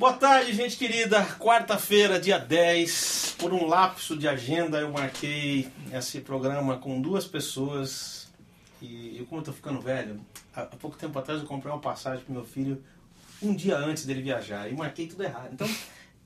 Boa 0.00 0.14
tarde, 0.14 0.54
gente 0.54 0.78
querida. 0.78 1.22
Quarta-feira, 1.38 2.18
dia 2.18 2.38
10. 2.38 3.36
Por 3.38 3.52
um 3.52 3.66
lapso 3.66 4.16
de 4.16 4.26
agenda, 4.26 4.80
eu 4.80 4.90
marquei 4.90 5.68
esse 5.92 6.22
programa 6.22 6.78
com 6.78 7.02
duas 7.02 7.26
pessoas. 7.26 8.26
E 8.80 9.18
eu, 9.18 9.26
como 9.26 9.42
eu 9.42 9.44
tô 9.44 9.52
ficando 9.52 9.78
velho, 9.78 10.18
há 10.56 10.62
pouco 10.64 10.96
tempo 10.96 11.18
atrás 11.18 11.42
eu 11.42 11.46
comprei 11.46 11.70
uma 11.70 11.82
passagem 11.82 12.24
pro 12.24 12.32
meu 12.32 12.46
filho 12.46 12.82
um 13.42 13.54
dia 13.54 13.76
antes 13.76 14.06
dele 14.06 14.22
viajar. 14.22 14.72
E 14.72 14.74
marquei 14.74 15.06
tudo 15.06 15.22
errado. 15.22 15.50
Então, 15.52 15.68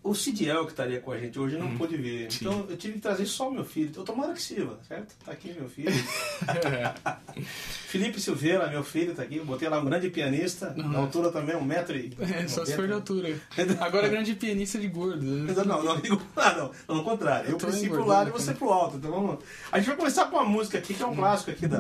o 0.05 0.15
Cidiel, 0.15 0.67
que 0.67 0.73
estaria 0.73 1.01
com 1.01 1.11
a 1.11 1.19
gente 1.19 1.39
hoje, 1.39 1.57
não 1.57 1.79
pôde 1.79 1.97
vir. 1.97 2.29
Então, 2.31 2.67
eu 2.69 2.77
tive 2.77 2.95
que 2.95 3.01
trazer 3.01 3.25
só 3.25 3.49
o 3.49 3.53
meu 3.53 3.65
filho. 3.65 3.91
Eu 3.97 4.05
tomara 4.05 4.35
que 4.35 4.43
sirva, 4.43 4.79
certo? 4.87 5.15
Tá 5.25 5.33
aqui 5.33 5.55
meu 5.55 5.67
filho. 5.67 5.91
Felipe 7.89 8.21
Silveira, 8.21 8.69
meu 8.69 8.85
filho, 8.85 9.15
tá 9.15 9.23
aqui. 9.23 9.37
Eu 9.39 9.47
botei 9.47 9.67
lá 9.67 9.81
um 9.81 9.85
grande 9.87 10.11
pianista. 10.11 10.75
Na 10.77 10.99
altura 10.99 11.33
também, 11.33 11.57
um 11.57 11.65
metro 11.65 11.97
e... 11.97 12.15
É, 12.35 12.47
só 12.49 12.65
se 12.67 12.77
for 12.77 12.87
de 12.87 12.93
altura. 12.93 13.35
Agora 13.81 14.09
grande 14.09 14.35
pianista 14.35 14.79
de 14.79 14.89
gordo. 14.89 15.23
né? 15.25 15.55
Não, 15.65 15.83
não, 15.83 16.01
digo, 16.01 16.21
ah, 16.37 16.53
não, 16.53 16.71
não, 16.87 16.97
ao 16.99 17.05
contrário. 17.05 17.47
Eu 17.47 17.53
Eu 17.53 17.59
princípio 17.59 17.95
engordando, 17.95 18.09
lá 18.09 18.29
e 18.29 18.31
você 18.31 18.53
pro 18.53 18.71
alto. 18.71 18.97
Então 18.99 19.11
vamos. 19.11 19.39
A 19.73 19.79
gente 19.79 19.87
vai 19.87 19.97
começar 19.97 20.27
com 20.27 20.37
uma 20.37 20.45
música 20.45 20.79
aqui 20.79 20.93
que 20.93 21.03
é 21.03 21.07
um 21.07 21.15
clássico 21.15 21.51
aqui 21.51 21.67
da, 21.67 21.79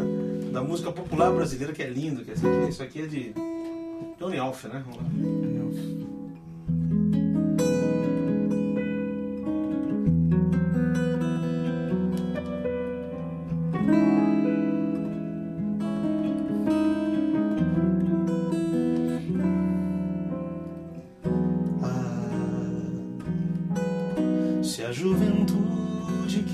da 0.50 0.62
música 0.62 0.90
popular 0.92 1.30
brasileira, 1.30 1.72
que 1.72 1.82
é 1.82 1.88
lindo. 1.88 2.24
Que 2.24 2.30
é 2.30 2.34
esse 2.34 2.46
aqui, 2.46 2.68
isso 2.70 2.82
aqui 2.82 3.02
é 3.02 3.06
de 3.06 3.34
Tony 4.18 4.38
Alf, 4.38 4.64
né? 4.64 4.82
Vamos 4.86 5.98
lá. 5.98 6.03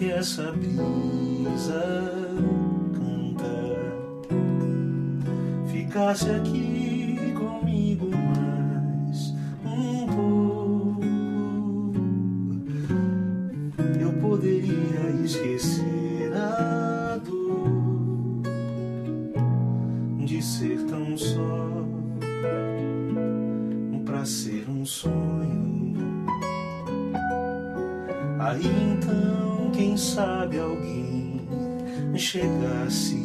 Que 0.00 0.10
essa 0.10 0.50
brisa 0.52 1.84
canta 2.94 3.76
ficasse 5.70 6.30
aqui 6.30 7.34
comigo 7.36 8.08
mais 8.08 9.34
um 9.62 10.06
pouco, 10.06 11.04
eu 14.00 14.10
poderia 14.22 15.10
esquecer 15.22 16.32
a 16.34 17.18
dor 17.18 18.40
de 20.24 20.40
ser 20.40 20.78
tão 20.86 21.14
só 21.14 21.84
pra 24.06 24.24
ser 24.24 24.64
um 24.66 24.82
sonho. 24.86 26.24
Aí 28.38 28.64
então, 28.94 29.49
quem 29.80 29.96
sabe 29.96 30.58
alguém 30.58 31.40
chegasse 32.14 33.16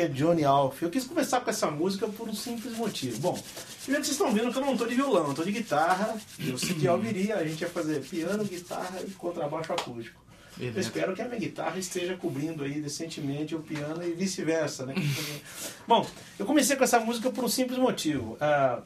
Aqui 0.00 0.02
é 0.02 0.08
Johnny 0.08 0.44
Alf. 0.44 0.80
Eu 0.80 0.88
quis 0.88 1.04
começar 1.04 1.40
com 1.40 1.50
essa 1.50 1.70
música 1.70 2.08
por 2.08 2.26
um 2.26 2.34
simples 2.34 2.74
motivo. 2.74 3.18
Bom, 3.18 3.42
primeiro 3.82 4.04
vocês 4.04 4.16
estão 4.16 4.32
vendo 4.32 4.50
que 4.50 4.58
eu 4.58 4.62
não 4.62 4.72
estou 4.72 4.88
de 4.88 4.94
violão, 4.94 5.24
eu 5.24 5.30
estou 5.30 5.44
de 5.44 5.52
guitarra. 5.52 6.18
Eu 6.38 6.56
sei 6.56 6.74
que 6.74 6.88
ouviria, 6.88 7.36
a 7.36 7.44
gente 7.46 7.60
ia 7.60 7.68
fazer 7.68 8.00
piano, 8.00 8.42
guitarra 8.44 9.00
e 9.06 9.10
contrabaixo 9.10 9.72
acústico. 9.72 10.18
Eu 10.58 10.78
espero 10.78 11.14
que 11.14 11.20
a 11.20 11.26
minha 11.26 11.38
guitarra 11.38 11.78
esteja 11.78 12.16
cobrindo 12.16 12.64
aí 12.64 12.80
decentemente 12.80 13.54
o 13.54 13.60
piano 13.60 14.02
e 14.02 14.12
vice-versa, 14.12 14.86
né? 14.86 14.94
Bom, 15.86 16.06
eu 16.38 16.46
comecei 16.46 16.76
com 16.76 16.84
essa 16.84 17.00
música 17.00 17.30
por 17.30 17.44
um 17.44 17.48
simples 17.48 17.78
motivo. 17.78 18.34
Uh, 18.34 18.82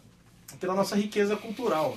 pela 0.59 0.75
nossa 0.75 0.97
riqueza 0.97 1.37
cultural. 1.37 1.97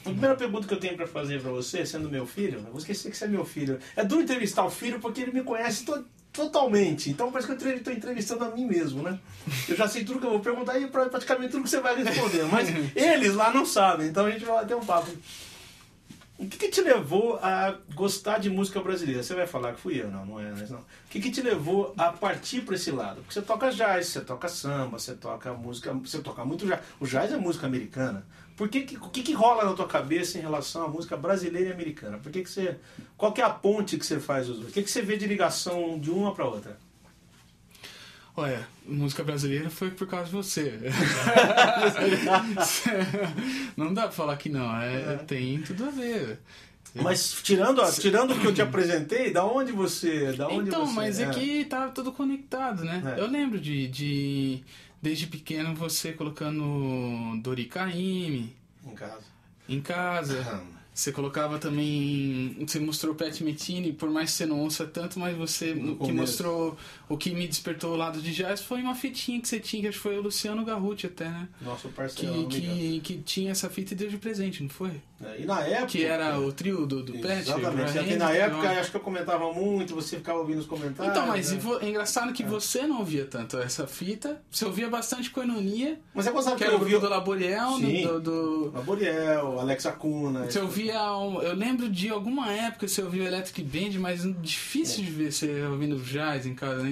A 0.00 0.10
primeira 0.10 0.34
pergunta 0.34 0.66
que 0.66 0.74
eu 0.74 0.80
tenho 0.80 0.96
para 0.96 1.06
fazer 1.06 1.40
para 1.40 1.50
você, 1.50 1.84
sendo 1.84 2.08
meu 2.08 2.26
filho, 2.26 2.58
eu 2.58 2.72
vou 2.72 2.78
esquecer 2.78 3.10
que 3.10 3.16
você 3.16 3.26
é 3.26 3.28
meu 3.28 3.44
filho. 3.44 3.78
É 3.94 4.04
duro 4.04 4.22
entrevistar 4.22 4.64
o 4.64 4.70
filho 4.70 4.98
porque 4.98 5.20
ele 5.20 5.32
me 5.32 5.42
conhece 5.42 5.84
to 5.84 6.04
totalmente. 6.32 7.10
Então 7.10 7.30
parece 7.30 7.54
que 7.54 7.64
eu 7.64 7.76
estou 7.76 7.92
entrevistando 7.92 8.44
a 8.44 8.50
mim 8.50 8.66
mesmo, 8.66 9.02
né? 9.02 9.18
Eu 9.68 9.76
já 9.76 9.88
sei 9.88 10.04
tudo 10.04 10.20
que 10.20 10.26
eu 10.26 10.30
vou 10.30 10.40
perguntar 10.40 10.78
e 10.78 10.86
praticamente 10.86 11.50
tudo 11.50 11.64
que 11.64 11.70
você 11.70 11.80
vai 11.80 11.96
responder. 12.02 12.44
Mas 12.44 12.68
eles 12.94 13.34
lá 13.34 13.52
não 13.52 13.66
sabem, 13.66 14.08
então 14.08 14.26
a 14.26 14.30
gente 14.30 14.44
vai 14.44 14.64
ter 14.64 14.74
um 14.74 14.84
papo. 14.84 15.10
O 16.38 16.46
que, 16.46 16.56
que, 16.56 16.68
te 16.68 16.80
levou 16.80 17.38
a 17.42 17.76
gostar 17.94 18.38
de 18.38 18.48
música 18.48 18.80
brasileira? 18.80 19.22
Você 19.22 19.34
vai 19.34 19.46
falar 19.46 19.74
que 19.74 19.80
fui 19.80 20.00
eu, 20.00 20.10
não, 20.10 20.24
não 20.24 20.40
é, 20.40 20.50
não. 20.70 20.78
O 20.78 20.84
que, 21.10 21.20
que 21.20 21.30
te 21.30 21.42
levou 21.42 21.92
a 21.98 22.10
partir 22.12 22.62
para 22.62 22.76
esse 22.76 22.90
lado? 22.90 23.16
Porque 23.16 23.34
você 23.34 23.42
toca 23.42 23.70
jazz, 23.70 24.06
você 24.06 24.20
toca 24.22 24.48
samba, 24.48 24.98
você 24.98 25.12
toca 25.12 25.52
música, 25.52 25.92
você 25.92 26.20
toca 26.20 26.42
muito 26.42 26.66
jazz. 26.66 26.80
O 26.98 27.06
jazz 27.06 27.30
é 27.30 27.36
música 27.36 27.66
americana. 27.66 28.24
Por 28.60 28.68
que, 28.68 28.82
que, 28.82 28.96
o 28.98 29.08
que, 29.08 29.22
que 29.22 29.32
rola 29.32 29.64
na 29.64 29.72
tua 29.72 29.88
cabeça 29.88 30.36
em 30.36 30.42
relação 30.42 30.84
à 30.84 30.88
música 30.88 31.16
brasileira 31.16 31.70
e 31.70 31.72
americana? 31.72 32.18
Por 32.18 32.30
que, 32.30 32.42
que 32.42 32.50
você, 32.50 32.76
qual 33.16 33.32
que 33.32 33.40
é 33.40 33.44
a 33.44 33.48
ponte 33.48 33.96
que 33.96 34.04
você 34.04 34.20
faz 34.20 34.50
os 34.50 34.58
dois? 34.58 34.68
O 34.68 34.72
que, 34.74 34.82
que 34.82 34.90
você 34.90 35.00
vê 35.00 35.16
de 35.16 35.26
ligação 35.26 35.98
de 35.98 36.10
uma 36.10 36.34
para 36.34 36.44
outra? 36.44 36.76
Olha, 38.36 38.68
música 38.84 39.24
brasileira 39.24 39.70
foi 39.70 39.90
por 39.90 40.06
causa 40.06 40.26
de 40.26 40.32
você. 40.32 40.78
não 43.78 43.94
dá 43.94 44.02
pra 44.02 44.12
falar 44.12 44.36
que 44.36 44.50
não, 44.50 44.78
é, 44.78 45.14
é. 45.14 45.16
tem 45.26 45.62
tudo 45.62 45.86
a 45.86 45.90
ver. 45.90 46.38
Mas 46.94 47.40
tirando, 47.42 47.82
tirando 47.98 48.32
o 48.32 48.38
que 48.38 48.46
eu 48.46 48.52
te 48.52 48.60
apresentei, 48.60 49.32
da 49.32 49.42
onde 49.42 49.72
você. 49.72 50.34
Da 50.34 50.48
onde 50.48 50.68
então, 50.68 50.84
você, 50.84 50.94
mas 50.94 51.18
é. 51.18 51.30
que 51.30 51.64
tá 51.64 51.88
tudo 51.88 52.12
conectado, 52.12 52.84
né? 52.84 53.14
É. 53.16 53.20
Eu 53.20 53.26
lembro 53.26 53.58
de, 53.58 53.88
de 53.88 54.62
desde 55.00 55.26
pequeno 55.26 55.74
você 55.74 56.12
colocando 56.12 57.40
Dori 57.42 57.66
Caymmi. 57.66 58.54
Em 58.84 58.94
casa. 58.94 59.24
Em 59.68 59.80
casa. 59.80 60.79
Você 61.00 61.12
colocava 61.12 61.58
também. 61.58 62.54
Você 62.60 62.78
mostrou 62.78 63.14
Pat 63.14 63.40
Metini, 63.40 63.90
por 63.90 64.10
mais 64.10 64.32
que 64.32 64.36
você 64.36 64.44
não 64.44 64.60
ouça 64.60 64.84
tanto, 64.84 65.18
mas 65.18 65.34
você. 65.34 65.72
No 65.72 65.92
que 65.92 66.00
começo. 66.00 66.14
mostrou. 66.14 66.76
O 67.08 67.16
que 67.16 67.30
me 67.30 67.48
despertou 67.48 67.94
o 67.94 67.96
lado 67.96 68.20
de 68.20 68.34
jazz 68.34 68.60
foi 68.60 68.82
uma 68.82 68.94
fitinha 68.94 69.40
que 69.40 69.48
você 69.48 69.58
tinha, 69.58 69.80
que 69.80 69.88
acho 69.88 69.96
que 69.96 70.02
foi 70.02 70.18
o 70.18 70.20
Luciano 70.20 70.62
Garruti 70.62 71.06
até, 71.06 71.24
né? 71.24 71.48
Nosso 71.62 71.88
parceiro. 71.88 72.46
Que, 72.48 72.60
que, 72.60 73.00
que, 73.00 73.22
tinha 73.22 73.50
essa 73.50 73.70
fita 73.70 73.94
e 73.94 73.96
deu 73.96 74.10
de 74.10 74.18
presente, 74.18 74.62
não 74.62 74.68
foi? 74.68 74.92
É, 75.24 75.40
e 75.40 75.46
na 75.46 75.62
época. 75.62 75.86
Que 75.86 76.04
era 76.04 76.38
o 76.38 76.52
trio 76.52 76.86
do, 76.86 77.02
do 77.02 77.14
Pat. 77.14 77.38
Exatamente. 77.38 77.98
Até 77.98 78.16
na 78.16 78.32
época, 78.32 78.68
acho 78.68 78.90
que 78.90 78.96
eu 78.98 79.00
comentava 79.00 79.50
muito, 79.54 79.94
você 79.94 80.18
ficava 80.18 80.38
ouvindo 80.38 80.58
os 80.58 80.66
comentários. 80.66 81.16
Então, 81.16 81.26
mas 81.26 81.50
né? 81.50 81.60
é 81.80 81.88
engraçado 81.88 82.30
que 82.34 82.42
é. 82.42 82.46
você 82.46 82.86
não 82.86 82.98
ouvia 82.98 83.24
tanto 83.24 83.56
essa 83.56 83.86
fita. 83.86 84.40
Você 84.50 84.66
ouvia 84.66 84.88
bastante 84.88 85.30
Coinonia. 85.30 85.98
Mas 86.14 86.26
você 86.26 86.30
gostava 86.30 86.56
que, 86.56 86.62
que 86.62 86.68
era 86.68 86.76
o 86.76 86.78
grupo 86.78 86.98
do 86.98 87.08
Laboriel, 87.08 87.70
Sim, 87.78 88.02
do, 88.02 88.20
do... 88.20 88.72
Laboriel, 88.74 89.58
Alex 89.58 89.86
Acuna. 89.86 90.44
Você 90.44 90.58
ouvia. 90.58 90.89
Eu 90.92 91.54
lembro 91.54 91.88
de 91.88 92.08
alguma 92.08 92.52
época 92.52 92.86
você 92.86 93.02
ouvia 93.02 93.24
Electric 93.24 93.62
Band, 93.62 93.98
mas 94.00 94.22
difícil 94.40 95.02
é. 95.02 95.06
de 95.06 95.12
ver 95.12 95.32
você 95.32 95.62
ouvindo 95.62 95.96
jazz 95.96 96.46
em 96.46 96.54
casa, 96.54 96.82
né? 96.82 96.90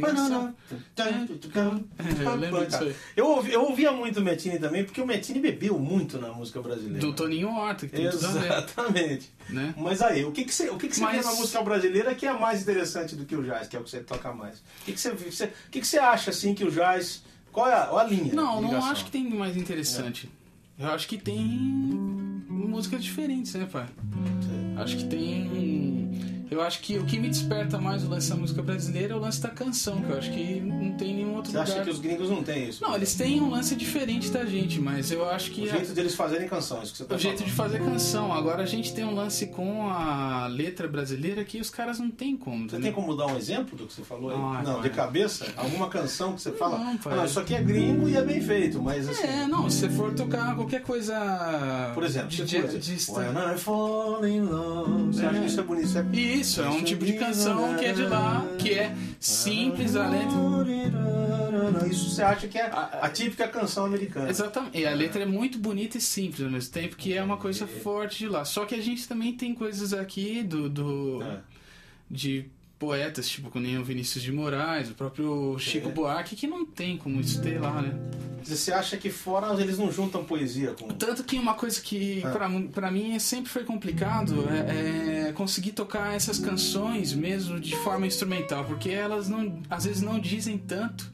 É, 1.99 2.25
eu 2.25 2.37
lembro 2.37 2.67
disso 2.67 2.83
aí. 2.83 2.95
Eu, 3.17 3.27
ouvi, 3.27 3.53
eu 3.53 3.63
ouvia 3.63 3.93
muito 3.93 4.21
o 4.21 4.23
Metini 4.23 4.59
também, 4.59 4.85
porque 4.85 5.01
o 5.01 5.07
Metini 5.07 5.41
bebeu 5.41 5.79
muito 5.79 6.19
na 6.19 6.33
música 6.33 6.61
brasileira. 6.61 7.01
Do 7.01 7.13
Toninho 7.13 7.49
Horta, 7.49 7.87
que 7.87 7.97
tem 7.97 8.07
Exatamente. 8.07 9.31
Né? 9.49 9.75
Mas 9.77 10.03
aí, 10.03 10.25
o 10.25 10.33
que, 10.33 10.45
que 10.45 10.55
você, 10.55 10.69
o 10.69 10.77
que, 10.77 10.89
que 10.89 10.97
você 10.97 11.03
Mas... 11.03 11.17
vê 11.17 11.31
na 11.31 11.35
música 11.35 11.63
brasileira 11.63 12.15
que 12.15 12.27
é 12.27 12.33
mais 12.33 12.63
interessante 12.63 13.17
do 13.17 13.25
que 13.25 13.35
o 13.35 13.43
jazz, 13.43 13.69
que 13.69 13.77
é 13.77 13.81
o 13.81 13.85
que 13.85 13.91
você 13.91 14.01
toca 14.01 14.33
mais? 14.33 14.59
O 14.59 14.85
que, 14.85 14.93
que, 14.93 15.01
você, 15.01 15.11
você, 15.13 15.45
o 15.47 15.71
que, 15.71 15.81
que 15.81 15.87
você 15.87 15.99
acha 15.99 16.31
assim 16.31 16.55
que 16.55 16.65
o 16.65 16.71
jazz. 16.71 17.23
Qual 17.51 17.67
é 17.67 17.73
a, 17.73 17.91
a 17.91 18.05
linha? 18.05 18.35
Não, 18.35 18.61
não 18.61 18.85
acho 18.85 19.07
que 19.07 19.11
tem 19.11 19.29
mais 19.31 19.57
interessante. 19.57 20.31
É. 20.79 20.85
Eu 20.85 20.89
acho 20.91 21.09
que 21.09 21.19
tem 21.19 22.38
músicas 22.67 23.03
diferentes, 23.05 23.55
né, 23.55 23.67
pai? 23.71 23.87
Acho 24.77 24.97
que 24.97 25.05
tem 25.05 25.98
eu 26.51 26.63
acho 26.63 26.81
que 26.81 26.99
o 26.99 27.05
que 27.05 27.19
me 27.19 27.29
desperta 27.29 27.79
mais 27.79 28.05
o 28.05 28.09
lance 28.09 28.31
da 28.31 28.37
música 28.37 28.63
brasileira 28.63 29.15
é 29.15 29.17
o 29.17 29.21
lance 29.21 29.41
da 29.41 29.51
canção, 29.51 30.01
que 30.01 30.11
eu 30.11 30.19
acho 30.19 30.31
que 30.31 30.61
não 30.61 30.93
tem 30.93 31.15
nenhum 31.15 31.35
outro 31.35 31.51
Você 31.51 31.59
lugar. 31.59 31.67
Você 31.67 31.73
acha 31.75 31.85
que 31.85 31.91
os 31.91 31.99
gringos 31.99 32.31
não 32.31 32.43
têm 32.43 32.69
isso? 32.69 32.83
Não, 32.83 32.95
eles 32.95 33.15
têm 33.15 33.41
um 33.41 33.51
lance 33.51 33.75
diferente 33.77 34.31
da 34.31 34.45
gente, 34.45 34.81
mas 34.81 35.11
eu 35.11 35.29
acho 35.29 35.51
que. 35.51 35.63
O 35.63 35.71
jeito 35.71 35.91
a... 35.91 35.95
deles 35.95 36.15
fazerem 36.15 36.49
canção, 36.49 36.83
isso 36.83 36.93
que 36.93 36.99
você 36.99 37.05
tá 37.05 37.15
O 37.15 37.19
jeito 37.19 37.39
falando. 37.39 37.51
de 37.51 37.57
fazer 37.57 37.79
canção. 37.79 38.33
Agora 38.33 38.63
a 38.63 38.67
gente 38.67 38.95
tem 38.95 39.05
um 39.05 39.15
lance 39.15 39.47
com 39.49 39.91
a 39.91 40.47
letra 40.47 40.89
brasileira 40.89 41.45
que 41.45 41.61
os 41.61 41.71
caras 41.71 41.99
não 41.99 42.11
têm 42.11 42.37
como. 42.37 42.69
Você 42.69 42.79
tem 42.79 42.93
como 42.93 43.17
dar 43.17 43.27
um 43.27 43.37
exemplo 43.37 43.77
do 43.77 43.87
que 43.87 43.93
você 43.93 44.03
falou 44.03 44.31
aí? 44.31 44.37
Ah, 44.39 44.63
não, 44.63 44.81
de 44.81 44.91
cabeça? 44.91 45.47
Alguma 45.57 45.89
canção 45.89 46.35
que 46.35 46.43
você 46.43 46.53
fala? 46.53 46.79
Não, 46.79 46.97
pai. 46.97 47.19
Ah, 47.19 47.25
isso 47.27 47.41
aqui 47.41 47.55
é 47.55 47.63
gringo 47.63 48.09
e 48.09 48.17
é 48.17 48.23
bem 48.23 48.41
feito, 48.41 48.81
mas 48.81 49.09
assim. 49.09 49.27
É, 49.27 49.47
não, 49.47 49.69
se 49.69 49.81
você 49.81 49.89
for 49.91 50.15
tocar 50.15 50.55
qualquer 50.55 50.83
coisa. 50.83 51.93
Por 51.95 52.05
exemplo, 52.05 52.29
de, 52.29 52.45
de, 52.45 52.63
de, 52.63 52.79
de... 52.79 53.11
When 53.11 53.55
I 53.55 53.59
fall 53.59 54.27
in 54.27 54.43
love. 54.43 55.13
Você 55.13 55.25
é. 55.25 55.27
acha 55.29 55.41
que 55.41 55.47
isso 55.47 55.61
é 55.61 55.63
bonito? 55.63 55.85
Isso, 55.87 55.99
é... 55.99 56.03
isso 56.41 56.63
é 56.63 56.69
um 56.69 56.83
tipo 56.83 57.05
de 57.05 57.15
canção 57.15 57.77
que 57.77 57.85
é 57.85 57.93
de 57.93 58.03
lá, 58.05 58.47
que 58.59 58.73
é 58.75 58.95
simples 59.21 59.97
a 59.97 60.07
letra. 60.09 60.39
Isso 61.89 62.11
você 62.11 62.23
acha 62.23 62.49
que 62.49 62.59
é 62.59 62.71
a 62.71 63.09
típica 63.09 63.49
canção 63.49 63.87
americana. 63.87 64.31
Exatamente. 64.31 64.79
E 64.79 64.87
a 64.87 64.95
letra 64.95 65.23
é 65.23 65.27
muito 65.27 65.59
bonita 65.59 65.99
e 65.99 66.01
simples 66.01 66.43
ao 66.43 66.51
mesmo 66.51 66.73
tempo, 66.73 66.97
que 66.97 67.15
é 67.15 67.23
uma 67.23 67.37
coisa 67.37 67.67
forte 67.67 68.19
de 68.19 68.29
lá. 68.29 68.45
Só 68.45 68.65
que 68.65 68.75
a 68.75 68.83
gente 68.83 69.07
também 69.07 69.33
tem 69.33 69.55
coisas 69.55 69.93
aqui 69.93 70.43
do. 70.43 70.69
do 70.69 71.23
é. 71.23 71.41
de 72.11 72.47
poetas, 72.79 73.29
tipo 73.29 73.51
com 73.51 73.59
nem 73.59 73.77
o 73.77 73.85
Vinícius 73.85 74.23
de 74.23 74.31
Moraes, 74.31 74.91
o 74.91 74.95
próprio 74.95 75.59
Chico 75.59 75.89
é. 75.89 75.93
Buarque, 75.93 76.37
que 76.37 76.47
não 76.47 76.65
tem 76.65 76.97
como 76.97 77.21
isso 77.21 77.43
ter 77.43 77.61
lá, 77.61 77.83
né? 77.83 77.93
Você 78.45 78.73
acha 78.73 78.97
que 78.97 79.11
fora 79.11 79.61
eles 79.61 79.79
não 79.79 79.91
juntam 79.91 80.25
poesia 80.25 80.73
com. 80.73 80.89
Tanto 80.89 81.25
que 81.25 81.37
uma 81.37 81.55
coisa 81.55 81.81
que 81.81 82.23
ah. 82.25 82.31
pra, 82.31 82.49
pra 82.73 82.91
mim 82.91 83.19
sempre 83.19 83.51
foi 83.51 83.65
complicado 83.65 84.47
é, 84.49 85.29
é, 85.29 85.33
conseguir 85.33 85.73
tocar 85.73 86.15
essas 86.15 86.39
canções 86.39 87.13
mesmo 87.13 87.59
de 87.59 87.77
forma 87.77 88.07
instrumental, 88.07 88.65
porque 88.65 88.91
elas 88.91 89.29
não, 89.29 89.61
às 89.69 89.85
vezes 89.85 90.01
não 90.01 90.19
dizem 90.19 90.57
tanto 90.57 91.11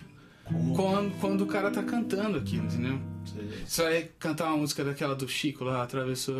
quando, 0.76 1.18
quando 1.18 1.40
o 1.40 1.46
cara 1.46 1.70
tá 1.70 1.82
cantando 1.82 2.38
aqui, 2.38 2.56
entendeu? 2.56 3.00
Você 3.66 3.82
vai 3.82 4.10
cantar 4.18 4.48
uma 4.48 4.58
música 4.58 4.84
daquela 4.84 5.14
do 5.14 5.28
Chico 5.28 5.64
lá, 5.64 5.82
atravessou. 5.82 6.34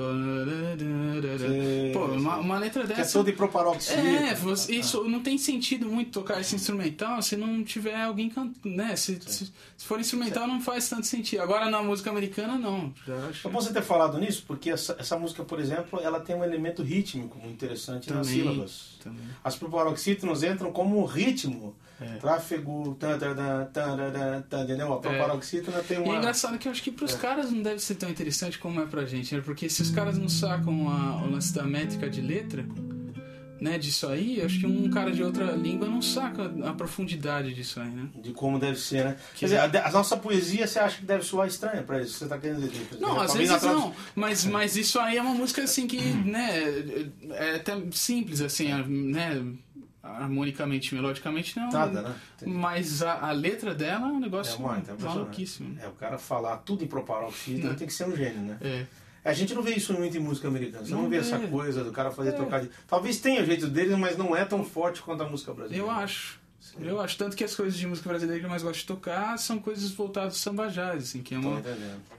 Pô, 1.92 2.04
uma, 2.06 2.36
uma 2.36 2.58
letra 2.58 2.86
dessa. 2.86 3.02
Que 3.02 3.08
é 3.08 3.12
toda 3.12 3.30
de 3.30 3.36
proparoxia. 3.36 3.94
É, 3.94 4.34
você, 4.34 4.74
isso 4.74 5.04
não 5.04 5.20
tem 5.20 5.38
sentido 5.38 5.86
muito 5.86 6.10
tocar 6.10 6.40
esse 6.40 6.54
instrumental 6.54 7.20
se 7.22 7.36
não 7.36 7.64
tiver 7.64 8.00
alguém 8.00 8.28
cantando. 8.28 8.76
Né? 8.76 8.94
Se, 8.96 9.20
se, 9.20 9.52
se, 9.76 9.84
for 9.84 9.98
instrumental, 9.98 10.46
não 10.46 10.60
faz 10.60 10.88
tanto 10.88 11.06
sentido. 11.06 11.40
Agora 11.40 11.70
na 11.70 11.82
música 11.82 12.10
americana, 12.10 12.58
não. 12.58 12.92
É 13.08 13.48
bom 13.48 13.60
você 13.60 13.72
ter 13.72 13.82
falado 13.82 14.18
nisso, 14.18 14.44
porque 14.46 14.70
essa, 14.70 14.96
essa 14.98 15.18
música, 15.18 15.44
por 15.44 15.60
exemplo, 15.60 16.00
ela 16.00 16.20
tem 16.20 16.36
um 16.36 16.44
elemento 16.44 16.82
rítmico 16.82 17.38
muito 17.38 17.54
interessante 17.54 18.08
também, 18.08 18.18
nas 18.18 18.26
sílabas. 18.28 18.98
Também. 19.02 19.24
As 19.42 19.56
proparoxítonos 19.56 20.42
entram 20.42 20.72
como 20.72 21.00
um 21.00 21.04
ritmo 21.04 21.74
é. 22.04 22.16
Tráfego, 22.18 22.96
tá, 22.98 23.18
tá, 23.18 24.42
tá, 24.48 24.62
entendeu? 24.62 24.92
A 24.92 25.00
paroxítona 25.00 25.82
tem 25.82 25.98
uma. 25.98 26.06
E 26.06 26.10
é 26.16 26.18
engraçado 26.18 26.58
que 26.58 26.68
eu 26.68 26.72
acho 26.72 26.82
que 26.82 26.90
para 26.90 27.04
os 27.04 27.14
é. 27.14 27.18
caras 27.18 27.50
não 27.50 27.62
deve 27.62 27.80
ser 27.80 27.94
tão 27.94 28.10
interessante 28.10 28.58
como 28.58 28.80
é 28.80 28.86
pra 28.86 29.04
gente, 29.06 29.34
né? 29.34 29.42
Porque 29.44 29.68
se 29.68 29.82
os 29.82 29.90
caras 29.90 30.18
não 30.18 30.28
sacam 30.28 30.88
a, 30.88 31.24
o 31.24 31.30
lance 31.30 31.52
da 31.54 31.62
métrica 31.62 32.08
de 32.08 32.20
letra, 32.20 32.64
né, 33.60 33.78
disso 33.78 34.06
aí, 34.08 34.42
acho 34.42 34.60
que 34.60 34.66
um 34.66 34.90
cara 34.90 35.10
de 35.10 35.22
outra 35.22 35.52
língua 35.52 35.88
não 35.88 36.02
saca 36.02 36.52
a 36.64 36.74
profundidade 36.74 37.54
disso 37.54 37.80
aí, 37.80 37.88
né? 37.88 38.08
De 38.16 38.32
como 38.32 38.58
deve 38.58 38.78
ser, 38.78 39.04
né? 39.04 39.16
Quer 39.34 39.46
dizer, 39.46 39.58
a, 39.58 39.88
a 39.88 39.90
nossa 39.90 40.16
poesia 40.16 40.66
você 40.66 40.78
acha 40.78 40.98
que 40.98 41.06
deve 41.06 41.24
soar 41.24 41.48
estranha 41.48 41.82
pra 41.82 42.02
isso? 42.02 42.18
Você 42.18 42.26
tá 42.26 42.36
querendo 42.36 42.68
dizer? 42.68 42.98
Não, 43.00 43.18
às 43.18 43.32
vezes 43.32 43.62
não. 43.62 43.94
Mas, 44.14 44.44
mas 44.44 44.76
isso 44.76 44.98
aí 44.98 45.16
é 45.16 45.22
uma 45.22 45.34
música 45.34 45.62
assim 45.62 45.86
que, 45.86 45.98
né, 45.98 46.62
é 47.30 47.56
até 47.56 47.74
simples, 47.92 48.42
assim, 48.42 48.68
né? 48.68 49.42
Harmonicamente, 50.04 50.94
melodicamente, 50.94 51.58
não. 51.58 51.70
Nada, 51.70 52.02
né? 52.02 52.14
Mas 52.46 53.02
a, 53.02 53.28
a, 53.28 53.32
letra 53.32 53.74
dela 53.74 54.08
é 54.08 54.12
um 54.12 54.20
negócio 54.20 54.54
é, 54.54 54.72
muito, 54.72 54.90
é 54.90 54.94
maluquíssimo. 54.94 55.78
É, 55.80 55.88
o 55.88 55.92
cara 55.92 56.18
falar 56.18 56.58
tudo 56.58 56.84
em 56.84 56.86
proparoxítona 56.86 57.72
é. 57.72 57.76
tem 57.76 57.86
que 57.86 57.92
ser 57.92 58.06
um 58.06 58.14
gênio, 58.14 58.42
né? 58.42 58.58
É. 58.60 58.86
A 59.24 59.32
gente 59.32 59.54
não 59.54 59.62
vê 59.62 59.72
isso 59.72 59.94
muito 59.94 60.14
em 60.16 60.20
música 60.20 60.48
americana. 60.48 60.84
Você 60.84 60.92
não, 60.92 61.02
não 61.02 61.08
vê 61.08 61.16
essa 61.16 61.38
coisa 61.38 61.82
do 61.82 61.90
cara 61.90 62.10
fazer 62.10 62.30
é. 62.30 62.32
trocadilho. 62.32 62.70
Talvez 62.86 63.18
tenha 63.18 63.42
jeito 63.44 63.66
dele, 63.68 63.96
mas 63.96 64.18
não 64.18 64.36
é 64.36 64.44
tão 64.44 64.62
forte 64.62 65.00
quanto 65.00 65.22
a 65.22 65.28
música 65.28 65.54
brasileira. 65.54 65.86
Eu 65.86 65.90
acho. 65.90 66.38
Sim. 66.60 66.76
Eu 66.80 67.00
acho 67.00 67.16
tanto 67.16 67.36
que 67.36 67.44
as 67.44 67.54
coisas 67.54 67.78
de 67.78 67.86
música 67.86 68.08
brasileira 68.08 68.40
que 68.40 68.46
eu 68.46 68.50
mais 68.50 68.62
gosto 68.62 68.80
de 68.80 68.86
tocar 68.86 69.38
são 69.38 69.58
coisas 69.58 69.90
voltadas 69.90 70.34
ao 70.34 70.38
samba 70.38 70.68
jazz, 70.68 71.04
assim, 71.04 71.22
que 71.22 71.34
é 71.34 71.38
uma. 71.38 71.62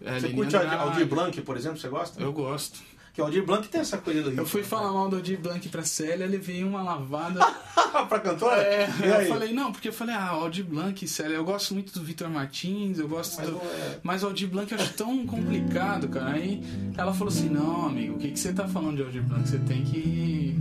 É, 0.01 0.19
você 0.19 0.29
curte 0.29 0.55
Aldir 0.55 1.05
Blanc, 1.05 1.39
por 1.41 1.57
exemplo, 1.57 1.77
você 1.77 1.87
gosta? 1.87 2.21
Eu 2.21 2.33
gosto. 2.33 2.79
Que 3.15 3.21
o 3.21 3.23
Aldir 3.23 3.45
Blanc 3.45 3.65
tem 3.69 3.79
essa 3.79 3.97
coisa 3.97 4.21
do 4.21 4.25
ritmo. 4.25 4.41
Eu 4.41 4.45
fui 4.45 4.61
falar 4.61 4.91
mal 4.91 5.07
do 5.07 5.15
Aldir 5.15 5.39
Blanc 5.39 5.69
pra 5.69 5.83
Célia, 5.83 6.27
levei 6.27 6.65
uma 6.65 6.83
lavada. 6.83 7.39
pra 8.09 8.19
cantora? 8.19 8.61
É, 8.61 8.89
eu 9.23 9.27
falei, 9.29 9.53
não, 9.53 9.71
porque 9.71 9.87
eu 9.87 9.93
falei, 9.93 10.13
ah, 10.13 10.27
Aldir 10.31 10.65
Blanc, 10.65 11.07
Célia, 11.07 11.35
eu 11.35 11.45
gosto 11.45 11.73
muito 11.73 11.97
do 11.97 12.03
Vitor 12.03 12.29
Martins, 12.29 12.99
eu 12.99 13.07
gosto 13.07 13.37
Mas 13.37 13.49
do. 13.49 13.55
é. 13.55 13.99
Mas 14.03 14.21
o 14.21 14.25
Aldir 14.27 14.49
Blanc 14.49 14.69
eu 14.69 14.77
acho 14.77 14.93
tão 14.95 15.25
complicado, 15.25 16.09
cara. 16.09 16.31
Aí 16.31 16.61
ela 16.97 17.13
falou 17.13 17.31
assim, 17.31 17.47
não, 17.47 17.85
amigo, 17.85 18.15
o 18.15 18.17
que, 18.17 18.31
que 18.31 18.39
você 18.39 18.51
tá 18.51 18.67
falando 18.67 18.97
de 18.97 19.03
Aldir 19.03 19.23
Blanc? 19.23 19.47
Você 19.47 19.59
tem 19.59 19.85
que 19.85 20.59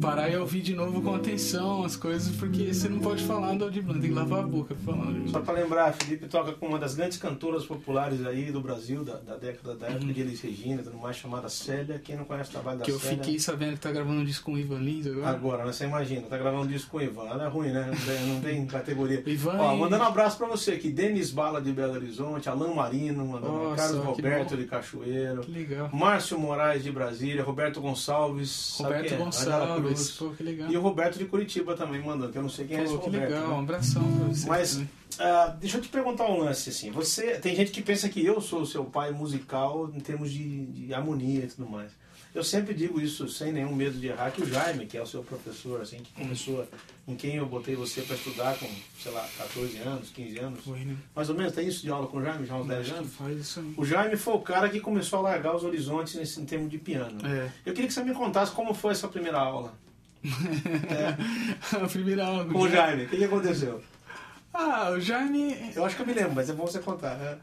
parar 0.00 0.30
e 0.30 0.36
ouvir 0.36 0.60
de 0.60 0.74
novo 0.74 1.00
com 1.02 1.14
atenção 1.14 1.84
as 1.84 1.96
coisas, 1.96 2.34
porque 2.36 2.72
você 2.72 2.88
não 2.88 2.98
pode 2.98 3.22
falar 3.24 3.54
do 3.54 3.64
Aldir 3.64 3.82
Blanc, 3.82 4.00
tem 4.00 4.10
que 4.10 4.16
lavar 4.16 4.40
a 4.40 4.46
boca 4.46 4.74
falando 4.84 5.24
de 5.24 5.30
Só 5.30 5.40
pra 5.40 5.54
lembrar, 5.54 5.92
Felipe 5.92 6.26
toca 6.26 6.52
com 6.52 6.66
uma 6.66 6.78
das 6.78 6.94
grandes 6.94 7.18
cantoras 7.18 7.64
populares 7.64 8.24
aí 8.24 8.50
do 8.50 8.60
Brasil, 8.60 9.04
da, 9.04 9.14
da 9.14 9.36
década 9.36 9.74
da 9.74 9.88
época 9.88 10.12
de 10.12 10.20
Elis 10.20 10.40
Regina, 10.40 10.82
tudo 10.82 10.98
mais, 10.98 11.16
chamada 11.16 11.48
Célia. 11.48 12.00
Quem 12.02 12.16
não 12.16 12.24
conhece 12.24 12.50
o 12.50 12.52
trabalho 12.52 12.78
da 12.78 12.84
Que 12.84 12.90
eu 12.90 12.98
Célia... 12.98 13.18
fiquei 13.18 13.38
sabendo 13.38 13.74
que 13.74 13.80
tá 13.80 13.90
gravando 13.90 14.20
um 14.20 14.24
disco 14.24 14.46
com 14.46 14.52
o 14.54 14.58
Ivan 14.58 14.78
Lins 14.78 15.06
agora. 15.06 15.28
Agora, 15.28 15.64
né, 15.64 15.72
você 15.72 15.84
imagina, 15.84 16.22
tá 16.22 16.36
gravando 16.36 16.64
um 16.64 16.66
disco 16.66 16.90
com 16.90 16.98
o 16.98 17.02
Ivan, 17.02 17.24
nada 17.24 17.44
é 17.44 17.48
ruim, 17.48 17.70
né? 17.70 17.86
Não 17.90 17.96
tem, 17.96 18.26
não 18.26 18.40
tem 18.40 18.66
categoria. 18.66 19.22
Ivan 19.26 19.56
Ó, 19.58 19.76
mandando 19.76 20.04
um 20.04 20.06
abraço 20.06 20.36
pra 20.36 20.46
você 20.46 20.72
aqui, 20.72 20.90
Denis 20.90 21.30
Bala 21.30 21.60
de 21.60 21.72
Belo 21.72 21.94
Horizonte, 21.94 22.48
Alan 22.48 22.74
Marino, 22.74 23.26
mandando 23.26 23.52
Nossa, 23.52 23.76
Carlos 23.76 24.00
que 24.00 24.06
Roberto 24.22 24.56
de 24.56 24.64
Cachoeiro, 24.64 25.40
Que 25.42 25.50
legal. 25.50 25.90
Márcio 25.92 26.38
Moraes 26.38 26.82
de 26.82 26.92
Brasília, 26.92 27.42
Roberto 27.42 27.80
Gonçalves, 27.80 28.76
Roberto 28.78 29.14
é? 29.14 29.16
Gonçalves, 29.16 29.85
Cruz. 29.94 30.10
pô, 30.12 30.30
que 30.30 30.42
legal. 30.42 30.70
E 30.70 30.76
o 30.76 30.80
Roberto 30.80 31.18
de 31.18 31.24
Curitiba 31.24 31.74
também 31.74 32.02
mandando, 32.02 32.32
que 32.32 32.38
eu 32.38 32.42
não 32.42 32.48
sei 32.48 32.66
quem 32.66 32.76
é 32.76 32.84
esse 32.84 32.92
Pô, 32.92 32.98
que 33.00 33.06
Roberto. 33.06 33.30
legal, 33.30 33.48
né? 33.48 33.54
um 33.54 33.60
abração 33.60 34.02
pra 34.02 34.26
você. 34.28 34.48
Mas 34.48 34.82
ah, 35.18 35.56
deixa 35.58 35.78
eu 35.78 35.82
te 35.82 35.88
perguntar 35.88 36.26
um 36.26 36.38
lance 36.38 36.70
assim. 36.70 36.90
Você 36.90 37.38
tem 37.38 37.54
gente 37.54 37.70
que 37.70 37.82
pensa 37.82 38.08
que 38.08 38.24
eu 38.24 38.40
sou 38.40 38.62
o 38.62 38.66
seu 38.66 38.84
pai 38.84 39.10
musical 39.12 39.90
em 39.94 40.00
termos 40.00 40.30
de, 40.32 40.66
de 40.66 40.94
harmonia 40.94 41.44
e 41.44 41.46
tudo 41.48 41.68
mais. 41.68 41.90
Eu 42.36 42.44
sempre 42.44 42.74
digo 42.74 43.00
isso 43.00 43.26
sem 43.30 43.50
nenhum 43.50 43.74
medo 43.74 43.98
de 43.98 44.08
errar 44.08 44.30
que 44.30 44.42
o 44.42 44.46
Jaime, 44.46 44.84
que 44.84 44.98
é 44.98 45.02
o 45.02 45.06
seu 45.06 45.22
professor, 45.22 45.80
assim, 45.80 45.96
que 46.00 46.12
começou, 46.12 46.68
em 47.08 47.16
quem 47.16 47.36
eu 47.36 47.46
botei 47.46 47.74
você 47.74 48.02
para 48.02 48.14
estudar 48.14 48.58
com, 48.58 48.68
sei 49.02 49.10
lá, 49.10 49.26
14 49.38 49.78
anos, 49.78 50.10
15 50.10 50.38
anos, 50.40 50.60
Foi, 50.62 50.80
né? 50.84 50.94
mais 51.14 51.30
ou 51.30 51.34
menos, 51.34 51.54
tem 51.54 51.66
isso 51.66 51.80
de 51.80 51.90
aula 51.90 52.06
com 52.06 52.18
o 52.18 52.22
Jaime 52.22 52.44
já 52.46 52.54
uns 52.56 52.66
10 52.68 52.80
Acho 52.80 52.92
que 52.92 52.98
anos. 52.98 53.14
faz 53.14 53.38
isso 53.38 53.60
aí. 53.60 53.74
O 53.78 53.84
Jaime 53.86 54.16
foi 54.18 54.34
o 54.34 54.40
cara 54.40 54.68
que 54.68 54.80
começou 54.80 55.20
a 55.20 55.22
largar 55.22 55.56
os 55.56 55.64
horizontes 55.64 56.14
nesse 56.16 56.38
em 56.38 56.44
termos 56.44 56.70
de 56.70 56.76
piano. 56.76 57.18
É. 57.26 57.50
Eu 57.64 57.72
queria 57.72 57.88
que 57.88 57.94
você 57.94 58.04
me 58.04 58.12
contasse 58.12 58.52
como 58.52 58.74
foi 58.74 58.92
essa 58.92 59.08
primeira 59.08 59.38
aula 59.38 59.72
a 61.82 61.88
primeira 61.88 62.26
aula 62.26 62.44
com 62.44 62.58
o 62.58 62.68
Jaime. 62.68 63.04
O 63.04 63.08
que, 63.08 63.16
que 63.16 63.24
aconteceu? 63.24 63.82
Ah, 64.52 64.90
o 64.90 65.00
Jaime. 65.00 65.72
Eu 65.74 65.84
acho 65.84 65.96
que 65.96 66.02
eu 66.02 66.06
me 66.06 66.12
lembro, 66.14 66.34
mas 66.34 66.50
é 66.50 66.52
bom 66.52 66.66
você 66.66 66.80
contar. 66.80 67.16
né? 67.16 67.38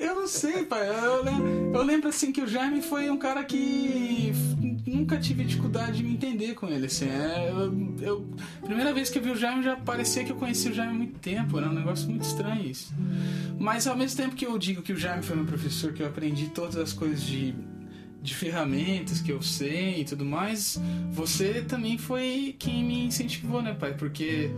Eu 0.00 0.14
não 0.14 0.26
sei, 0.26 0.64
pai. 0.64 0.88
Eu 0.88 1.22
lembro, 1.22 1.72
eu 1.74 1.82
lembro 1.82 2.08
assim 2.08 2.32
que 2.32 2.40
o 2.40 2.46
Jaime 2.46 2.80
foi 2.82 3.10
um 3.10 3.18
cara 3.18 3.44
que 3.44 4.32
nunca 4.86 5.18
tive 5.18 5.44
dificuldade 5.44 5.98
de 5.98 6.02
me 6.04 6.12
entender 6.14 6.54
com 6.54 6.66
ele. 6.68 6.86
Assim. 6.86 7.06
É, 7.08 7.50
eu, 7.50 7.94
eu- 8.00 8.26
primeira 8.64 8.92
vez 8.94 9.10
que 9.10 9.18
eu 9.18 9.22
vi 9.22 9.30
o 9.30 9.36
Jaime 9.36 9.62
já 9.62 9.76
parecia 9.76 10.24
que 10.24 10.32
eu 10.32 10.36
conhecia 10.36 10.70
o 10.70 10.74
Jaime 10.74 10.92
há 10.92 10.96
muito 10.96 11.18
tempo. 11.18 11.58
Era 11.58 11.68
um 11.68 11.74
negócio 11.74 12.08
muito 12.08 12.22
estranho 12.24 12.64
isso. 12.68 12.92
Mas 13.58 13.86
ao 13.86 13.96
mesmo 13.96 14.16
tempo 14.16 14.34
que 14.34 14.46
eu 14.46 14.56
digo 14.58 14.80
que 14.82 14.92
o 14.92 14.96
Jaime 14.96 15.22
foi 15.22 15.36
meu 15.36 15.44
professor, 15.44 15.92
que 15.92 16.02
eu 16.02 16.06
aprendi 16.06 16.48
todas 16.48 16.76
as 16.76 16.92
coisas 16.94 17.22
de, 17.22 17.54
de 18.22 18.34
ferramentas 18.34 19.20
que 19.20 19.30
eu 19.30 19.42
sei 19.42 20.00
e 20.00 20.04
tudo 20.04 20.24
mais, 20.24 20.80
você 21.12 21.60
também 21.62 21.98
foi 21.98 22.56
quem 22.58 22.82
me 22.82 23.04
incentivou, 23.04 23.60
né, 23.60 23.74
pai? 23.74 23.92
Porque 23.94 24.50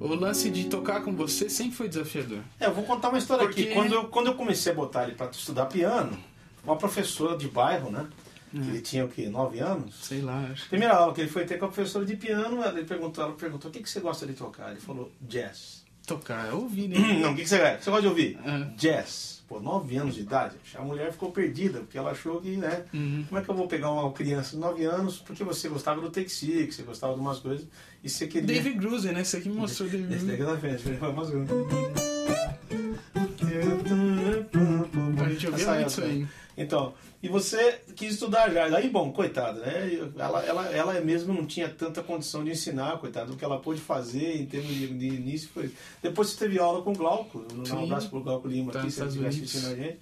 o 0.00 0.14
lance 0.14 0.50
de 0.50 0.64
tocar 0.66 1.02
com 1.02 1.14
você 1.14 1.48
sempre 1.48 1.76
foi 1.76 1.88
desafiador. 1.88 2.40
É, 2.60 2.66
eu 2.66 2.74
vou 2.74 2.84
contar 2.84 3.08
uma 3.08 3.18
história 3.18 3.44
Porque- 3.46 3.62
aqui. 3.62 3.74
Quando 3.74 3.92
eu, 3.94 4.04
quando 4.08 4.26
eu 4.28 4.34
comecei 4.34 4.72
a 4.72 4.74
botar 4.74 5.04
ele 5.04 5.14
para 5.14 5.30
estudar 5.30 5.66
piano, 5.66 6.16
uma 6.64 6.76
professora 6.76 7.36
de 7.36 7.48
bairro, 7.48 7.90
né? 7.90 8.06
Hum. 8.54 8.62
Ele 8.62 8.80
tinha 8.80 9.04
o 9.04 9.08
quê? 9.08 9.28
9 9.28 9.58
anos? 9.58 9.94
Sei 10.06 10.22
lá, 10.22 10.48
acho. 10.50 10.68
Primeira 10.68 10.94
aula 10.94 11.12
que 11.12 11.20
ele 11.20 11.28
foi 11.30 11.44
ter 11.44 11.58
com 11.58 11.66
a 11.66 11.68
professora 11.68 12.04
de 12.06 12.16
piano, 12.16 12.62
ela- 12.62 12.78
ele 12.78 12.86
perguntou, 12.86 13.22
ela 13.24 13.34
perguntou: 13.34 13.70
o 13.70 13.72
que, 13.72 13.82
que 13.82 13.90
você 13.90 14.00
gosta 14.00 14.26
de 14.26 14.32
tocar? 14.32 14.70
Ele 14.70 14.80
falou: 14.80 15.10
jazz. 15.20 15.84
Tocar, 16.08 16.48
eu 16.48 16.62
ouvi, 16.62 16.88
né? 16.88 16.96
Não, 17.20 17.32
o 17.32 17.36
que, 17.36 17.42
que 17.42 17.48
você? 17.48 17.58
Você 17.58 17.90
gosta 17.90 18.00
de 18.00 18.08
ouvir? 18.08 18.38
É. 18.44 18.64
Jazz. 18.76 19.38
Pô, 19.46 19.60
9 19.60 19.96
anos 19.96 20.14
de 20.14 20.22
idade. 20.22 20.56
A 20.74 20.82
mulher 20.82 21.12
ficou 21.12 21.30
perdida, 21.30 21.80
porque 21.80 21.96
ela 21.96 22.10
achou 22.10 22.40
que, 22.40 22.56
né? 22.56 22.84
Uhum. 22.92 23.24
Como 23.28 23.40
é 23.40 23.44
que 23.44 23.48
eu 23.50 23.54
vou 23.54 23.66
pegar 23.66 23.90
uma 23.90 24.12
criança 24.12 24.50
de 24.50 24.56
9 24.58 24.84
anos 24.84 25.18
porque 25.18 25.44
você 25.44 25.68
gostava 25.68 26.00
do 26.00 26.10
Take 26.10 26.30
Six, 26.30 26.76
você 26.76 26.82
gostava 26.82 27.14
de 27.14 27.20
umas 27.20 27.38
coisas, 27.38 27.66
e 28.02 28.08
você 28.08 28.26
queria. 28.26 28.46
David 28.46 28.78
Grusin, 28.78 29.12
né? 29.12 29.24
Você 29.24 29.40
que 29.40 29.48
me 29.48 29.56
mostrou 29.56 29.88
David 29.88 30.14
Esse 30.14 30.24
Grusin. 30.26 30.38
daqui 30.38 30.42
é 30.42 30.54
da 30.54 30.58
frente, 30.58 30.98
foi 30.98 31.12
mais 31.12 31.30
um. 31.30 31.46
A 35.24 35.28
gente 35.28 35.46
ouvia 35.46 35.66
muito 35.66 35.82
é 35.82 35.86
isso 35.86 36.02
aí. 36.02 36.26
Então, 36.58 36.92
e 37.22 37.28
você 37.28 37.80
quis 37.94 38.14
estudar 38.14 38.50
já. 38.50 38.64
Aí, 38.76 38.90
bom, 38.90 39.12
coitada, 39.12 39.60
né? 39.60 40.10
Ela, 40.18 40.44
ela, 40.44 40.66
ela 40.66 41.00
mesmo 41.00 41.32
não 41.32 41.46
tinha 41.46 41.68
tanta 41.68 42.02
condição 42.02 42.42
de 42.44 42.50
ensinar, 42.50 42.98
coitada. 42.98 43.32
O 43.32 43.36
que 43.36 43.44
ela 43.44 43.60
pôde 43.60 43.80
fazer 43.80 44.40
em 44.40 44.44
termos 44.44 44.74
de, 44.74 44.88
de 44.88 45.06
início 45.06 45.48
foi. 45.54 45.72
Depois 46.02 46.30
você 46.30 46.36
teve 46.36 46.58
aula 46.58 46.82
com 46.82 46.90
o 46.90 46.96
Glauco. 46.96 47.46
Um 47.54 47.84
abraço 47.84 48.10
pro 48.10 48.20
Glauco 48.20 48.48
Lima 48.48 48.72
Tá 48.72 48.80
aqui, 48.80 48.90
se 48.90 49.00
ele 49.00 49.08
estiver 49.08 49.28
assistindo 49.28 49.66
a 49.68 49.74
gente. 49.76 50.00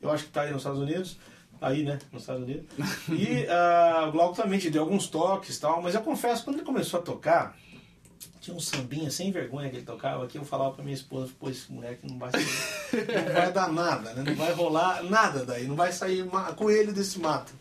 Eu 0.00 0.10
acho 0.10 0.24
que 0.24 0.30
tá 0.30 0.42
aí 0.42 0.50
nos 0.50 0.62
Estados 0.62 0.80
Unidos. 0.80 1.16
Aí, 1.60 1.84
né? 1.84 2.00
Nos 2.12 2.22
Estados 2.22 2.42
Unidos. 2.42 2.66
E 3.08 3.46
ah, 3.46 4.06
o 4.08 4.12
Glauco 4.12 4.34
também 4.34 4.58
te 4.58 4.70
deu 4.70 4.82
alguns 4.82 5.06
toques 5.06 5.56
e 5.56 5.60
tal. 5.60 5.80
Mas 5.80 5.94
eu 5.94 6.02
confesso, 6.02 6.42
quando 6.42 6.56
ele 6.56 6.66
começou 6.66 6.98
a 6.98 7.02
tocar. 7.02 7.56
Tinha 8.40 8.56
um 8.56 8.60
sambinha 8.60 9.10
sem 9.10 9.30
vergonha 9.30 9.70
que 9.70 9.76
ele 9.76 9.86
tocava 9.86 10.24
aqui. 10.24 10.36
Eu 10.36 10.44
falava 10.44 10.72
pra 10.72 10.82
minha 10.84 10.94
esposa: 10.94 11.32
pô, 11.38 11.48
esse 11.48 11.70
moleque 11.72 12.06
não 12.06 12.18
vai, 12.18 12.30
não 12.32 13.34
vai 13.34 13.52
dar 13.52 13.72
nada, 13.72 14.12
né? 14.14 14.22
Não 14.26 14.34
vai 14.34 14.52
rolar 14.52 15.02
nada 15.04 15.44
daí. 15.44 15.66
Não 15.66 15.76
vai 15.76 15.92
sair 15.92 16.28
coelho 16.56 16.92
desse 16.92 17.18
mato. 17.18 17.52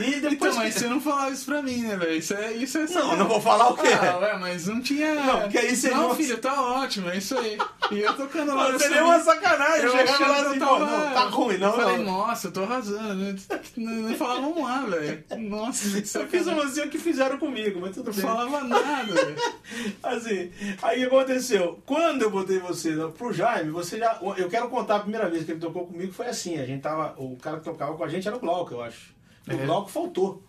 E 0.00 0.20
depois. 0.20 0.32
Então, 0.32 0.54
mas 0.56 0.74
que- 0.74 0.80
você 0.80 0.88
não 0.88 1.00
falava 1.00 1.30
isso 1.30 1.44
pra 1.46 1.62
mim, 1.62 1.82
né, 1.82 1.96
velho? 1.96 2.16
Isso 2.16 2.34
é, 2.34 2.52
isso 2.52 2.78
é 2.78 2.86
Não, 2.86 3.16
não 3.16 3.28
vou 3.28 3.40
falar 3.40 3.68
o 3.70 3.76
quê? 3.76 3.88
Ah, 3.92 4.18
ué, 4.18 4.38
mas 4.38 4.66
não 4.66 4.80
tinha. 4.80 5.14
Não, 5.14 5.40
porque 5.42 5.58
aí 5.58 5.76
seria 5.76 5.96
Não, 5.96 6.06
uma- 6.06 6.14
filho, 6.14 6.38
tá 6.38 6.60
ótimo, 6.60 7.08
é 7.10 7.16
isso 7.18 7.36
aí. 7.38 7.58
E 7.90 7.98
eu 8.00 8.14
tocando 8.14 8.54
lá. 8.54 8.64
Não, 8.64 8.70
eu 8.70 8.78
seria 8.78 8.96
sabia- 8.98 9.12
uma 9.14 9.20
sacanagem. 9.24 9.84
Eu 9.84 9.90
Chegava 9.92 10.26
lá 10.28 10.40
assim, 10.48 10.58
tava- 10.58 10.78
não, 10.78 11.12
tá 11.14 11.20
ruim, 11.24 11.58
não, 11.58 11.68
Eu 11.68 11.72
falei, 11.76 11.96
não. 11.98 12.04
nossa, 12.04 12.46
eu 12.48 12.52
tô 12.52 12.62
arrasando. 12.62 13.14
né? 13.14 13.36
Não, 13.76 13.92
não 14.08 14.14
falava 14.14 14.40
um 14.46 14.64
lá, 14.64 14.80
velho. 14.86 15.24
Nossa, 15.38 15.86
Eu 15.86 15.92
fiz 15.92 16.10
sacanagem. 16.10 16.60
assim 16.64 16.80
o 16.82 16.88
que 16.90 16.98
fizeram 16.98 17.38
comigo, 17.38 17.80
mas 17.80 17.94
tudo 17.94 18.06
Não 18.08 18.12
bem. 18.14 18.22
falava 18.22 18.60
nada, 18.64 19.12
velho. 19.14 19.36
Assim, 20.02 20.50
aí 20.82 21.04
o 21.06 21.08
que 21.10 21.16
aconteceu? 21.16 21.80
Quando 21.86 22.22
eu 22.22 22.30
botei 22.30 22.58
você 22.58 22.94
pro 23.16 23.32
Jaime, 23.32 23.70
você 23.70 23.98
já. 23.98 24.18
Eu 24.36 24.48
quero 24.48 24.68
contar 24.68 24.96
a 24.96 25.00
primeira 25.00 25.28
vez 25.30 25.44
que 25.44 25.52
ele 25.52 25.60
tocou 25.60 25.86
comigo 25.86 26.12
foi 26.12 26.26
assim. 26.26 26.58
A 26.60 26.66
gente 26.66 26.82
tava. 26.82 27.14
O 27.16 27.36
cara 27.36 27.58
que 27.58 27.64
tocava 27.64 27.94
com 27.96 28.04
a 28.04 28.08
gente 28.08 28.26
era 28.26 28.36
o 28.36 28.40
Glauco, 28.40 28.74
eu 28.74 28.82
acho. 28.82 29.14
O 29.48 29.52
É. 29.52 29.66
Glauco 29.66 29.90
faltou. 29.90 30.42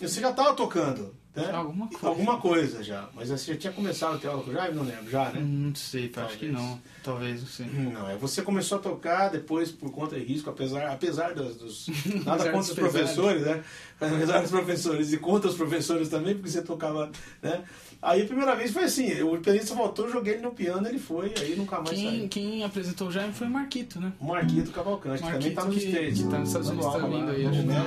E 0.00 0.08
você 0.08 0.20
já 0.20 0.32
tava 0.32 0.54
tocando, 0.54 1.14
né? 1.36 1.50
Alguma 1.52 1.86
coisa. 1.88 2.06
Alguma 2.08 2.40
coisa 2.40 2.82
já. 2.82 3.08
Mas 3.14 3.28
você 3.28 3.52
já 3.54 3.58
tinha 3.58 3.72
começado 3.72 4.16
o 4.16 4.52
Jaime? 4.52 4.74
Não 4.74 4.82
lembro, 4.82 5.08
já, 5.10 5.30
né? 5.30 5.40
Não 5.40 5.74
sei, 5.74 6.08
pai, 6.08 6.24
acho 6.24 6.38
que 6.38 6.48
não. 6.48 6.80
Talvez, 7.02 7.40
não 7.40 7.48
sei. 7.48 7.66
Não, 7.66 8.10
é 8.10 8.16
você 8.16 8.42
começou 8.42 8.78
a 8.78 8.80
tocar 8.80 9.28
depois 9.28 9.70
por 9.70 9.90
conta 9.92 10.18
de 10.18 10.24
risco, 10.24 10.50
apesar, 10.50 10.90
apesar 10.90 11.32
dos, 11.34 11.56
dos- 11.56 11.86
nada 12.24 12.32
Apesar 12.32 12.52
contra 12.52 12.58
os 12.60 12.70
pesares. 12.72 12.92
professores, 12.92 13.42
né? 13.42 13.64
Apesar 14.00 14.40
dos 14.40 14.50
professores 14.50 15.12
e 15.12 15.18
contra 15.18 15.48
os 15.48 15.56
professores 15.56 16.08
também, 16.08 16.34
porque 16.34 16.50
você 16.50 16.60
tocava, 16.62 17.10
né? 17.40 17.62
Aí 18.04 18.22
a 18.22 18.26
primeira 18.26 18.54
vez 18.54 18.70
foi 18.70 18.84
assim, 18.84 19.22
o 19.22 19.38
pianista 19.38 19.74
voltou, 19.74 20.10
joguei 20.10 20.34
ele 20.34 20.42
no 20.42 20.50
piano, 20.50 20.86
ele 20.86 20.98
foi, 20.98 21.32
aí 21.40 21.56
nunca 21.56 21.76
mais 21.78 21.88
Quem, 21.90 22.10
saiu. 22.10 22.28
quem 22.28 22.62
apresentou 22.62 23.08
o 23.08 23.10
Jaime 23.10 23.32
foi 23.32 23.46
o 23.46 23.50
Marquito, 23.50 23.98
né? 23.98 24.12
O 24.20 24.26
Marquito 24.26 24.70
Cavalcante, 24.72 25.22
que 25.22 25.30
também 25.30 25.40
Marquito 25.40 25.54
tá 25.54 25.64
nos 25.64 25.74
que- 25.76 25.86
States. 25.88 26.18
que 26.22 26.28
tá 26.28 26.38
nos 26.38 26.48
Estados 26.48 26.68
Unidos, 26.68 26.92
tá 26.92 26.98
vindo 26.98 27.30
aí, 27.30 27.44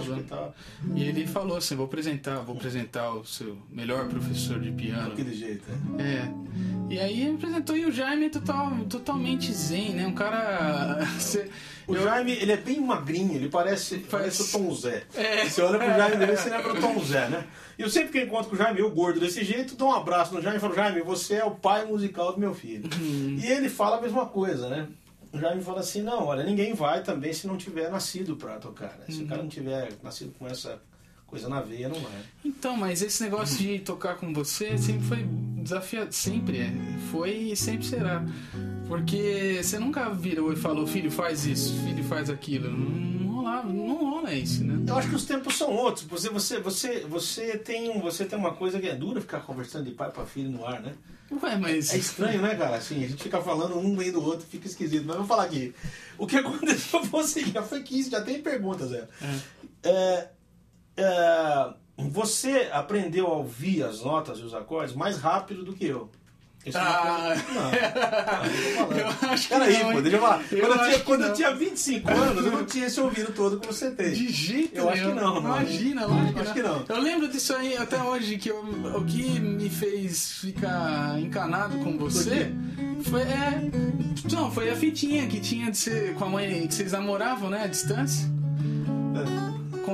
lá. 0.10 0.18
e 0.18 0.24
tal. 0.24 0.56
E 0.96 1.04
ele 1.04 1.28
falou 1.28 1.58
assim, 1.58 1.76
vou 1.76 1.86
apresentar, 1.86 2.40
vou 2.40 2.56
apresentar 2.56 3.12
o 3.14 3.24
seu 3.26 3.58
melhor 3.72 4.08
professor 4.08 4.60
de 4.60 4.72
piano. 4.72 5.10
Daquele 5.10 5.36
jeito, 5.36 5.64
é. 6.00 6.02
É. 6.04 6.32
E 6.90 7.00
aí 7.00 7.30
apresentou 7.30 7.78
e 7.78 7.86
o 7.86 7.92
Jaime 7.92 8.26
é 8.26 8.30
total, 8.30 8.72
totalmente 8.90 9.52
zen, 9.54 9.92
né? 9.92 10.08
Um 10.08 10.14
cara. 10.14 10.98
O 11.88 11.96
Jaime, 11.96 12.34
ele 12.34 12.52
é 12.52 12.58
bem 12.58 12.82
magrinho, 12.82 13.34
ele 13.34 13.48
parece, 13.50 14.00
parece 14.00 14.42
o 14.42 14.48
Tom 14.52 14.74
Zé. 14.76 15.04
É. 15.16 15.46
Você 15.48 15.62
olha 15.62 15.80
pro 15.80 15.88
Jaime 15.88 16.18
dele, 16.18 16.36
você 16.36 16.50
lembra 16.50 16.74
do 16.74 16.82
Tom 16.82 17.00
Zé, 17.00 17.30
né? 17.30 17.46
E 17.80 17.82
eu 17.82 17.90
sempre 17.90 18.12
que 18.12 18.22
encontro 18.26 18.50
com 18.50 18.56
o 18.56 18.58
Jaime, 18.58 18.80
eu 18.80 18.92
gordo 18.92 19.20
desse 19.22 19.44
jeito, 19.44 19.76
dou 19.76 19.90
um 19.90 19.94
abraço 19.96 20.34
no 20.34 20.42
Jaime 20.42 20.58
e 20.58 20.62
falo, 20.62 20.76
Jaime, 20.76 21.02
você 21.02 21.36
é 21.36 21.46
o 21.46 21.52
pai 21.52 21.86
musical 21.86 22.34
do 22.34 22.40
meu 22.40 22.54
filho. 22.54 22.90
Uhum. 23.00 23.40
E 23.42 23.46
ele 23.46 23.70
fala 23.70 23.98
a 23.98 24.02
mesma 24.02 24.26
coisa, 24.26 24.68
né? 24.70 24.88
O 25.32 25.40
Jaime 25.40 25.64
fala 25.64 25.80
assim, 25.80 26.02
não, 26.02 26.26
olha, 26.26 26.44
ninguém 26.44 26.74
vai 26.74 27.02
também 27.04 27.32
se 27.32 27.48
não 27.48 27.56
tiver 27.58 27.90
nascido 27.90 28.36
pra 28.36 28.58
tocar, 28.58 28.98
né? 29.00 29.06
Se 29.10 29.20
o 29.20 29.22
Uhum. 29.22 29.28
cara 29.28 29.42
não 29.44 29.50
tiver 29.50 29.90
nascido 30.04 30.34
com 30.38 30.46
essa 30.48 30.82
coisa 31.26 31.48
na 31.48 31.62
veia, 31.62 31.88
não 31.90 32.00
vai. 32.00 32.12
Então, 32.44 32.76
mas 32.76 33.02
esse 33.02 33.22
negócio 33.24 33.58
de 33.58 33.80
tocar 33.80 34.16
com 34.16 34.34
você 34.34 34.78
sempre 34.78 35.06
foi 35.06 35.24
desafiado. 35.58 36.14
Sempre 36.14 36.60
é. 36.60 36.72
Foi 37.12 37.32
e 37.32 37.56
sempre 37.56 37.86
será. 37.86 38.24
Porque 38.88 39.60
você 39.62 39.78
nunca 39.78 40.10
virou 40.10 40.54
e 40.54 40.56
falou, 40.56 40.88
filho, 40.88 41.12
faz 41.12 41.46
isso, 41.46 41.74
filho, 41.84 42.04
faz 42.06 42.30
aquilo. 42.30 42.70
Não, 42.70 43.36
rolava, 43.36 43.68
não 43.68 44.12
rola 44.12 44.34
isso, 44.34 44.64
né? 44.64 44.82
Eu 44.88 44.96
acho 44.98 45.10
que 45.10 45.16
os 45.16 45.26
tempos 45.26 45.58
são 45.58 45.72
outros. 45.72 46.06
Você, 46.06 46.30
você, 46.30 46.60
você, 46.60 47.00
você, 47.02 47.58
tem, 47.58 47.90
um, 47.90 48.00
você 48.00 48.24
tem 48.26 48.40
uma 48.40 48.54
coisa 48.54 48.80
que 48.80 48.88
é 48.88 48.96
dura 48.96 49.20
ficar 49.20 49.42
conversando 49.42 49.86
de 49.86 49.92
pai 49.92 50.10
pra 50.10 50.26
filho 50.26 50.50
no 50.50 50.66
ar, 50.66 50.82
né? 50.82 50.94
Ué, 51.44 51.58
mas. 51.58 51.94
É 51.94 51.98
estranho, 51.98 52.42
né, 52.42 52.56
cara? 52.56 52.78
Assim, 52.78 53.04
a 53.04 53.08
gente 53.08 53.22
fica 53.22 53.42
falando 53.42 53.78
um 53.78 53.96
meio 53.96 54.14
do 54.14 54.24
outro, 54.24 54.46
fica 54.46 54.68
esquisito. 54.68 55.04
Mas 55.06 55.16
eu 55.16 55.24
vou 55.24 55.28
falar 55.28 55.44
aqui. 55.44 55.76
O 56.18 56.26
que 56.26 56.38
aconteceu 56.38 57.04
foi 57.04 57.22
o 57.22 57.28
seguinte, 57.28 57.54
já 57.54 57.64
foi 57.64 57.84
15, 57.84 58.10
já 58.10 58.22
tem 58.22 58.42
perguntas, 58.42 58.90
Zé. 58.90 59.08
É, 59.84 60.30
é, 60.96 61.74
você 61.98 62.70
aprendeu 62.72 63.28
a 63.28 63.38
ouvir 63.38 63.84
as 63.84 64.02
notas 64.02 64.40
e 64.40 64.44
os 64.44 64.54
acordes 64.54 64.96
mais 64.96 65.18
rápido 65.18 65.66
do 65.66 65.74
que 65.74 65.86
eu. 65.86 66.10
Ah. 66.76 67.36
Não, 67.54 67.62
não, 67.64 68.98
eu 68.98 69.08
Eu 69.08 69.30
acho 69.30 69.48
que 69.48 69.54
Peraí, 69.54 69.84
não, 69.84 69.92
pô, 69.94 70.02
deixa 70.02 70.18
eu 70.18 70.22
falar. 70.22 70.42
Eu 70.52 70.60
quando 70.60 70.72
eu, 70.80 70.86
tinha, 70.88 71.00
quando 71.00 71.24
eu 71.26 71.34
tinha 71.34 71.56
25 71.56 72.12
anos, 72.12 72.46
eu 72.46 72.52
não 72.52 72.66
tinha 72.66 72.88
esse 72.88 73.00
ouvido 73.00 73.32
todo 73.34 73.60
que 73.60 73.68
você 73.68 73.92
tem. 73.92 74.12
De 74.14 74.30
jeito 74.32 74.76
Eu 74.76 74.90
acho 74.90 75.04
que 75.04 75.14
não. 75.14 75.38
Imagina, 75.38 76.06
lógico. 76.06 76.40
Acho 76.40 76.54
que 76.54 76.64
não. 76.64 76.86
Eu 76.88 77.02
lembro 77.02 77.28
disso 77.28 77.54
aí 77.56 77.78
até 77.78 78.02
hoje, 78.02 78.38
que 78.38 78.50
eu- 78.50 78.64
o 78.96 79.04
que 79.06 79.40
me 79.40 79.70
fez 79.70 80.32
ficar 80.34 81.20
encanado 81.20 81.78
com 81.80 81.98
você 81.98 82.52
foi. 83.04 83.22
É, 83.22 83.70
não, 84.32 84.52
foi 84.52 84.70
a 84.70 84.76
fitinha 84.76 85.28
que 85.28 85.40
tinha 85.40 85.72
de 85.72 85.78
ser 85.78 86.14
com 86.16 86.26
a 86.26 86.30
mãe, 86.30 86.68
que 86.68 86.74
vocês 86.74 86.92
namoravam, 86.92 87.50
né? 87.50 87.64
À 87.64 87.68
distância. 87.68 88.28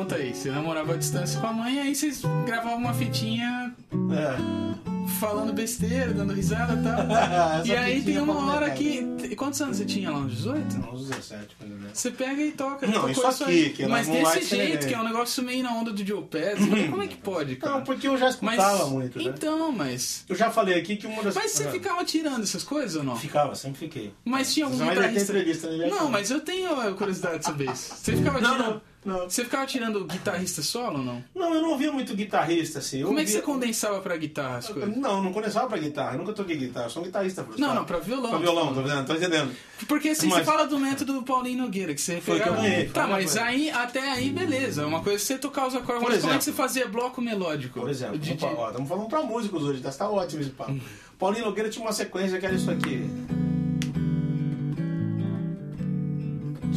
É. 0.04 0.06
Conta 0.06 0.16
aí, 0.16 0.34
você 0.36 0.52
namorava 0.52 0.94
à 0.94 0.98
distância 0.98 1.40
com 1.40 1.48
a 1.48 1.54
mãe, 1.54 1.80
aí 1.80 1.96
vocês 1.96 2.22
gravavam 2.46 2.78
uma 2.78 2.94
fitinha 2.94 3.74
É. 4.12 4.74
falando 5.20 5.54
besteira, 5.54 6.14
dando 6.14 6.34
risada 6.34 6.74
e 6.74 6.84
tal. 6.84 7.64
E 7.66 7.74
aí 7.74 8.02
tem 8.04 8.18
uma 8.20 8.34
pra 8.34 8.44
hora 8.54 8.72
que. 8.72 9.34
Quantos 9.38 9.62
anos 9.62 9.78
você 9.78 9.86
tinha 9.86 10.12
lá? 10.12 10.18
Uns 10.20 10.34
18? 10.34 10.78
Não, 10.80 10.94
uns 10.94 11.08
17, 11.08 11.56
por 11.56 11.66
exemplo. 11.68 11.88
Você 11.94 12.12
pega 12.12 12.42
e 12.42 12.52
toca. 12.52 12.86
Não, 12.86 13.10
isso 13.10 13.26
aqui, 13.26 13.44
aí. 13.46 13.70
que 13.70 13.86
Mas 13.88 14.08
desse 14.08 14.44
jeito, 14.56 14.88
que 14.88 14.94
é 14.94 15.00
um 15.00 15.04
negócio 15.06 15.42
meio 15.44 15.64
na 15.64 15.72
onda 15.74 15.92
do 15.92 16.06
Joe 16.06 16.22
Pads. 16.24 16.68
Como 16.90 17.02
é 17.02 17.08
que 17.08 17.16
pode, 17.18 17.56
cara? 17.56 17.76
Não, 17.76 17.84
porque 17.84 18.08
eu 18.08 18.18
já 18.18 18.26
mas, 18.42 18.60
escutava 18.60 18.90
muito, 18.90 19.18
né? 19.18 19.26
Então, 19.26 19.72
mas. 19.72 20.26
Eu 20.28 20.36
já 20.36 20.52
falei 20.52 20.78
aqui 20.80 20.98
que 20.98 21.08
uma 21.08 21.24
das... 21.24 21.36
Mas 21.36 21.52
você 21.52 21.64
Ah. 21.68 21.72
ficava 21.72 22.04
tirando 22.04 22.44
essas 22.44 22.64
coisas 22.64 22.96
ou 22.98 23.04
não? 23.04 23.16
Ficava, 23.16 23.56
sempre 23.56 23.80
fiquei. 23.80 24.14
Mas 24.26 24.54
tinha 24.54 24.66
algum 24.66 24.78
ter 24.78 24.90
guitarrista. 24.90 25.32
entrevista, 25.32 25.70
né? 25.78 25.88
Não, 25.90 26.10
mas 26.12 26.30
eu 26.30 26.42
tenho 26.42 26.94
curiosidade 26.96 27.40
de 27.40 27.46
saber 27.46 27.72
isso. 27.72 27.96
Você 27.96 28.16
ficava 28.18 28.42
Não, 28.42 28.52
tirando. 28.52 28.74
não, 28.74 28.82
não. 29.06 29.30
Você 29.30 29.44
ficava 29.44 29.66
tirando 29.66 30.04
guitarrista 30.06 30.62
solo 30.62 31.00
ou 31.00 31.04
não? 31.06 31.24
Não, 31.36 31.54
eu 31.56 31.62
não 31.62 31.70
ouvia 31.72 31.92
muito 31.92 32.16
guitarrista, 32.16 32.80
assim. 32.80 33.00
Eu 33.00 33.08
Como 33.08 33.20
é 33.20 33.24
que 33.24 33.30
você 33.32 33.38
ouvia- 33.38 33.54
condensava 33.54 34.00
pra 34.02 34.16
guitarra 34.18 34.58
as 34.58 34.70
coisas? 34.70 34.96
Não, 34.98 35.22
não 35.24 35.34
condensava 35.34 35.68
pra 35.68 35.78
guitarra. 35.78 36.14
Eu 36.14 36.20
nunca 36.20 36.34
toquei 36.34 36.56
guitarra. 36.58 36.86
Eu 36.86 36.90
sou 36.90 37.02
um 37.02 37.06
guitarrista 37.06 37.44
frustrado. 37.44 37.74
Não, 37.74 37.80
não, 37.82 37.86
pra 37.86 38.00
violão. 38.00 38.30
Pra 38.30 38.40
violão, 38.40 38.74
tô 38.74 38.82
vendo, 38.82 39.06
tô 39.06 39.14
entendendo. 39.14 39.52
Porque 39.88 40.10
assim, 40.10 40.30
você 40.30 40.36
Mas- 40.38 40.46
fala 40.46 40.66
do 40.66 40.80
método 40.80 41.14
do 41.14 41.24
Paulinho 41.24 41.64
Nogueira, 41.64 41.94
que 41.94 42.02
você 42.02 42.22
Foi 42.22 42.38
pegava... 42.40 42.58
que 42.58 42.64
eu 42.66 42.70
ganhei, 42.70 42.90
Tá, 42.90 43.08
mas 43.08 43.36
aí, 43.38 43.70
até 43.70 44.12
aí, 44.12 44.30
beleza. 44.30 44.86
Uma 44.88 45.02
coisa 45.02 45.18
é 45.18 45.26
você 45.26 45.38
tocar 45.38 45.68
os 45.68 45.76
acordes, 45.76 46.04
mas 46.08 46.22
como 46.22 46.34
é 46.34 46.38
que 46.38 46.44
você 46.44 46.54
fazia 46.54 46.88
bloco 46.88 47.22
melódico? 47.22 47.80
Por 47.82 47.90
exemplo, 47.90 48.18
De- 48.18 48.38
ó, 48.42 48.68
estamos 48.70 48.88
falando 48.88 49.08
pra 49.10 49.22
músicos 49.24 49.64
hoje, 49.64 49.82
tá? 49.82 49.92
Tá 49.92 50.10
ótimo 50.10 50.42
esse 50.42 50.52
papo. 50.52 50.80
Paulinho 51.20 51.46
Nogueira 51.46 51.70
tinha 51.70 51.84
uma 51.86 51.94
sequência 51.94 52.40
que 52.40 52.46
era 52.46 52.56
isso 52.56 52.70
aqui. 52.72 53.10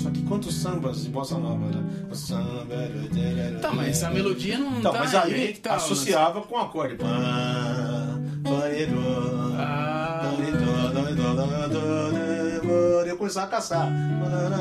Só 0.06 0.12
que 0.12 0.22
quantos 0.22 0.54
sambas 0.54 1.02
de 1.02 1.08
bossa 1.08 1.36
nova, 1.36 1.66
né? 1.66 1.82
O 2.08 2.14
samba... 2.14 2.76
Tá, 3.60 3.72
mas 3.72 4.04
a 4.04 4.10
melodia 4.10 4.56
não 4.56 4.78
Então, 4.78 4.92
tá 4.92 5.00
mas 5.00 5.14
aí, 5.16 5.34
aí 5.34 5.54
tá, 5.54 5.74
associava 5.74 6.42
com 6.42 6.54
o 6.54 6.58
acorde. 6.58 6.96
Eu 13.04 13.16
começava 13.16 13.46
a 13.46 13.50
caçar. 13.50 13.88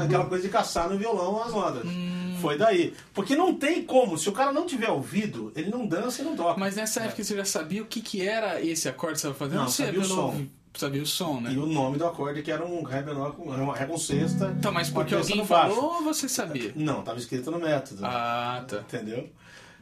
Aquela 0.04 0.26
coisa 0.26 0.44
de 0.44 0.50
caçar 0.50 0.90
no 0.90 0.98
violão 0.98 1.44
as 1.44 1.54
notas. 1.54 1.86
Hum. 1.86 2.38
Foi 2.42 2.58
daí. 2.58 2.96
Porque 3.14 3.36
não 3.36 3.54
tem 3.54 3.84
como, 3.84 4.18
se 4.18 4.28
o 4.28 4.32
cara 4.32 4.52
não 4.52 4.66
tiver 4.66 4.90
ouvido, 4.90 5.52
ele 5.56 5.70
não 5.70 5.86
dança 5.86 6.24
e 6.24 6.26
não 6.26 6.36
toca. 6.36 6.60
Mas 6.60 6.76
nessa 6.76 7.02
época 7.02 7.24
você 7.24 7.36
já 7.36 7.46
sabia 7.46 7.84
o 7.84 7.86
que, 7.86 8.02
que 8.02 8.28
era 8.28 8.60
esse 8.62 8.90
acorde 8.90 9.16
que 9.16 9.22
você 9.22 9.28
estava 9.28 9.46
fazendo? 9.46 9.62
Não, 9.62 9.70
sei, 9.70 9.86
sabia 9.86 10.02
o 10.02 10.06
som. 10.06 10.48
Sabia 10.76 11.02
o 11.02 11.06
som, 11.06 11.40
né? 11.40 11.52
E 11.54 11.58
o 11.58 11.66
nome 11.66 11.98
do 11.98 12.06
acorde 12.06 12.42
que 12.42 12.52
era 12.52 12.66
um 12.66 12.84
ré 12.84 13.02
menor 13.02 13.34
com 13.34 13.44
uma 13.44 13.76
ré 13.76 13.86
com 13.86 13.98
sexta. 13.98 14.56
Tá, 14.62 14.72
mas 14.72 14.90
porque 14.90 15.16
alguém 15.16 15.46
falou 15.46 15.96
ou 15.96 16.04
você 16.04 16.28
sabia? 16.28 16.74
Não, 16.76 17.00
estava 17.00 17.18
escrito 17.18 17.50
no 17.50 17.60
método. 17.60 18.06
Ah, 18.06 18.64
tá. 18.68 18.78
Entendeu? 18.80 19.30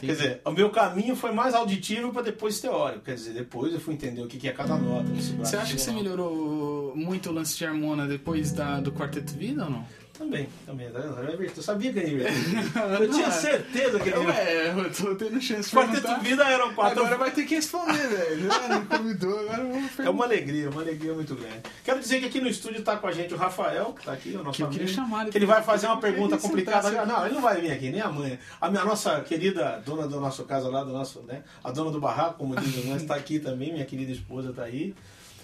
Quer 0.06 0.14
dizer, 0.14 0.42
o 0.44 0.52
meu 0.52 0.70
caminho 0.70 1.16
foi 1.16 1.32
mais 1.32 1.54
auditivo 1.54 2.12
para 2.12 2.24
depois 2.24 2.60
teórico. 2.60 3.06
Quer 3.06 3.16
dizer, 3.16 3.34
depois 3.34 3.74
eu 3.74 3.80
fui 3.80 3.94
entender 3.94 4.22
o 4.22 4.28
que 4.28 4.38
que 4.38 4.50
é 4.50 4.52
cada 4.52 4.76
nota. 4.78 5.08
Você 5.40 5.56
acha 5.56 5.74
que 5.74 5.82
você 5.82 5.92
melhorou 5.92 6.94
muito 6.96 7.30
o 7.30 7.34
lance 7.34 7.58
de 7.58 7.66
harmona 7.66 8.06
depois 8.06 8.52
da, 8.52 8.80
do 8.82 8.92
Quarteto 8.92 9.34
Vida 9.34 9.64
ou 9.64 9.70
não? 9.70 9.86
Também, 10.18 10.48
também. 10.64 10.92
tá? 10.92 11.00
Eu 11.00 11.64
sabia 11.64 11.92
que 11.92 11.98
ele 11.98 12.22
ia 12.22 12.30
Eu 13.00 13.10
tinha 13.10 13.32
certeza 13.32 14.00
que 14.00 14.10
ele 14.10 14.20
ia 14.20 14.28
Ué, 14.28 14.68
eu 14.70 14.94
tô 14.94 15.16
tendo 15.16 15.42
chance 15.42 15.72
de 15.72 15.76
Quarteto. 15.76 16.22
Vida 16.22 16.44
eram 16.44 16.74
quatro. 16.76 17.00
Agora 17.00 17.18
vai 17.18 17.32
ter 17.32 17.46
que 17.46 17.56
responder, 17.56 18.08
velho. 18.08 18.48
Ah, 18.52 18.80
me 18.80 18.86
convidou, 18.86 19.40
agora 19.40 19.64
perguntar. 19.64 20.04
É 20.06 20.10
uma 20.10 20.26
alegria, 20.26 20.70
uma 20.70 20.82
alegria 20.82 21.14
muito 21.16 21.34
grande. 21.34 21.64
Quero 21.84 22.00
dizer 22.00 22.20
que 22.20 22.28
aqui 22.28 22.40
no 22.40 22.48
estúdio 22.48 22.80
está 22.80 22.96
com 22.96 23.08
a 23.08 23.12
gente 23.12 23.34
o 23.34 23.38
Rafael, 23.38 23.92
que 23.94 24.02
está 24.02 24.14
aqui, 24.14 24.36
o 24.36 24.44
nosso 24.44 24.58
Que 24.58 24.64
amigo. 24.64 24.88
chamar 24.88 25.24
ele 25.24 25.32
que 25.32 25.38
ele 25.40 25.46
vai 25.48 25.64
fazer 25.64 25.88
uma 25.88 26.00
pergunta 26.00 26.36
ele 26.36 26.42
complicada. 26.42 27.06
Não, 27.06 27.26
ele 27.26 27.34
não 27.34 27.42
vai 27.42 27.60
vir 27.60 27.72
aqui, 27.72 27.90
nem 27.90 28.02
a 28.02 28.10
mãe. 28.10 28.38
A 28.62 28.70
minha 28.70 28.86
nossa 28.86 29.20
querida 29.22 29.82
dona 29.84 30.08
do 30.08 30.20
nosso 30.20 30.44
casa 30.44 30.70
lá, 30.70 30.84
do 30.84 30.92
nosso, 30.94 31.24
né? 31.24 31.42
A 31.64 31.72
dona 31.72 31.90
do 31.90 32.00
barraco, 32.00 32.38
como 32.38 32.56
dizem 32.56 32.86
nós, 32.92 33.02
está 33.02 33.16
aqui 33.16 33.40
também, 33.40 33.74
minha 33.74 33.86
querida 33.86 34.12
esposa 34.12 34.52
está 34.52 34.64
aí. 34.64 34.94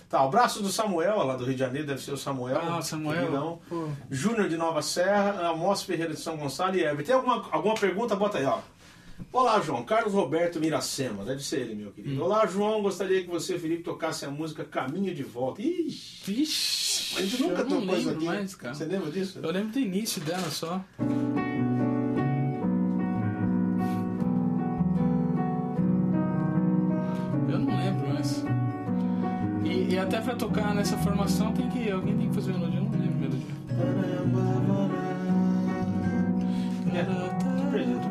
Tá, 0.09 0.25
o 0.25 0.29
braço 0.29 0.63
do 0.63 0.69
Samuel, 0.69 1.23
lá 1.23 1.35
do 1.35 1.43
Rio 1.45 1.53
de 1.53 1.59
Janeiro, 1.59 1.85
deve 1.85 2.01
ser 2.01 2.11
o 2.11 2.17
Samuel. 2.17 2.59
Ah, 2.61 2.81
Samuel. 2.81 3.61
Júnior 4.09 4.49
de 4.49 4.57
Nova 4.57 4.81
Serra, 4.81 5.47
Amos 5.49 5.83
Ferreira 5.83 6.13
de 6.15 6.19
São 6.19 6.35
Gonçalo 6.35 6.75
e 6.75 6.83
Ever. 6.83 7.05
Tem 7.05 7.13
alguma, 7.13 7.45
alguma 7.51 7.75
pergunta? 7.75 8.15
Bota 8.15 8.39
aí, 8.39 8.45
ó. 8.45 8.57
Olá, 9.31 9.59
João. 9.61 9.83
Carlos 9.83 10.13
Roberto 10.13 10.59
Miracema. 10.59 11.23
Deve 11.25 11.43
ser 11.43 11.59
ele, 11.59 11.75
meu 11.75 11.89
Hum. 11.89 11.91
querido. 11.91 12.23
Olá, 12.23 12.45
João. 12.47 12.81
Gostaria 12.81 13.21
que 13.21 13.29
você, 13.29 13.59
Felipe, 13.59 13.83
tocasse 13.83 14.25
a 14.25 14.31
música 14.31 14.63
Caminho 14.65 15.13
de 15.13 15.23
Volta. 15.23 15.61
Ixi, 15.61 16.23
Vixe, 16.31 17.17
a 17.17 17.21
gente 17.21 17.43
nunca 17.43 17.63
tocou 17.65 17.95
isso 17.97 18.09
aqui. 18.09 18.25
mais, 18.25 18.55
cara. 18.55 18.73
Você 18.73 18.85
lembra 18.85 19.11
disso? 19.11 19.39
Eu 19.43 19.51
lembro 19.51 19.71
do 19.73 19.79
início 19.79 20.21
dela 20.21 20.49
só. 20.49 20.81
Até 30.09 30.19
pra 30.21 30.35
tocar 30.35 30.73
nessa 30.73 30.97
formação 30.97 31.53
tem 31.53 31.69
que. 31.69 31.91
Alguém 31.91 32.17
tem 32.17 32.29
que 32.29 32.35
fazer 32.35 32.51
melodia, 32.51 32.79
eu 32.79 32.83
não 32.83 32.91
lembro 32.91 33.19
melodia. 33.19 33.45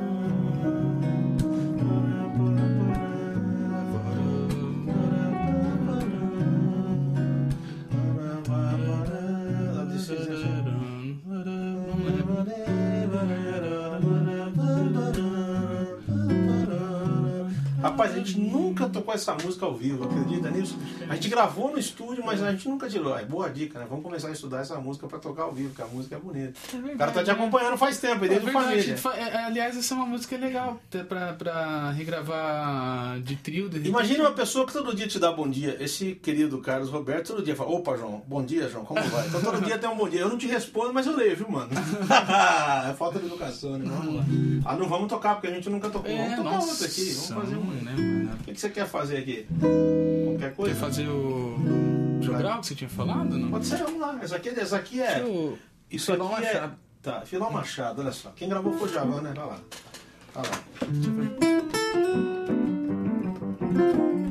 É. 0.04 0.07
Rapaz, 17.98 18.14
a 18.14 18.18
gente 18.18 18.38
nunca 18.38 18.88
tocou 18.88 19.12
essa 19.12 19.34
música 19.34 19.66
ao 19.66 19.74
vivo, 19.74 20.04
acredita 20.04 20.48
nisso? 20.50 20.78
A 21.08 21.14
gente 21.16 21.28
gravou 21.28 21.72
no 21.72 21.78
estúdio, 21.80 22.22
mas 22.24 22.40
a 22.40 22.52
gente 22.52 22.68
nunca 22.68 22.88
tirou. 22.88 23.18
É 23.18 23.24
boa 23.24 23.50
dica, 23.50 23.76
né? 23.80 23.87
Vamos 23.90 24.04
começar 24.04 24.28
a 24.28 24.30
estudar 24.30 24.61
essa 24.61 24.76
música 24.76 25.08
pra 25.08 25.18
tocar 25.18 25.42
ao 25.42 25.52
vivo, 25.52 25.70
porque 25.70 25.82
a 25.82 25.87
música 25.87 26.14
é 26.14 26.18
bonita. 26.18 26.52
O 26.94 26.96
cara 26.96 27.11
tá 27.11 27.24
te 27.24 27.30
acompanhando 27.32 27.76
faz 27.76 27.98
tempo, 27.98 28.24
É 28.24 28.28
desde 28.28 28.44
verdade, 28.46 28.66
família. 28.68 28.96
fa- 28.96 29.16
é, 29.16 29.44
aliás, 29.46 29.76
essa 29.76 29.94
é 29.94 29.96
uma 29.96 30.06
música 30.06 30.37
legal 30.37 30.80
até 30.88 31.02
pra, 31.02 31.32
pra 31.32 31.90
regravar 31.90 33.20
de 33.20 33.34
trio. 33.34 33.68
De. 33.68 33.88
Imagina 33.88 34.20
uma 34.24 34.32
pessoa 34.32 34.64
que 34.64 34.72
todo 34.72 34.94
dia 34.94 35.08
te 35.08 35.18
dá 35.18 35.32
bom 35.32 35.48
dia. 35.48 35.76
Esse 35.80 36.14
querido 36.14 36.58
Carlos 36.58 36.90
Roberto 36.90 37.28
todo 37.34 37.42
dia 37.42 37.56
fala: 37.56 37.70
Opa, 37.70 37.96
João, 37.96 38.22
bom 38.28 38.44
dia, 38.44 38.68
João, 38.68 38.84
como 38.84 39.02
vai? 39.02 39.26
Então 39.26 39.40
todo 39.42 39.61
dia 39.64 39.76
tem 39.76 39.90
um 39.90 39.96
bom 39.96 40.08
dia. 40.08 40.20
Eu 40.20 40.28
não 40.28 40.38
te 40.38 40.46
respondo, 40.46 40.94
mas 40.94 41.04
eu 41.06 41.16
leio, 41.16 41.37
viu, 41.37 41.50
mano? 41.50 41.70
é 42.88 42.92
falta 42.94 43.18
de 43.18 43.26
educação, 43.26 43.76
né? 43.76 43.84
Vamos 43.88 44.14
lá. 44.14 44.24
Ah, 44.64 44.76
não 44.76 44.88
vamos 44.88 45.08
tocar, 45.08 45.34
porque 45.34 45.48
a 45.48 45.50
gente 45.54 45.68
nunca 45.68 45.88
tocou. 45.90 46.08
É, 46.11 46.16
vamos 46.16 46.37
tocar 46.37 46.50
nossa, 46.50 46.70
outra 46.70 46.87
aqui. 46.87 47.04
Vamos 47.12 47.28
fazer 47.44 47.56
uma. 47.56 47.88
Né? 47.94 48.35
O 48.40 48.44
que 48.44 48.53
que 48.55 48.61
você 48.61 48.68
quer 48.70 48.87
fazer 48.87 49.18
aqui? 49.18 49.46
Qualquer 50.27 50.55
coisa? 50.55 50.74
Quer 50.74 50.81
fazer 50.81 51.09
o 51.09 51.57
jogral 52.20 52.61
que 52.61 52.66
você 52.66 52.74
tinha 52.74 52.90
falado? 52.90 53.37
Não? 53.38 53.51
Pode 53.51 53.66
ser, 53.66 53.79
vamos 53.79 54.01
lá. 54.01 54.18
Essa 54.22 54.37
aqui, 54.37 54.48
essa 54.51 54.77
aqui 54.77 55.01
é. 55.01 55.07
Deixa 55.14 55.20
eu- 55.20 55.59
Isso 55.90 56.12
aqui 56.12 56.22
Machado. 56.22 56.74
é. 56.74 56.88
Tá, 57.03 57.20
Filão 57.22 57.51
Machado, 57.51 58.03
olha 58.03 58.12
só. 58.12 58.31
Quem 58.31 58.48
gravou 58.48 58.72
foi 58.74 58.88
o 58.88 58.92
Javan, 58.92 59.20
né? 59.22 59.31
Olha 59.37 59.44
lá. 59.44 59.61
Olha 60.35 60.48
lá. 60.51 61.59
que 63.59 64.27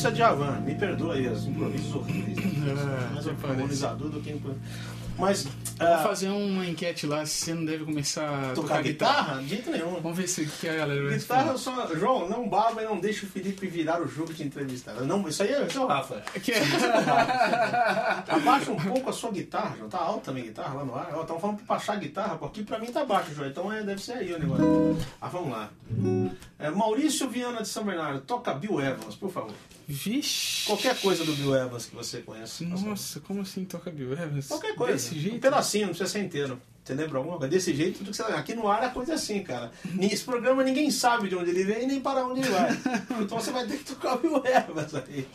isso 0.00 0.08
é 0.08 0.10
Djavan. 0.12 0.60
Me 0.60 0.74
perdoa 0.74 1.14
aí, 1.14 1.28
os 1.28 1.44
improvisos 1.44 1.94
horríveis. 1.94 2.40
É, 2.60 3.14
mais 3.14 3.26
harmonizador 3.26 4.10
do 4.10 4.20
que 4.20 4.38
mas. 5.20 5.46
Vou 5.78 5.88
uh, 5.88 6.02
fazer 6.02 6.28
uma 6.28 6.66
enquete 6.66 7.06
lá 7.06 7.24
se 7.24 7.44
você 7.44 7.54
não 7.54 7.64
deve 7.64 7.84
começar 7.84 8.28
a 8.28 8.52
tocar, 8.52 8.54
tocar 8.54 8.82
guitarra? 8.82 9.22
guitarra? 9.22 9.42
De 9.42 9.48
jeito 9.48 9.70
nenhum. 9.70 10.00
Vamos 10.00 10.16
ver 10.16 10.28
se 10.28 10.44
que 10.46 10.68
a 10.68 10.74
galera 10.74 11.02
vai 11.08 11.18
Guitarra 11.18 11.56
só. 11.56 11.94
João, 11.94 12.28
não 12.28 12.48
baba 12.48 12.82
e 12.82 12.84
não 12.84 12.98
deixa 12.98 13.26
o 13.26 13.28
Felipe 13.28 13.66
virar 13.66 14.00
o 14.00 14.08
jogo 14.08 14.32
de 14.32 14.42
entrevistar. 14.42 14.94
Não, 14.94 15.26
isso 15.28 15.42
aí 15.42 15.52
é, 15.52 15.68
é 15.74 15.78
o 15.78 15.86
Rafa. 15.86 16.22
Que... 16.42 16.52
É 16.52 16.62
Abaixa 18.28 18.70
um 18.72 18.76
pouco 18.76 19.10
a 19.10 19.12
sua 19.12 19.30
guitarra, 19.30 19.76
João. 19.76 19.88
Tá 19.88 19.98
alta 19.98 20.30
a 20.30 20.34
guitarra 20.34 20.74
lá 20.74 20.84
no 20.84 20.94
ar. 20.94 21.08
Estamos 21.18 21.40
falando 21.40 21.56
pra 21.56 21.76
baixar 21.76 21.94
a 21.94 21.96
guitarra, 21.96 22.36
porque 22.36 22.62
pra 22.62 22.78
mim 22.78 22.92
tá 22.92 23.04
baixo, 23.04 23.34
João. 23.34 23.48
Então 23.48 23.72
é, 23.72 23.82
deve 23.82 24.02
ser 24.02 24.12
aí 24.12 24.32
o 24.32 24.38
negócio. 24.38 24.98
Ah, 25.20 25.28
vamos 25.28 25.50
lá. 25.50 25.70
É, 26.60 26.70
Maurício 26.70 27.28
Viana 27.28 27.62
de 27.62 27.68
São 27.68 27.84
Bernardo, 27.84 28.20
toca 28.20 28.52
Bill 28.52 28.80
Evans, 28.80 29.14
por 29.14 29.30
favor. 29.30 29.54
Vixe. 29.88 30.66
Qualquer 30.66 31.00
coisa 31.00 31.24
do 31.24 31.32
Bill 31.32 31.54
Evans 31.56 31.86
que 31.86 31.96
você 31.96 32.20
conhece. 32.20 32.64
Nossa, 32.66 33.18
como 33.20 33.40
assim 33.40 33.64
toca 33.64 33.90
Bill 33.90 34.12
Evans? 34.12 34.46
Qualquer 34.46 34.74
coisa. 34.74 34.92
Desse 34.92 35.18
jeito? 35.18 35.36
Um 35.36 35.40
pedacinho, 35.40 35.86
não 35.86 35.94
precisa 35.94 36.10
ser 36.10 36.22
inteiro. 36.22 36.60
Você 36.84 36.94
lembra 36.94 37.18
alguma 37.18 37.38
coisa? 37.38 37.50
Desse 37.50 37.74
jeito, 37.74 37.98
tudo 37.98 38.10
que 38.10 38.16
você 38.16 38.22
Aqui 38.22 38.54
no 38.54 38.68
ar 38.68 38.82
é 38.82 38.88
coisa 38.90 39.14
assim, 39.14 39.42
cara. 39.42 39.70
Esse 40.00 40.22
programa 40.24 40.62
ninguém 40.62 40.90
sabe 40.90 41.28
de 41.28 41.36
onde 41.36 41.50
ele 41.50 41.64
vem 41.64 41.86
nem 41.86 42.00
para 42.00 42.26
onde 42.26 42.40
ele 42.40 42.50
vai. 42.50 42.70
então 43.20 43.40
você 43.40 43.50
vai 43.50 43.66
ter 43.66 43.78
que 43.78 43.84
tocar 43.84 44.16
o 44.16 44.18
Bill 44.18 44.42
Evans 44.44 44.94
aí. 44.94 45.26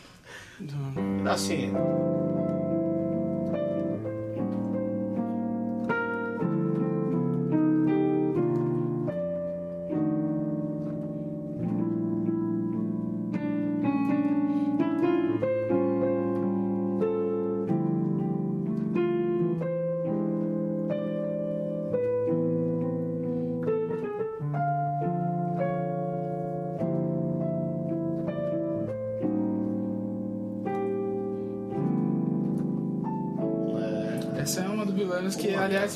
Pedacinho. 1.18 2.35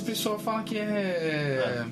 Pessoal 0.10 0.40
fala 0.40 0.64
que 0.64 0.78
é, 0.78 0.82
é. 0.82 1.86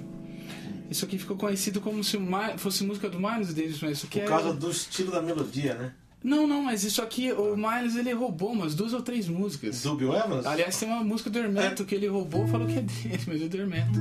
Isso 0.89 1.05
aqui 1.05 1.17
ficou 1.17 1.37
conhecido 1.37 1.81
como 1.81 2.03
se 2.03 2.17
fosse 2.57 2.83
música 2.83 3.09
do 3.09 3.19
Miles 3.19 3.53
Davis, 3.53 3.81
mas 3.81 3.97
isso 3.97 4.07
aqui 4.07 4.19
Por 4.19 4.25
é... 4.25 4.27
causa 4.27 4.53
do 4.53 4.71
estilo 4.71 5.11
da 5.11 5.21
melodia, 5.21 5.75
né? 5.75 5.93
Não, 6.23 6.47
não, 6.47 6.63
mas 6.63 6.83
isso 6.83 7.01
aqui, 7.01 7.31
o 7.31 7.55
Miles 7.55 7.95
ele 7.95 8.11
roubou 8.11 8.51
umas 8.51 8.73
duas 8.73 8.91
ou 8.91 9.01
três 9.01 9.27
músicas. 9.27 9.83
Do 9.83 9.95
Bill 9.95 10.15
Evans? 10.15 10.45
Aliás, 10.45 10.77
tem 10.77 10.89
uma 10.89 11.03
música 11.03 11.29
do 11.29 11.37
Hermeto 11.37 11.83
é. 11.83 11.85
que 11.85 11.93
ele 11.93 12.07
roubou 12.07 12.47
falou 12.47 12.67
que 12.67 12.79
é 12.79 12.81
dele, 12.81 13.19
mas 13.27 13.41
é 13.41 13.47
do 13.47 13.57
Hermeto. 13.57 13.99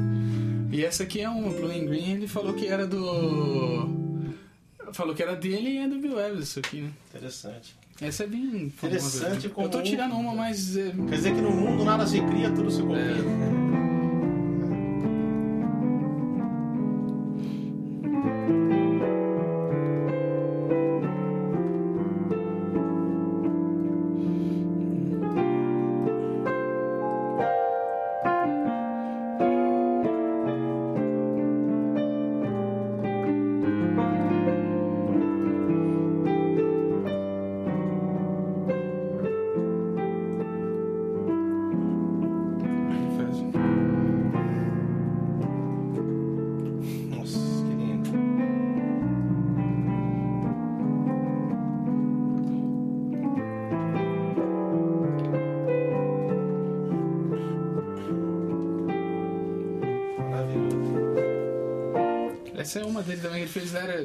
E 0.72 0.84
essa 0.84 1.02
aqui 1.02 1.20
é 1.20 1.28
uma, 1.28 1.50
Blue 1.50 1.70
and 1.70 1.84
Green, 1.84 2.12
ele 2.12 2.26
falou 2.26 2.54
que 2.54 2.66
era 2.66 2.86
do. 2.86 4.06
Falou 4.92 5.14
que 5.14 5.22
era 5.22 5.36
dele 5.36 5.70
e 5.70 5.78
é 5.78 5.88
do 5.88 5.98
Bill 5.98 6.18
Evans 6.18 6.48
isso 6.48 6.58
aqui, 6.58 6.80
né? 6.80 6.90
Interessante. 7.10 7.76
Essa 8.00 8.24
é 8.24 8.26
bem 8.26 8.44
interessante. 8.62 9.48
Como... 9.48 9.66
Eu 9.66 9.70
tô 9.70 9.82
tirando 9.82 10.14
uma, 10.14 10.34
mas. 10.34 10.76
É... 10.76 10.90
Quer 10.90 11.16
dizer 11.16 11.34
que 11.34 11.40
no 11.40 11.50
mundo 11.50 11.84
nada 11.84 12.06
se 12.06 12.20
cria, 12.22 12.50
tudo 12.50 12.70
se 12.70 12.80
copia. 12.80 12.96
É 12.98 13.55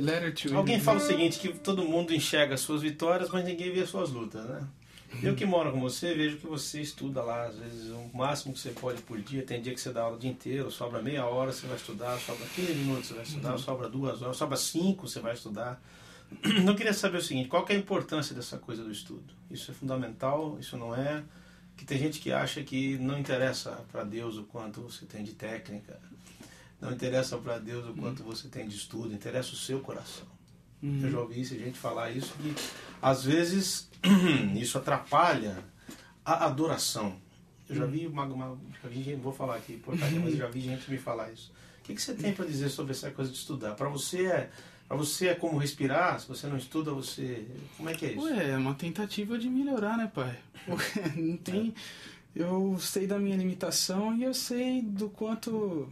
Letter, 0.01 0.33
to 0.33 0.57
Alguém 0.57 0.79
fala 0.79 0.97
o 0.97 1.01
seguinte, 1.01 1.39
que 1.39 1.53
todo 1.59 1.83
mundo 1.83 2.13
enxerga 2.13 2.55
as 2.55 2.61
suas 2.61 2.81
vitórias, 2.81 3.29
mas 3.29 3.45
ninguém 3.45 3.71
vê 3.71 3.81
as 3.81 3.89
suas 3.89 4.09
lutas, 4.09 4.43
né? 4.45 4.67
Eu 5.21 5.35
que 5.35 5.45
moro 5.45 5.71
com 5.71 5.79
você, 5.79 6.13
vejo 6.13 6.37
que 6.37 6.47
você 6.47 6.81
estuda 6.81 7.21
lá, 7.21 7.45
às 7.45 7.57
vezes 7.57 7.91
o 7.91 8.09
máximo 8.13 8.53
que 8.53 8.59
você 8.59 8.69
pode 8.69 9.01
por 9.01 9.19
dia. 9.21 9.43
Tem 9.43 9.61
dia 9.61 9.73
que 9.73 9.81
você 9.81 9.91
dá 9.91 10.03
aula 10.03 10.15
o 10.15 10.19
dia 10.19 10.31
inteiro, 10.31 10.71
sobra 10.71 11.01
meia 11.01 11.25
hora, 11.25 11.51
você 11.51 11.67
vai 11.67 11.75
estudar, 11.75 12.17
sobra 12.17 12.47
15 12.55 12.73
minutos, 12.73 13.07
você 13.07 13.13
vai 13.15 13.23
estudar, 13.23 13.51
uhum. 13.51 13.57
sobra 13.57 13.89
duas 13.89 14.21
horas, 14.21 14.37
sobra 14.37 14.57
cinco, 14.57 15.07
você 15.07 15.19
vai 15.19 15.33
estudar. 15.33 15.81
Eu 16.65 16.75
queria 16.75 16.93
saber 16.93 17.17
o 17.17 17.21
seguinte, 17.21 17.49
qual 17.49 17.65
é 17.67 17.73
a 17.73 17.77
importância 17.77 18.33
dessa 18.33 18.57
coisa 18.57 18.83
do 18.83 18.91
estudo? 18.91 19.33
Isso 19.49 19.69
é 19.69 19.73
fundamental, 19.73 20.57
isso 20.59 20.77
não 20.77 20.95
é? 20.95 21.23
Que 21.75 21.83
tem 21.85 21.97
gente 21.97 22.19
que 22.19 22.31
acha 22.31 22.63
que 22.63 22.97
não 22.97 23.19
interessa 23.19 23.83
para 23.91 24.03
Deus 24.03 24.37
o 24.37 24.43
quanto 24.43 24.81
você 24.81 25.05
tem 25.05 25.23
de 25.23 25.33
técnica, 25.33 25.99
não 26.81 26.91
interessa 26.91 27.37
para 27.37 27.59
Deus 27.59 27.87
o 27.87 27.93
quanto 27.93 28.23
você 28.23 28.47
tem 28.47 28.67
de 28.67 28.75
estudo, 28.75 29.13
interessa 29.13 29.53
o 29.53 29.55
seu 29.55 29.79
coração. 29.79 30.25
Uhum. 30.81 30.99
Eu 31.03 31.11
já 31.11 31.19
ouvi 31.19 31.41
isso, 31.41 31.57
gente 31.57 31.77
falar 31.77 32.09
isso, 32.09 32.33
e 32.43 32.55
às 32.99 33.23
vezes 33.23 33.87
isso 34.59 34.77
atrapalha 34.79 35.63
a 36.25 36.45
adoração. 36.45 37.15
Eu 37.69 37.75
já 37.75 37.85
vi 37.85 38.07
uma, 38.07 38.25
uma 38.25 38.57
já 38.81 38.89
vi 38.89 39.03
gente, 39.03 39.21
vou 39.21 39.31
falar 39.31 39.57
aqui 39.57 39.77
porcaria, 39.77 40.19
mas 40.19 40.35
já 40.35 40.47
vi 40.47 40.59
gente 40.59 40.89
me 40.89 40.97
falar 40.97 41.31
isso. 41.31 41.53
O 41.79 41.83
que, 41.83 41.93
que 41.93 42.01
você 42.01 42.13
tem 42.13 42.33
para 42.33 42.45
dizer 42.45 42.69
sobre 42.69 42.91
essa 42.91 43.11
coisa 43.11 43.31
de 43.31 43.37
estudar? 43.37 43.75
Para 43.75 43.87
você 43.87 44.25
é 44.25 44.49
para 44.87 44.97
você 44.97 45.29
é 45.29 45.35
como 45.35 45.57
respirar? 45.57 46.19
Se 46.19 46.27
você 46.27 46.47
não 46.47 46.57
estuda, 46.57 46.91
você 46.91 47.47
como 47.77 47.89
é 47.89 47.93
que 47.93 48.07
é 48.07 48.11
isso? 48.11 48.25
Ué, 48.25 48.49
é 48.49 48.57
uma 48.57 48.73
tentativa 48.73 49.37
de 49.37 49.49
melhorar, 49.49 49.97
né, 49.97 50.11
pai? 50.13 50.37
não 51.15 51.37
tem. 51.37 51.73
É. 52.35 52.41
Eu 52.43 52.77
sei 52.79 53.07
da 53.07 53.19
minha 53.19 53.37
limitação 53.37 54.15
e 54.15 54.23
eu 54.23 54.33
sei 54.33 54.81
do 54.81 55.09
quanto 55.09 55.89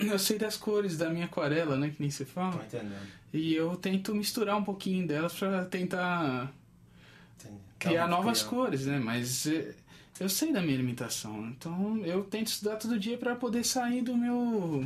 eu 0.00 0.18
sei 0.18 0.38
das 0.38 0.56
cores 0.56 0.96
da 0.96 1.08
minha 1.10 1.26
aquarela, 1.26 1.76
né? 1.76 1.90
Que 1.90 2.00
nem 2.00 2.10
você 2.10 2.24
fala. 2.24 2.58
Tô 2.58 2.76
entendendo. 2.76 3.06
E 3.32 3.54
eu 3.54 3.76
tento 3.76 4.14
misturar 4.14 4.56
um 4.56 4.64
pouquinho 4.64 5.06
delas 5.06 5.32
para 5.32 5.64
tentar 5.64 6.52
Entendi. 7.40 7.60
criar 7.78 8.06
novas 8.06 8.42
criar. 8.42 8.50
cores, 8.50 8.86
né? 8.86 8.98
Mas 8.98 9.46
eh, 9.46 9.74
eu 10.20 10.28
sei 10.28 10.52
da 10.52 10.60
minha 10.60 10.76
limitação. 10.76 11.46
Então 11.48 11.98
eu 12.04 12.24
tento 12.24 12.48
estudar 12.48 12.76
todo 12.76 12.98
dia 12.98 13.16
para 13.16 13.34
poder 13.34 13.64
sair 13.64 14.02
do 14.02 14.16
meu 14.16 14.84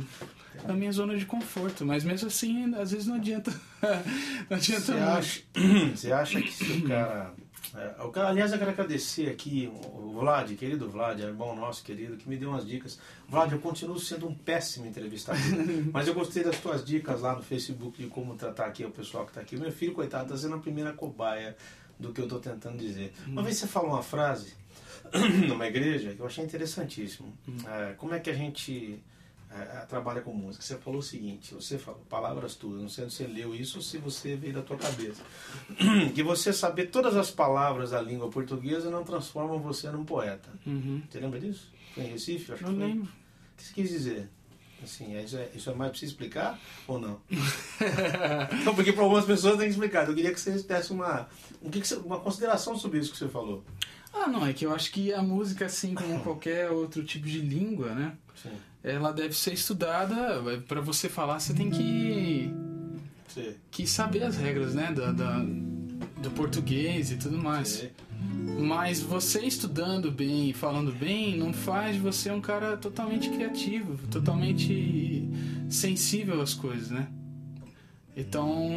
da 0.65 0.73
minha 0.73 0.91
zona 0.91 1.17
de 1.17 1.25
conforto. 1.25 1.85
Mas 1.85 2.03
mesmo 2.03 2.27
assim, 2.27 2.73
às 2.75 2.91
vezes 2.91 3.05
não 3.05 3.15
adianta. 3.15 3.51
não 4.49 4.57
adianta 4.57 4.81
você 4.81 4.93
acha, 4.93 5.41
você 5.95 6.11
acha 6.11 6.41
que 6.41 6.53
se 6.53 6.71
o 6.71 6.87
cara 6.87 7.33
é, 7.75 8.21
aliás, 8.21 8.51
eu 8.51 8.57
quero 8.57 8.71
agradecer 8.71 9.29
aqui 9.29 9.71
o 9.73 10.13
Vlad, 10.13 10.51
querido 10.55 10.89
Vlad, 10.89 11.19
irmão 11.19 11.55
nosso 11.55 11.83
querido, 11.83 12.17
que 12.17 12.27
me 12.27 12.37
deu 12.37 12.49
umas 12.49 12.65
dicas. 12.65 12.99
Vlad, 13.27 13.51
eu 13.51 13.59
continuo 13.59 13.99
sendo 13.99 14.27
um 14.27 14.33
péssimo 14.33 14.85
entrevistador, 14.85 15.41
mas 15.91 16.07
eu 16.07 16.13
gostei 16.13 16.43
das 16.43 16.57
tuas 16.59 16.85
dicas 16.85 17.21
lá 17.21 17.35
no 17.35 17.43
Facebook 17.43 18.01
de 18.01 18.09
como 18.09 18.35
tratar 18.35 18.65
aqui 18.65 18.85
o 18.85 18.91
pessoal 18.91 19.25
que 19.25 19.31
está 19.31 19.41
aqui. 19.41 19.57
Meu 19.57 19.71
filho, 19.71 19.93
coitado, 19.93 20.25
está 20.25 20.37
sendo 20.37 20.55
a 20.55 20.59
primeira 20.59 20.93
cobaia 20.93 21.55
do 21.99 22.13
que 22.13 22.21
eu 22.21 22.25
estou 22.25 22.39
tentando 22.39 22.77
dizer. 22.77 23.13
Uma 23.27 23.43
vez 23.43 23.57
você 23.57 23.67
falou 23.67 23.91
uma 23.91 24.03
frase 24.03 24.53
numa 25.47 25.67
igreja 25.67 26.13
que 26.13 26.19
eu 26.19 26.25
achei 26.25 26.43
interessantíssimo. 26.43 27.33
Hum. 27.47 27.57
É, 27.67 27.93
como 27.93 28.13
é 28.13 28.19
que 28.19 28.29
a 28.29 28.33
gente 28.33 29.01
é, 29.49 29.85
trabalha 29.85 30.21
com 30.21 30.33
música. 30.33 30.63
Você 30.63 30.77
falou 30.77 30.99
o 30.99 31.03
seguinte, 31.03 31.53
você 31.53 31.77
falou 31.77 32.01
palavras 32.09 32.55
tuas, 32.55 32.81
não 32.81 32.89
sei 32.89 33.09
se 33.09 33.17
você 33.17 33.27
leu 33.27 33.55
isso 33.55 33.77
ou 33.77 33.83
se 33.83 33.97
você 33.97 34.35
veio 34.35 34.53
da 34.53 34.61
tua 34.61 34.77
cabeça. 34.77 35.23
Que 36.13 36.21
você 36.23 36.51
saber 36.51 36.87
todas 36.87 37.15
as 37.15 37.31
palavras 37.31 37.91
da 37.91 38.01
língua 38.01 38.29
portuguesa 38.29 38.89
não 38.89 39.03
transforma 39.03 39.57
você 39.57 39.89
num 39.89 40.03
poeta. 40.03 40.49
Uhum. 40.65 41.01
Você 41.09 41.19
lembra 41.19 41.39
disso? 41.39 41.71
Foi 41.93 42.03
em 42.03 42.07
Recife? 42.07 42.51
Acho 42.51 42.63
não 42.63 42.73
que 42.73 42.77
foi. 42.77 42.87
lembro. 42.87 43.05
O 43.05 43.57
que 43.57 43.63
você 43.63 43.73
quis 43.73 43.89
dizer? 43.89 44.29
Assim, 44.83 45.15
é, 45.15 45.23
isso 45.23 45.37
é, 45.37 45.49
isso 45.55 45.69
é 45.69 45.73
mais 45.73 45.97
você 45.97 46.05
explicar 46.05 46.59
ou 46.87 46.99
não? 46.99 47.19
não, 48.63 48.75
porque 48.75 48.93
para 48.93 49.03
algumas 49.03 49.25
pessoas 49.25 49.57
tem 49.57 49.65
que 49.65 49.73
explicar. 49.73 50.07
Eu 50.07 50.13
queria 50.13 50.31
que 50.31 50.39
você 50.39 50.51
desse 50.51 50.91
uma, 50.91 51.27
um, 51.63 51.69
que 51.69 51.81
que 51.81 51.87
você, 51.87 51.95
uma 51.95 52.19
consideração 52.19 52.75
sobre 52.77 52.99
isso 52.99 53.11
que 53.11 53.17
você 53.17 53.27
falou. 53.27 53.63
Ah, 54.13 54.27
não, 54.27 54.45
é 54.45 54.53
que 54.53 54.65
eu 54.65 54.73
acho 54.73 54.91
que 54.91 55.11
a 55.13 55.21
música, 55.21 55.65
assim 55.65 55.95
como 55.95 56.19
qualquer 56.23 56.69
outro 56.69 57.03
tipo 57.03 57.25
de 57.25 57.39
língua, 57.39 57.93
né? 57.95 58.15
Sim 58.35 58.51
ela 58.83 59.11
deve 59.11 59.33
ser 59.33 59.53
estudada. 59.53 60.41
Para 60.67 60.81
você 60.81 61.09
falar, 61.09 61.39
você 61.39 61.53
tem 61.53 61.69
que 61.69 62.51
Sim. 63.27 63.53
que 63.69 63.87
saber 63.87 64.23
as 64.23 64.37
regras, 64.37 64.73
né? 64.73 64.91
Da, 64.91 65.11
da, 65.11 65.39
do 66.21 66.31
português 66.31 67.11
e 67.11 67.17
tudo 67.17 67.37
mais. 67.37 67.87
Mas 68.59 69.01
você 69.01 69.41
estudando 69.41 70.11
bem 70.11 70.49
e 70.49 70.53
falando 70.53 70.91
bem 70.91 71.37
não 71.37 71.53
faz 71.53 71.95
de 71.95 72.01
você 72.01 72.31
um 72.31 72.41
cara 72.41 72.75
totalmente 72.75 73.29
criativo, 73.29 73.97
totalmente 74.07 75.29
sensível 75.69 76.41
às 76.41 76.53
coisas, 76.53 76.89
né? 76.89 77.07
Então. 78.15 78.69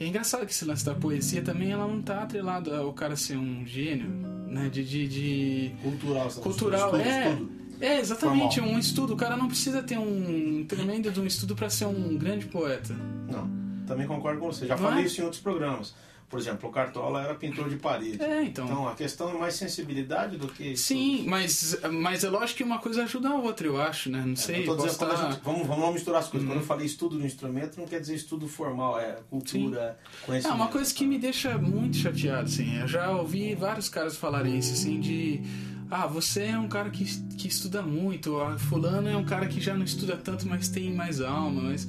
É 0.00 0.06
engraçado 0.06 0.44
que 0.44 0.50
esse 0.52 0.64
lance 0.64 0.84
da 0.84 0.94
poesia 0.94 1.40
também 1.40 1.70
ela 1.70 1.86
não 1.86 2.02
tá 2.02 2.22
atrelada 2.22 2.78
ao 2.78 2.92
cara 2.92 3.14
ser 3.14 3.36
um 3.36 3.64
gênio, 3.66 4.08
né? 4.48 4.68
De. 4.68 4.82
de, 4.84 5.06
de... 5.06 5.72
Cultural, 5.82 6.30
Cultural, 6.30 6.96
é. 6.96 7.32
Estudo. 7.32 7.63
É, 7.80 7.98
exatamente, 7.98 8.56
Formal. 8.60 8.76
um 8.76 8.78
estudo. 8.78 9.14
O 9.14 9.16
cara 9.16 9.36
não 9.36 9.48
precisa 9.48 9.82
ter 9.82 9.98
um 9.98 10.64
tremendo 10.66 11.10
de 11.10 11.20
um 11.20 11.26
estudo 11.26 11.54
para 11.54 11.68
ser 11.70 11.86
um 11.86 12.16
grande 12.16 12.46
poeta. 12.46 12.94
Não, 13.28 13.50
também 13.86 14.06
concordo 14.06 14.40
com 14.40 14.46
você. 14.46 14.66
Já 14.66 14.76
não 14.76 14.82
falei 14.82 15.04
é? 15.04 15.06
isso 15.06 15.20
em 15.20 15.24
outros 15.24 15.42
programas. 15.42 15.94
Por 16.34 16.40
exemplo, 16.40 16.68
o 16.68 16.72
Cartola 16.72 17.22
era 17.22 17.34
pintor 17.36 17.68
de 17.68 17.76
parede. 17.76 18.20
É, 18.20 18.42
então. 18.42 18.64
Então 18.64 18.88
a 18.88 18.94
questão 18.94 19.30
é 19.30 19.38
mais 19.38 19.54
sensibilidade 19.54 20.36
do 20.36 20.48
que. 20.48 20.76
Sim, 20.76 21.24
mas, 21.28 21.78
mas 21.92 22.24
é 22.24 22.28
lógico 22.28 22.56
que 22.56 22.64
uma 22.64 22.78
coisa 22.78 23.04
ajuda 23.04 23.28
a 23.28 23.36
outra, 23.36 23.66
eu 23.66 23.80
acho, 23.80 24.10
né? 24.10 24.20
Não 24.24 24.32
é, 24.32 24.36
sei. 24.36 24.62
dizendo, 24.62 24.84
estar... 24.84 25.14
gente, 25.14 25.40
vamos, 25.44 25.64
vamos 25.64 25.94
misturar 25.94 26.20
as 26.20 26.28
coisas. 26.28 26.48
Quando 26.48 26.58
eu 26.58 26.66
falei 26.66 26.86
estudo 26.86 27.18
do 27.18 27.24
instrumento, 27.24 27.78
não 27.78 27.86
quer 27.86 28.00
dizer 28.00 28.16
estudo 28.16 28.48
formal, 28.48 28.98
é 28.98 29.18
cultura, 29.30 29.96
Sim. 30.00 30.26
conhecimento. 30.26 30.52
É, 30.52 30.56
uma 30.56 30.68
coisa 30.68 30.92
que 30.92 31.06
me 31.06 31.18
deixa 31.18 31.56
muito 31.56 31.98
chateado, 31.98 32.48
assim. 32.48 32.80
Eu 32.80 32.88
já 32.88 33.12
ouvi 33.12 33.54
vários 33.54 33.88
caras 33.88 34.16
falarem 34.16 34.58
isso, 34.58 34.72
assim, 34.72 34.98
de 34.98 35.40
ah, 35.90 36.06
você 36.06 36.44
é 36.44 36.58
um 36.58 36.68
cara 36.68 36.90
que, 36.90 37.04
que 37.36 37.48
estuda 37.48 37.82
muito, 37.82 38.40
a 38.40 38.58
fulano 38.58 39.08
é 39.08 39.16
um 39.16 39.24
cara 39.24 39.46
que 39.46 39.60
já 39.60 39.74
não 39.74 39.84
estuda 39.84 40.16
tanto, 40.16 40.48
mas 40.48 40.68
tem 40.68 40.92
mais 40.92 41.20
alma, 41.20 41.62
mas 41.62 41.86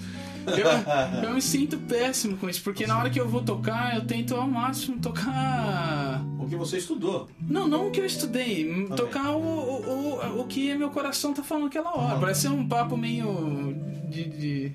eu, 0.48 1.24
eu 1.24 1.34
me 1.34 1.42
sinto 1.42 1.78
péssimo 1.78 2.38
com 2.38 2.50
isso, 2.50 2.62
porque 2.62 2.86
na 2.86 2.98
hora 2.98 3.10
que 3.10 3.20
eu 3.20 3.28
vou 3.28 3.42
tocar, 3.42 3.96
eu 3.96 4.06
tento 4.06 4.36
ao 4.36 4.48
máximo 4.48 5.00
tocar 5.00 6.24
o 6.40 6.48
que 6.48 6.56
você 6.56 6.78
estudou. 6.78 7.28
Não, 7.42 7.68
não 7.68 7.88
o 7.88 7.92
que 7.92 8.00
eu 8.00 8.06
estudei, 8.06 8.88
tocar 8.96 9.32
o, 9.32 9.40
o, 9.40 10.38
o, 10.38 10.42
o 10.42 10.46
que 10.46 10.74
meu 10.76 10.90
coração 10.90 11.34
tá 11.34 11.44
falando 11.44 11.66
naquela 11.66 11.96
hora. 11.96 12.20
Parece 12.20 12.42
ser 12.42 12.50
um 12.50 12.68
papo 12.68 12.96
meio 12.96 13.76
de, 14.10 14.24
de 14.26 14.72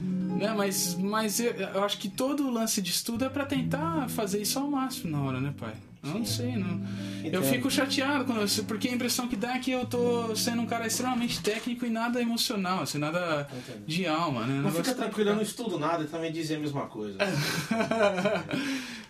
né, 0.00 0.52
mas 0.56 0.96
mas 0.96 1.38
eu, 1.38 1.52
eu 1.52 1.84
acho 1.84 1.98
que 1.98 2.08
todo 2.08 2.46
o 2.46 2.50
lance 2.50 2.82
de 2.82 2.90
estudo 2.90 3.24
é 3.24 3.28
para 3.28 3.46
tentar 3.46 4.08
fazer 4.08 4.42
isso 4.42 4.58
ao 4.58 4.68
máximo 4.68 5.12
na 5.12 5.22
hora, 5.22 5.40
né, 5.40 5.54
pai? 5.56 5.74
Não 6.02 6.24
sei, 6.24 6.56
não. 6.56 6.80
Eu 7.24 7.42
fico 7.44 7.70
chateado 7.70 8.24
quando 8.24 8.40
eu, 8.40 8.64
porque 8.64 8.88
a 8.88 8.92
impressão 8.92 9.28
que 9.28 9.36
dá 9.36 9.54
é 9.54 9.58
que 9.60 9.70
eu 9.70 9.86
tô 9.86 10.34
sendo 10.34 10.60
um 10.62 10.66
cara 10.66 10.84
extremamente 10.84 11.40
técnico 11.40 11.86
e 11.86 11.90
nada 11.90 12.20
emocional, 12.20 12.82
assim, 12.82 12.98
nada 12.98 13.48
de 13.86 14.06
alma, 14.06 14.44
né? 14.44 14.60
Não 14.60 14.72
fica 14.72 14.94
tranquilo, 14.94 15.30
eu 15.30 15.36
não 15.36 15.42
estudo 15.42 15.78
nada 15.78 16.02
e 16.02 16.08
também 16.08 16.32
dizem 16.32 16.56
a 16.56 16.60
mesma 16.60 16.86
coisa. 16.86 17.18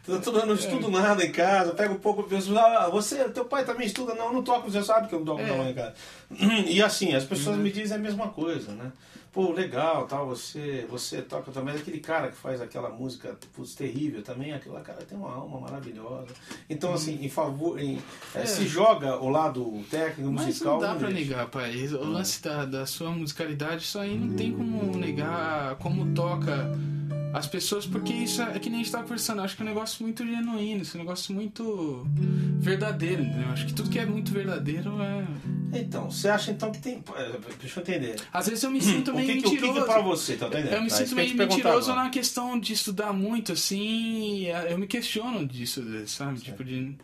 Tô 0.05 0.17
estudando, 0.17 0.47
não 0.47 0.55
estudo 0.55 0.91
nada 0.91 1.25
em 1.25 1.31
casa, 1.31 1.75
pego 1.75 1.95
um 1.95 1.99
pouco, 1.99 2.25
penso, 2.25 2.59
ah, 2.59 2.89
você, 2.91 3.29
teu 3.29 3.45
pai 3.45 3.65
também 3.65 3.87
estuda? 3.87 4.15
Não, 4.17 4.33
não 4.33 4.43
toco, 4.43 4.69
você 4.69 4.83
sabe 4.83 5.07
que 5.07 5.15
eu 5.15 5.21
não 5.21 5.27
toco 5.27 5.41
é. 5.41 5.47
não 5.47 5.69
em 5.69 5.75
casa. 5.75 5.95
E 6.67 6.83
assim, 6.83 7.15
as 7.15 7.25
pessoas 7.25 7.57
uhum. 7.57 7.63
me 7.63 7.71
dizem 7.71 7.97
a 7.97 8.01
mesma 8.01 8.29
coisa, 8.29 8.73
né? 8.73 8.91
Pô, 9.33 9.51
legal, 9.51 10.07
tal, 10.07 10.27
você, 10.27 10.87
você 10.91 11.23
toca 11.23 11.51
também, 11.51 11.75
aquele 11.75 11.99
cara 11.99 12.29
que 12.29 12.37
faz 12.37 12.61
aquela 12.61 12.91
música 12.91 13.37
putz, 13.55 13.75
terrível 13.75 14.23
também, 14.23 14.53
aquele 14.53 14.79
cara 14.81 15.03
tem 15.05 15.17
uma 15.17 15.33
alma 15.33 15.59
maravilhosa. 15.61 16.29
Então, 16.69 16.91
hum. 16.91 16.95
assim, 16.95 17.25
em 17.25 17.31
favor, 17.31 17.81
em, 17.81 17.99
é. 18.35 18.45
se 18.45 18.67
joga 18.67 19.17
o 19.17 19.31
lado 19.31 19.83
técnico, 19.91 20.31
musical. 20.31 20.79
Mas 20.79 20.89
não 20.89 20.95
dá 20.95 20.95
pra 20.95 21.11
negar, 21.11 21.49
pai. 21.49 21.87
O 21.89 22.05
lance 22.05 22.43
da, 22.43 22.67
da 22.67 22.85
sua 22.85 23.11
musicalidade, 23.11 23.85
isso 23.85 23.99
aí 23.99 24.19
não 24.19 24.37
tem 24.37 24.53
como 24.53 24.97
negar 24.97 25.77
como 25.77 26.15
toca 26.15 26.71
as 27.33 27.47
pessoas, 27.47 27.87
porque 27.87 28.13
isso 28.13 28.43
é, 28.43 28.57
é 28.57 28.59
que 28.59 28.69
nem 28.69 28.81
a 28.81 28.83
gente 28.83 28.93
tava 28.93 29.05
conversando, 29.05 29.41
acho 29.41 29.57
que 29.57 29.63
é 29.63 29.65
um 29.65 29.69
negócio 29.69 30.03
muito 30.03 30.25
genuíno, 30.25 30.83
esse 30.83 30.95
é 30.95 31.01
um 31.01 31.03
negócio 31.03 31.35
muito 31.35 32.07
verdadeiro, 32.59 33.23
entendeu? 33.23 33.49
Acho 33.49 33.67
que 33.67 33.73
tudo 33.73 33.89
que 33.89 33.99
é 33.99 34.05
muito 34.05 34.31
verdadeiro 34.33 35.01
é. 35.01 35.25
Então, 35.73 36.11
você 36.11 36.29
acha 36.29 36.51
então 36.51 36.71
que 36.71 36.81
tem. 36.81 37.03
É, 37.17 37.39
deixa 37.61 37.81
eu 37.81 37.83
entender. 37.83 38.21
Às 38.33 38.49
vezes 38.49 38.63
eu 38.63 38.71
me 38.71 38.81
sinto 38.81 39.15
meio 39.15 39.25
o 39.25 39.29
que, 39.29 39.35
mentiroso. 39.37 39.71
O 39.71 39.75
que, 39.75 39.85
que 39.85 39.91
é 39.91 39.93
pra 39.93 40.03
você, 40.03 40.37
tá 40.37 40.47
entendendo? 40.49 40.73
Eu 40.73 40.83
me 40.83 40.89
tá, 40.89 40.97
sinto 40.97 41.15
meio 41.15 41.37
mentiroso 41.37 41.95
na 41.95 42.11
questão 42.11 42.59
de 42.59 42.73
estudar 42.73 43.13
muito, 43.13 43.53
assim. 43.53 44.47
Eu 44.69 44.79
me 44.79 44.87
questiono 44.87 45.47
disso, 45.47 45.83
sabe? 46.07 46.39
Certo. 46.39 46.43
Tipo, 46.43 46.65
de. 46.65 46.97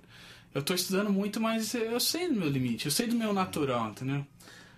Eu 0.55 0.63
tô 0.63 0.75
estudando 0.75 1.11
muito, 1.11 1.41
mas 1.41 1.75
eu 1.75 2.01
sei 2.01 2.29
do 2.29 2.35
meu 2.35 2.49
limite, 2.49 2.87
eu 2.87 2.93
sei 2.93 3.07
do 3.07 3.15
meu 3.15 3.33
natural, 3.33 3.91
entendeu? 3.91 4.27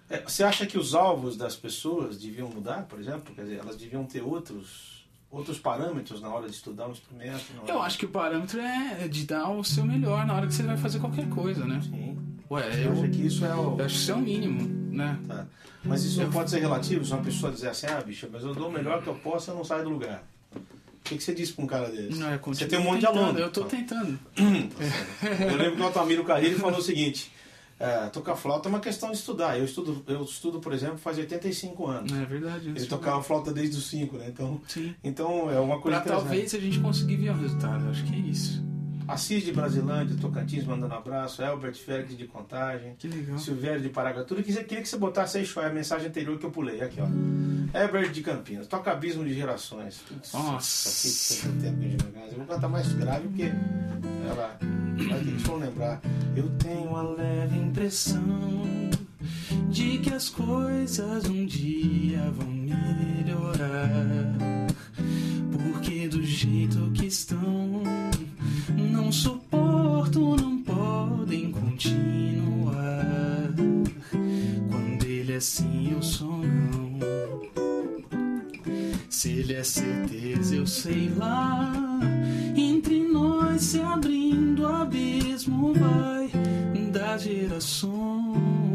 É, 0.09 0.21
você 0.21 0.43
acha 0.43 0.67
que 0.67 0.77
os 0.77 0.95
alvos 0.95 1.37
das 1.37 1.55
pessoas 1.55 2.19
deviam 2.19 2.49
mudar, 2.49 2.83
por 2.83 2.99
exemplo? 2.99 3.33
Quer 3.35 3.43
dizer, 3.43 3.59
elas 3.59 3.77
deviam 3.77 4.05
ter 4.05 4.21
outros 4.23 5.01
outros 5.31 5.61
parâmetros 5.61 6.21
na 6.21 6.29
hora 6.29 6.49
de 6.49 6.57
estudar 6.57 6.89
um 6.89 6.91
instrumento? 6.91 7.41
Eu 7.69 7.81
acho 7.81 7.97
que 7.97 8.05
o 8.05 8.09
parâmetro 8.09 8.61
é 8.61 9.07
de 9.07 9.25
dar 9.25 9.49
o 9.49 9.63
seu 9.63 9.85
melhor 9.85 10.27
na 10.27 10.35
hora 10.35 10.47
que 10.47 10.55
você 10.55 10.65
vai 10.65 10.77
fazer 10.77 10.99
qualquer 10.99 11.29
coisa, 11.29 11.65
né? 11.65 11.81
Sim. 11.83 12.19
Ué, 12.51 12.85
eu, 12.85 12.93
acho 12.93 13.09
que 13.11 13.27
isso 13.27 13.45
é 13.45 13.55
o. 13.55 13.79
Eu 13.79 13.85
acho 13.85 13.95
que 13.95 14.01
isso 14.01 14.11
é 14.11 14.15
o 14.15 14.19
mínimo, 14.19 14.95
né? 14.95 15.19
Tá. 15.27 15.47
Mas 15.85 16.05
isso 16.05 16.21
eu... 16.21 16.25
não 16.25 16.33
pode 16.33 16.51
ser 16.51 16.61
relativo 16.61 17.05
se 17.05 17.13
uma 17.13 17.23
pessoa 17.23 17.53
dizer 17.53 17.69
assim, 17.69 17.87
ah, 17.87 18.01
bicho, 18.01 18.29
mas 18.31 18.43
eu 18.43 18.55
dou 18.55 18.69
o 18.69 18.73
melhor 18.73 19.03
que 19.03 19.09
eu 19.09 19.15
posso 19.15 19.51
e 19.51 19.53
eu 19.53 19.57
não 19.57 19.65
saio 19.65 19.85
do 19.85 19.91
lugar. 19.91 20.23
O 20.55 20.61
que, 21.05 21.17
que 21.17 21.23
você 21.23 21.35
diz 21.35 21.51
pra 21.51 21.65
um 21.65 21.67
cara 21.67 21.89
desse? 21.89 22.19
Não, 22.19 22.39
você 22.39 22.67
tem 22.67 22.79
um 22.79 22.83
monte 22.83 23.01
tentando, 23.01 23.15
de 23.15 23.19
aluno. 23.19 23.39
Eu 23.39 23.51
tô 23.51 23.65
tentando. 23.65 24.19
eu 24.37 25.57
lembro 25.57 25.77
que 25.77 25.83
o 25.83 25.85
Altamiro 25.85 26.25
Carreiro 26.25 26.59
falou 26.59 26.79
o 26.79 26.83
seguinte 26.83 27.33
é, 27.81 28.11
tocar 28.11 28.37
flauta 28.37 28.69
é 28.69 28.71
uma 28.71 28.79
questão 28.79 29.11
de 29.11 29.17
estudar. 29.17 29.59
Eu 29.59 29.65
estudo, 29.65 30.05
eu 30.07 30.23
estudo, 30.23 30.61
por 30.61 30.75
exemplo, 30.75 30.99
faz 30.99 31.17
85 31.17 31.87
anos. 31.87 32.13
É 32.13 32.27
verdade. 32.27 32.69
Ele 32.69 32.87
tocava 32.87 33.23
flauta 33.23 33.55
desde 33.55 33.79
os 33.79 33.89
5, 33.89 34.19
né? 34.19 34.27
Então, 34.29 34.61
Sim. 34.69 34.95
então 35.03 35.51
é 35.51 35.59
uma 35.59 35.81
coisa 35.81 35.99
Pra 36.01 36.17
talvez 36.17 36.55
a 36.55 36.61
gente 36.61 36.79
conseguir 36.79 37.17
ver 37.17 37.31
o 37.31 37.39
resultado, 37.39 37.89
acho 37.89 38.05
que 38.05 38.15
é 38.15 38.19
isso. 38.19 38.63
Assis 39.11 39.45
de 39.45 39.53
Brasilândia, 39.53 40.17
Tocantins 40.21 40.65
mandando 40.65 40.95
abraço, 40.95 41.43
Albert 41.43 41.75
Félix 41.75 42.17
de 42.17 42.27
Contagem, 42.27 42.95
que 42.97 43.09
legal. 43.09 43.39
Silvério 43.39 43.81
de 43.81 43.89
Paragatura. 43.89 44.41
Queria, 44.41 44.63
queria 44.63 44.83
que 44.83 44.89
você 44.89 44.97
botasse 44.97 45.39
aí 45.39 45.47
a 45.67 45.71
mensagem 45.71 46.07
anterior 46.07 46.39
que 46.39 46.47
eu 46.47 46.51
pulei. 46.51 46.81
Aqui, 46.81 47.01
ó. 47.01 47.07
Herbert 47.77 48.11
de 48.13 48.23
Campinas, 48.23 48.67
toca 48.67 48.93
abismo 48.93 49.25
de 49.25 49.35
gerações. 49.35 50.01
Nossa. 50.33 51.49
Eu 52.31 52.37
vou 52.37 52.47
cantar 52.47 52.69
mais 52.69 52.93
grave 52.93 53.29
porque 53.29 53.53
ela 54.29 54.59
vai 54.97 55.21
ter 55.21 55.37
que 55.37 55.51
lembrar. 55.51 56.01
Eu 56.37 56.49
tenho 56.59 56.95
a 56.95 57.03
leve 57.03 57.59
impressão 57.59 58.23
de 59.69 59.99
que 59.99 60.13
as 60.13 60.29
coisas 60.29 61.27
um 61.27 61.47
dia 61.47 62.31
vão 62.31 62.49
melhorar. 62.49 63.87
Porque 65.53 66.09
do 66.09 66.23
jeito 66.23 66.91
que 66.93 67.07
estão, 67.07 67.83
não 68.77 69.11
suporto, 69.13 70.37
não 70.37 70.59
podem 70.63 71.51
continuar. 71.53 72.81
Quando 74.71 75.05
ele 75.05 75.33
é 75.33 75.37
assim, 75.37 75.93
eu 75.93 76.03
sou 76.03 76.39
não. 76.39 76.99
Se 79.09 79.31
ele 79.31 79.55
é 79.55 79.63
certeza, 79.63 80.55
eu 80.55 80.67
sei 80.67 81.11
lá. 81.17 81.73
Entre 82.57 83.03
nós 83.09 83.63
se 83.63 83.81
abrindo 83.81 84.63
o 84.63 84.67
abismo 84.67 85.75
vai 85.75 86.31
das 86.91 87.23
gerações. 87.23 88.70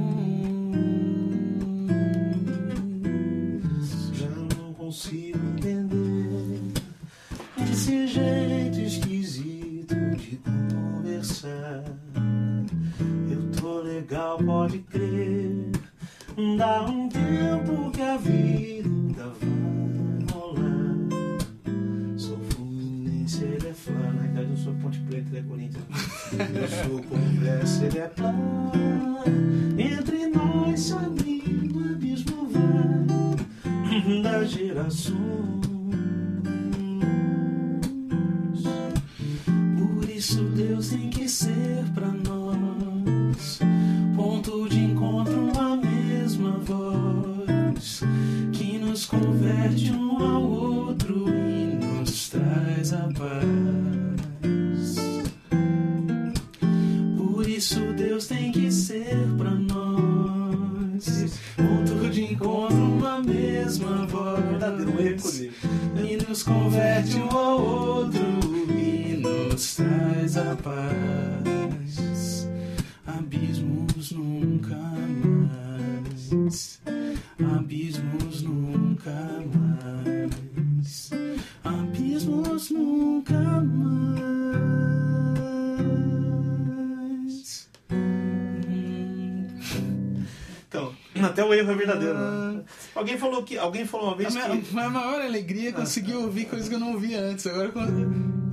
Alguém 93.65 93.85
falou 93.85 94.07
uma 94.07 94.13
A 94.13 94.17
vez 94.17 94.33
minha, 94.33 94.49
que. 94.49 94.73
minha 94.73 94.89
maior 94.89 95.21
alegria 95.21 95.69
é 95.69 95.71
conseguir 95.71 96.13
ouvir 96.15 96.45
coisas 96.45 96.67
que 96.69 96.75
eu 96.75 96.79
não 96.79 96.93
ouvia 96.93 97.19
antes. 97.21 97.45
Agora, 97.47 97.71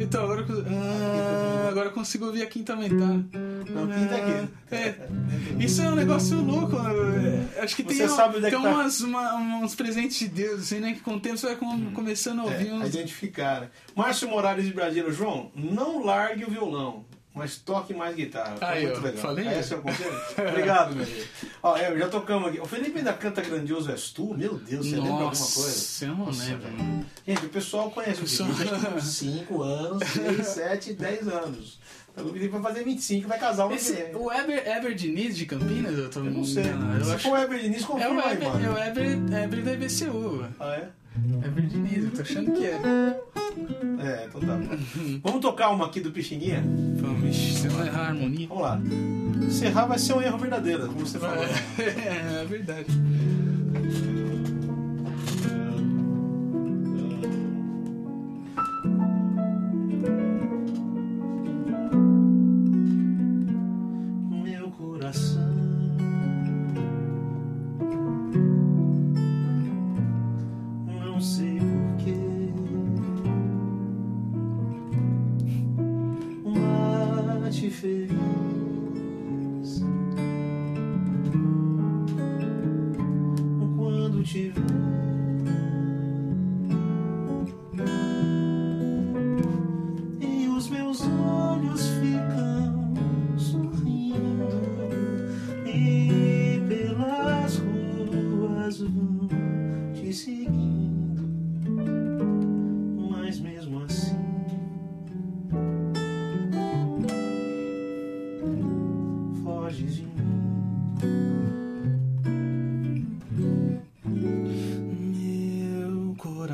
então, 0.00 0.24
agora, 0.24 0.44
eu- 0.48 0.64
ah, 0.68 1.68
agora 1.68 1.86
eu 1.88 1.92
consigo 1.92 2.26
ouvir 2.26 2.42
a 2.42 2.46
quinta 2.46 2.72
aumentada. 2.72 3.12
Não, 3.12 3.86
quinta 3.86 4.14
aqui. 4.16 4.48
É, 4.70 4.94
isso 5.60 5.80
é 5.82 5.88
um 5.88 5.94
negócio 5.94 6.40
louco. 6.40 6.76
né? 6.78 7.48
Acho 7.60 7.76
que 7.76 7.84
tem, 7.84 7.96
Você 7.96 8.08
sabe 8.08 8.38
onde 8.38 8.46
é 8.46 8.50
tem 8.50 8.58
que 8.58 8.64
tá? 8.64 8.70
umas, 8.72 9.00
uma- 9.02 9.34
uns 9.62 9.74
presentes 9.74 10.18
de 10.18 10.28
Deus, 10.28 10.60
assim, 10.62 10.80
né? 10.80 10.94
Que 10.94 11.00
com 11.00 11.14
o 11.16 11.20
tempo 11.20 11.36
você 11.36 11.46
vai 11.46 11.56
com- 11.56 11.92
começando 11.92 12.40
a 12.40 12.44
ouvir 12.44 12.68
É, 12.68 12.70
a 12.70 12.74
uns. 12.74 12.88
identificar. 12.88 13.60
né? 13.62 13.68
Márcio 13.94 14.28
Morales 14.28 14.64
de 14.64 14.72
Brasília, 14.72 15.10
João, 15.12 15.50
não 15.54 16.02
largue 16.04 16.44
o 16.44 16.50
violão, 16.50 17.04
mas 17.34 17.56
toque 17.56 17.94
mais 17.94 18.14
guitarra. 18.14 18.56
Foi 18.56 18.68
Aí, 18.68 18.84
muito 18.86 18.98
ó, 18.98 19.02
legal. 19.02 19.22
falei 19.22 19.48
É 19.48 19.58
esse 19.60 19.72
é 19.74 19.76
o 19.76 19.82
conselho? 19.82 20.20
Obrigado, 20.48 20.94
meu 20.94 21.04
amigo. 21.04 21.26
Ó, 21.62 21.76
é, 21.76 21.96
já 21.98 22.08
tocamos 22.08 22.48
aqui. 22.48 22.60
O 22.60 22.66
Felipe 22.66 22.98
ainda 22.98 23.12
canta 23.12 23.40
Grandioso 23.42 23.90
És 23.90 24.10
Tu? 24.10 24.34
Meu 24.34 24.54
Deus, 24.54 24.86
você 24.86 24.96
lembra 24.96 25.10
alguma 25.10 25.30
coisa? 25.30 25.62
Nossa, 25.62 26.04
eu 26.04 26.08
não 26.16 26.26
Nossa, 26.26 26.44
lembro. 26.44 26.68
velho. 26.68 27.06
Gente, 27.26 27.46
o 27.46 27.48
pessoal 27.48 27.90
conhece 27.90 28.20
o 28.20 28.22
Pessoal- 28.22 28.50
Felipe 28.50 28.74
há 28.96 29.00
5 29.00 29.62
anos, 29.62 30.08
6, 30.08 30.46
7, 30.46 30.92
10 30.94 31.28
anos. 31.28 31.78
Então, 32.12 32.26
O 32.26 32.32
Felipe 32.32 32.48
vai 32.48 32.60
fazer 32.62 32.84
25 32.84 33.26
vai 33.26 33.38
casar 33.38 33.66
um 33.66 33.72
Esse, 33.72 33.92
o 34.14 34.30
Eber, 34.30 34.62
Eber 34.68 34.94
Diniz 34.94 35.34
de 35.34 35.46
Campinas, 35.46 35.96
eu 35.96 36.10
tô 36.10 36.20
Eu 36.20 36.24
não 36.26 36.44
sei. 36.44 36.62
enganado. 36.64 37.02
Se 37.04 37.10
Eu 37.10 37.14
acho, 37.16 37.28
for 37.30 37.38
o 37.38 37.42
Ever 37.42 37.58
Diniz, 37.62 37.80
é 37.80 37.84
o 37.84 37.88
confirma 37.88 38.22
aí, 38.26 38.32
Eber, 38.34 38.48
mano. 38.48 38.66
é 38.66 38.70
o 38.70 38.78
Eber, 38.78 39.42
Eber 39.44 39.64
da 39.64 39.72
IBCU. 39.72 40.46
Ah, 40.60 40.74
é? 40.74 40.88
Diniz, 41.68 42.04
eu 42.04 42.10
tô 42.10 42.22
achando 42.22 42.52
que 42.52 42.64
é. 42.64 42.80
É, 44.00 44.26
então 44.26 44.40
tá. 44.40 44.58
Vamos 45.22 45.40
tocar 45.40 45.70
uma 45.70 45.86
aqui 45.86 46.00
do 46.00 46.10
Pixinguinha? 46.10 46.64
Vamos, 46.96 47.36
se 47.36 47.66
eu 47.66 47.84
errar 47.84 48.02
a 48.02 48.08
harmonia. 48.08 48.48
Vamos 48.48 48.62
lá. 48.62 48.80
Encerrar 49.46 49.86
vai 49.86 49.98
ser 49.98 50.14
um 50.14 50.22
erro 50.22 50.38
verdadeiro, 50.38 50.86
como 50.86 51.06
você 51.06 51.18
falou. 51.18 51.44
É, 51.78 52.42
é 52.42 52.44
verdade. 52.44 52.86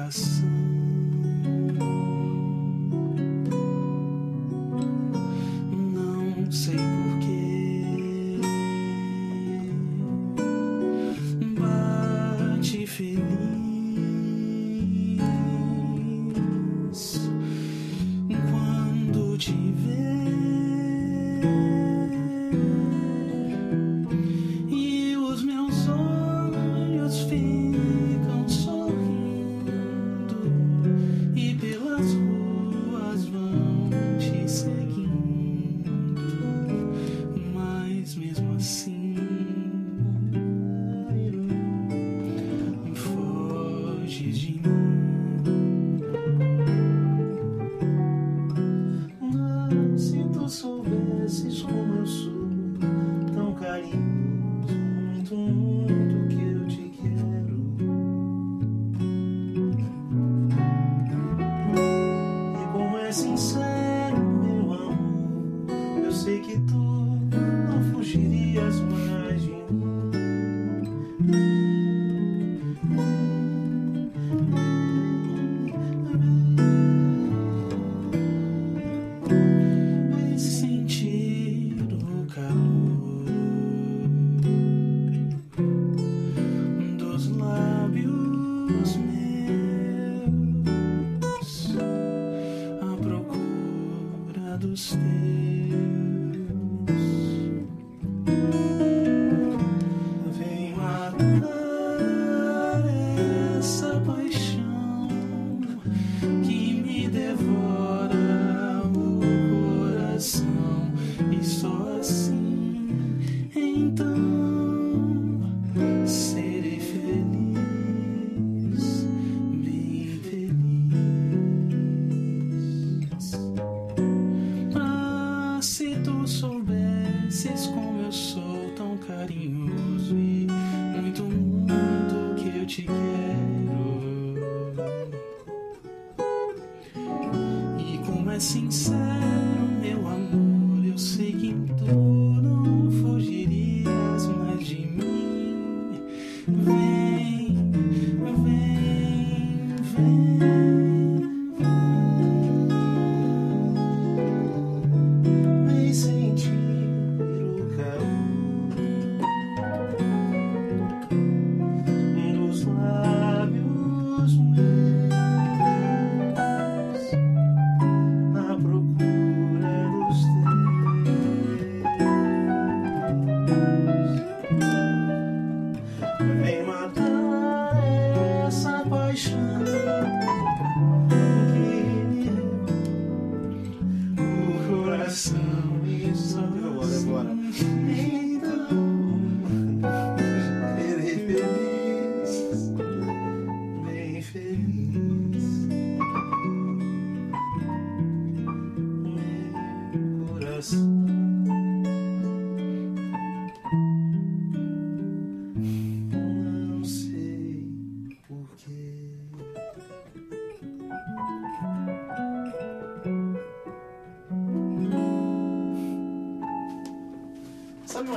Meu 0.09 0.48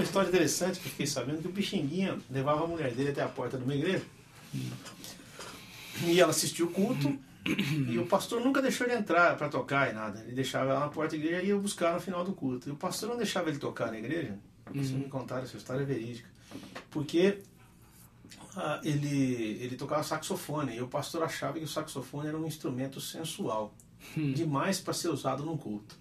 história 0.03 0.27
interessante 0.29 0.79
que 0.79 0.85
eu 0.85 0.91
fiquei 0.91 1.07
sabendo 1.07 1.41
que 1.41 1.47
o 1.47 1.51
Pixinguinha 1.51 2.17
levava 2.29 2.63
a 2.63 2.67
mulher 2.67 2.91
dele 2.93 3.09
até 3.09 3.21
a 3.21 3.27
porta 3.27 3.57
de 3.57 3.63
uma 3.63 3.75
igreja. 3.75 4.03
E 6.03 6.19
ela 6.19 6.31
assistiu 6.31 6.67
o 6.67 6.71
culto. 6.71 7.17
E 7.45 7.97
o 7.97 8.05
pastor 8.05 8.41
nunca 8.41 8.61
deixou 8.61 8.85
ele 8.85 8.95
entrar 8.95 9.35
para 9.35 9.49
tocar 9.49 9.89
e 9.89 9.93
nada. 9.93 10.19
Ele 10.21 10.33
deixava 10.33 10.69
ela 10.69 10.81
na 10.81 10.89
porta 10.89 11.17
da 11.17 11.23
igreja 11.23 11.43
e 11.43 11.47
ia 11.47 11.57
buscar 11.57 11.93
no 11.93 11.99
final 11.99 12.23
do 12.23 12.33
culto. 12.33 12.69
E 12.69 12.71
o 12.71 12.75
pastor 12.75 13.09
não 13.09 13.17
deixava 13.17 13.49
ele 13.49 13.57
tocar 13.57 13.91
na 13.91 13.97
igreja. 13.97 14.37
Isso 14.73 14.93
me 14.93 15.05
contaram, 15.05 15.43
essa 15.43 15.57
história 15.57 15.81
é 15.81 15.85
verídica. 15.85 16.29
Porque 16.89 17.39
ah, 18.55 18.79
ele, 18.83 19.57
ele 19.61 19.75
tocava 19.75 20.03
saxofone. 20.03 20.75
E 20.75 20.81
o 20.81 20.87
pastor 20.87 21.23
achava 21.23 21.57
que 21.57 21.65
o 21.65 21.67
saxofone 21.67 22.27
era 22.27 22.37
um 22.37 22.45
instrumento 22.45 23.01
sensual. 23.01 23.73
Hum. 24.17 24.33
Demais 24.33 24.79
para 24.79 24.93
ser 24.93 25.09
usado 25.09 25.43
num 25.43 25.57
culto. 25.57 25.97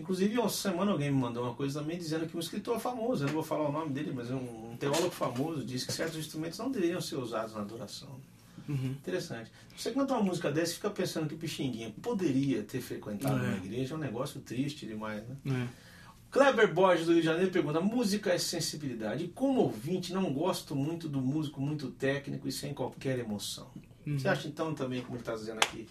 Inclusive, 0.00 0.38
uma 0.38 0.48
semana 0.48 0.92
alguém 0.92 1.10
me 1.10 1.20
mandou 1.20 1.44
uma 1.44 1.54
coisa 1.54 1.80
também 1.80 1.98
dizendo 1.98 2.26
que 2.26 2.36
um 2.36 2.40
escritor 2.40 2.80
famoso, 2.80 3.22
eu 3.22 3.26
não 3.26 3.34
vou 3.34 3.42
falar 3.42 3.68
o 3.68 3.72
nome 3.72 3.92
dele, 3.92 4.12
mas 4.14 4.30
é 4.30 4.34
um, 4.34 4.74
teólogo 4.78 5.10
famoso, 5.10 5.64
disse 5.64 5.86
que 5.86 5.92
certos 5.92 6.18
instrumentos 6.18 6.58
não 6.58 6.70
deveriam 6.70 7.00
ser 7.00 7.16
usados 7.16 7.54
na 7.54 7.60
adoração. 7.60 8.08
Uhum. 8.66 8.92
Interessante. 8.92 9.52
Você 9.76 9.90
canta 9.90 10.14
uma 10.14 10.22
música 10.22 10.50
dessa 10.50 10.72
e 10.72 10.74
fica 10.76 10.90
pensando 10.90 11.28
que 11.28 11.34
o 11.34 11.38
Pixinguinha 11.38 11.92
poderia 12.00 12.62
ter 12.62 12.80
frequentado 12.80 13.44
é. 13.44 13.48
uma 13.48 13.56
igreja, 13.58 13.94
é 13.94 13.96
um 13.96 14.00
negócio 14.00 14.40
triste 14.40 14.86
demais, 14.86 15.22
né? 15.28 15.36
É. 15.46 15.90
Kleber 16.30 16.72
Borges 16.72 17.06
do 17.06 17.12
Rio 17.12 17.20
de 17.20 17.26
Janeiro 17.26 17.50
pergunta: 17.50 17.80
música 17.80 18.32
é 18.32 18.38
sensibilidade. 18.38 19.28
Como 19.28 19.60
ouvinte, 19.60 20.12
não 20.12 20.32
gosto 20.32 20.76
muito 20.76 21.08
do 21.08 21.20
músico 21.20 21.60
muito 21.60 21.88
técnico 21.88 22.48
e 22.48 22.52
sem 22.52 22.72
qualquer 22.72 23.18
emoção. 23.18 23.68
Uhum. 24.06 24.18
Você 24.18 24.28
acha 24.28 24.48
então 24.48 24.72
também, 24.72 25.02
como 25.02 25.16
ele 25.16 25.22
está 25.22 25.34
dizendo 25.34 25.58
aqui, 25.58 25.88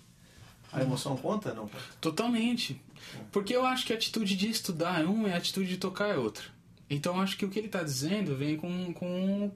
a 0.71 0.81
emoção 0.81 1.17
conta, 1.17 1.53
não? 1.53 1.69
Totalmente. 1.99 2.79
Porque 3.31 3.55
eu 3.55 3.65
acho 3.65 3.85
que 3.85 3.93
a 3.93 3.95
atitude 3.95 4.35
de 4.35 4.49
estudar 4.49 5.01
é 5.01 5.05
uma 5.05 5.29
e 5.29 5.33
a 5.33 5.37
atitude 5.37 5.67
de 5.67 5.77
tocar 5.77 6.07
é 6.07 6.17
outra. 6.17 6.43
Então 6.89 7.15
eu 7.15 7.21
acho 7.21 7.37
que 7.37 7.45
o 7.45 7.49
que 7.49 7.59
ele 7.59 7.67
está 7.67 7.83
dizendo 7.83 8.35
vem 8.35 8.57
com, 8.57 8.93
com, 8.93 9.51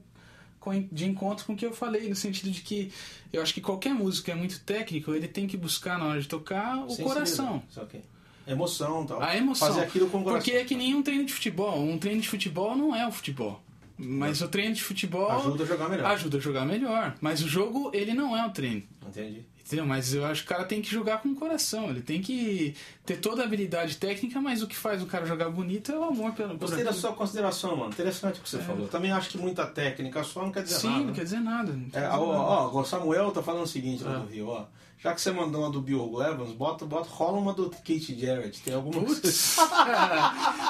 com, 0.60 0.88
de 0.90 1.04
encontro 1.04 1.44
com 1.44 1.52
o 1.52 1.56
que 1.56 1.66
eu 1.66 1.72
falei, 1.72 2.08
no 2.08 2.16
sentido 2.16 2.50
de 2.50 2.62
que 2.62 2.92
eu 3.32 3.42
acho 3.42 3.52
que 3.52 3.60
qualquer 3.60 3.94
músico 3.94 4.30
é 4.30 4.34
muito 4.34 4.60
técnico, 4.60 5.12
ele 5.14 5.28
tem 5.28 5.46
que 5.46 5.56
buscar 5.56 5.98
na 5.98 6.06
hora 6.06 6.20
de 6.20 6.28
tocar 6.28 6.84
o 6.84 6.96
coração. 6.96 7.62
Okay. 7.76 8.02
Emoção 8.46 9.06
tal. 9.06 9.22
A 9.22 9.36
emoção. 9.36 9.68
Fazer 9.68 9.80
aquilo 9.80 10.08
com 10.10 10.20
o 10.20 10.22
coração. 10.22 10.42
Porque 10.42 10.56
é 10.56 10.64
que 10.64 10.74
nem 10.74 10.94
um 10.94 11.02
treino 11.02 11.24
de 11.24 11.32
futebol. 11.32 11.80
Um 11.80 11.98
treino 11.98 12.20
de 12.20 12.28
futebol 12.28 12.76
não 12.76 12.94
é 12.94 13.06
o 13.06 13.12
futebol. 13.12 13.63
Mas 13.96 14.42
o 14.42 14.48
treino 14.48 14.74
de 14.74 14.82
futebol 14.82 15.30
ajuda 15.30 15.62
a 15.62 15.66
jogar 15.66 15.88
melhor. 15.88 16.10
Ajuda 16.10 16.36
a 16.36 16.40
jogar 16.40 16.64
melhor. 16.66 17.14
Mas 17.20 17.42
o 17.42 17.48
jogo, 17.48 17.90
ele 17.94 18.12
não 18.12 18.36
é 18.36 18.44
o 18.46 18.50
treino. 18.50 18.82
Entendi. 19.06 19.44
Entendeu? 19.64 19.86
Mas 19.86 20.12
eu 20.12 20.26
acho 20.26 20.42
que 20.42 20.52
o 20.52 20.54
cara 20.54 20.64
tem 20.64 20.82
que 20.82 20.90
jogar 20.90 21.22
com 21.22 21.30
o 21.30 21.34
coração. 21.34 21.88
Ele 21.88 22.02
tem 22.02 22.20
que 22.20 22.74
ter 23.06 23.16
toda 23.16 23.42
a 23.42 23.46
habilidade 23.46 23.96
técnica, 23.96 24.38
mas 24.38 24.60
o 24.60 24.66
que 24.66 24.76
faz 24.76 25.02
o 25.02 25.06
cara 25.06 25.24
jogar 25.24 25.48
bonito 25.48 25.90
é 25.90 25.98
o 25.98 26.04
amor 26.04 26.32
pelo 26.32 26.58
Gostei 26.58 26.84
da 26.84 26.92
sua 26.92 27.14
consideração, 27.14 27.74
mano. 27.74 27.90
Interessante 27.90 28.40
o 28.40 28.42
que 28.42 28.48
você 28.48 28.58
é. 28.58 28.60
falou. 28.60 28.86
Também 28.88 29.10
acho 29.10 29.30
que 29.30 29.38
muita 29.38 29.64
técnica 29.64 30.22
só 30.22 30.42
não 30.42 30.52
quer 30.52 30.64
dizer 30.64 30.80
Sim, 30.80 30.88
nada. 30.88 30.98
Sim, 30.98 31.06
não 31.06 31.14
quer 31.14 31.24
dizer 31.24 31.40
nada. 31.40 31.72
Quer 31.72 31.98
é, 31.98 32.02
dizer 32.02 32.18
ó, 32.18 32.32
nada. 32.32 32.44
ó, 32.44 32.80
o 32.80 32.84
Samuel 32.84 33.30
tá 33.30 33.42
falando 33.42 33.62
o 33.62 33.66
seguinte 33.66 34.04
lá 34.04 34.16
é. 34.16 34.18
do 34.18 34.26
Rio, 34.26 34.48
ó. 34.48 34.66
Já 35.04 35.12
que 35.12 35.20
você 35.20 35.32
mandou 35.32 35.60
uma 35.60 35.70
do 35.70 35.82
Bill 35.82 36.18
Evans, 36.22 36.52
bota, 36.52 36.86
bota, 36.86 37.06
rola 37.10 37.36
uma 37.36 37.52
do 37.52 37.68
Kate 37.68 38.18
Jarrett. 38.18 38.62
Tem 38.62 38.72
alguma 38.72 39.02
Putz. 39.02 39.58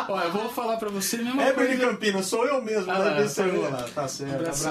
Olha, 0.09 0.24
eu 0.26 0.32
vou 0.32 0.49
falar 0.49 0.76
pra 0.76 0.89
você 0.89 1.18
mesmo. 1.18 1.41
É, 1.41 1.53
coisa... 1.53 1.76
Campinas, 1.76 2.26
sou 2.26 2.45
eu 2.45 2.61
mesmo, 2.61 2.91
ah, 2.91 3.11
deve 3.11 3.28
ser 3.28 3.47
eu 3.47 3.70
lá. 3.70 3.87
Tá 3.95 4.09
certo, 4.09 4.35
abraço. 4.35 4.66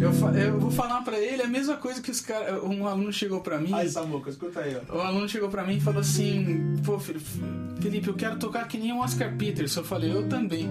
Eu, 0.00 0.10
eu 0.34 0.58
vou 0.58 0.70
falar 0.70 1.02
pra 1.02 1.18
ele 1.18 1.42
a 1.42 1.46
mesma 1.46 1.76
coisa 1.76 2.00
que 2.00 2.10
os 2.10 2.22
caras. 2.22 2.62
Um 2.62 2.86
aluno 2.86 3.12
chegou 3.12 3.42
pra 3.42 3.58
mim. 3.58 3.74
Ai, 3.74 3.86
Samuca, 3.86 4.30
escuta 4.30 4.60
aí, 4.60 4.80
ó. 4.88 4.96
O 4.96 5.00
aluno 5.02 5.28
chegou 5.28 5.50
pra 5.50 5.62
mim 5.62 5.76
e 5.76 5.80
falou 5.80 6.00
assim: 6.00 6.76
Pô, 6.82 6.98
Felipe, 6.98 8.08
eu 8.08 8.14
quero 8.14 8.38
tocar 8.38 8.66
que 8.66 8.78
nem 8.78 8.94
o 8.94 9.00
Oscar 9.00 9.36
Peters. 9.36 9.76
Eu 9.76 9.84
falei, 9.84 10.10
eu 10.10 10.26
também. 10.26 10.70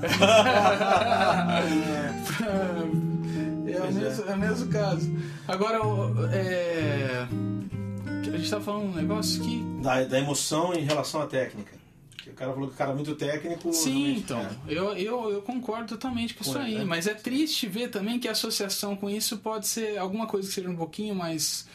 é, 3.68 3.80
o 3.82 3.92
mesmo, 3.92 4.30
é 4.30 4.34
o 4.34 4.38
mesmo 4.38 4.72
caso. 4.72 5.14
Agora, 5.46 5.78
é 6.32 7.26
a 8.32 8.36
gente 8.36 8.44
estava 8.44 8.64
falando 8.64 8.84
um 8.84 8.94
negócio 8.94 9.42
que. 9.42 9.62
Da, 9.82 10.04
da 10.04 10.18
emoção 10.18 10.72
em 10.72 10.82
relação 10.82 11.20
à 11.20 11.26
técnica. 11.26 11.82
O 12.26 12.34
cara 12.34 12.52
falou 12.52 12.68
que 12.68 12.74
o 12.74 12.78
cara 12.78 12.92
é 12.92 12.94
muito 12.94 13.14
técnico. 13.14 13.72
Sim, 13.72 14.16
então. 14.16 14.40
É. 14.40 14.50
Eu, 14.68 14.96
eu, 14.96 15.30
eu 15.30 15.42
concordo 15.42 15.88
totalmente 15.88 16.34
com 16.34 16.42
isso 16.42 16.56
aí. 16.56 16.76
É. 16.76 16.84
Mas 16.84 17.06
é 17.06 17.14
triste 17.14 17.66
ver 17.66 17.88
também 17.88 18.18
que 18.18 18.28
a 18.28 18.32
associação 18.32 18.96
com 18.96 19.10
isso 19.10 19.38
pode 19.38 19.66
ser 19.66 19.98
alguma 19.98 20.26
coisa 20.26 20.48
que 20.48 20.54
seja 20.54 20.70
um 20.70 20.76
pouquinho 20.76 21.14
mais 21.14 21.66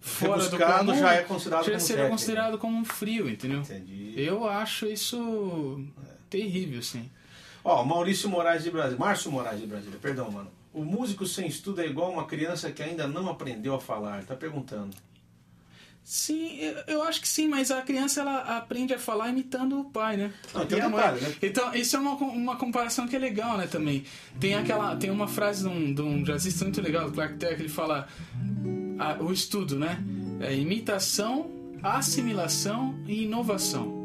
fora 0.00 0.48
do 0.48 0.58
comum. 0.58 0.98
já 0.98 1.14
é 1.14 1.22
considerado 1.22 1.64
já 1.64 1.70
como 1.72 1.80
seria 1.80 2.08
considerado 2.08 2.58
como 2.58 2.78
um 2.78 2.84
frio, 2.84 3.28
entendeu? 3.28 3.60
Entendi. 3.60 4.14
Eu 4.16 4.48
acho 4.48 4.86
isso 4.86 5.84
é. 6.04 6.10
terrível, 6.30 6.82
sim. 6.82 7.10
Ó, 7.64 7.84
Maurício 7.84 8.28
Moraes 8.30 8.62
de 8.62 8.70
Brasília. 8.70 8.98
Márcio 8.98 9.30
Moraes 9.30 9.60
de 9.60 9.66
Brasília, 9.66 9.98
perdão, 10.00 10.30
mano. 10.30 10.50
O 10.72 10.84
músico 10.84 11.26
sem 11.26 11.48
estudo 11.48 11.80
é 11.80 11.86
igual 11.86 12.12
uma 12.12 12.26
criança 12.26 12.70
que 12.70 12.82
ainda 12.82 13.08
não 13.08 13.28
aprendeu 13.28 13.74
a 13.74 13.80
falar. 13.80 14.24
Tá 14.24 14.36
perguntando. 14.36 14.96
Sim, 16.08 16.56
eu 16.86 17.02
acho 17.02 17.20
que 17.20 17.26
sim, 17.26 17.48
mas 17.48 17.72
a 17.72 17.82
criança 17.82 18.20
ela 18.20 18.56
aprende 18.56 18.94
a 18.94 18.98
falar 18.98 19.28
imitando 19.28 19.80
o 19.80 19.86
pai, 19.86 20.16
né? 20.16 20.32
Não, 20.54 20.64
tem 20.64 20.80
um 20.80 20.88
detalhe, 20.92 21.20
né? 21.20 21.34
Então, 21.42 21.74
isso 21.74 21.96
é 21.96 21.98
uma, 21.98 22.14
uma 22.14 22.54
comparação 22.54 23.08
que 23.08 23.16
é 23.16 23.18
legal, 23.18 23.58
né, 23.58 23.66
também. 23.66 24.04
Tem 24.38 24.54
aquela 24.54 24.94
tem 24.94 25.10
uma 25.10 25.26
frase 25.26 25.64
de 25.64 25.68
um, 25.68 25.92
de 25.92 26.00
um 26.00 26.22
jazzista 26.22 26.64
muito 26.64 26.80
legal, 26.80 27.06
do 27.06 27.12
Clark 27.12 27.34
Terry, 27.38 27.56
que 27.56 27.62
ele 27.62 27.68
fala 27.68 28.06
a, 29.00 29.20
o 29.20 29.32
estudo, 29.32 29.76
né? 29.76 29.98
É 30.38 30.54
imitação, 30.54 31.50
assimilação 31.82 32.94
e 33.08 33.24
inovação. 33.24 33.96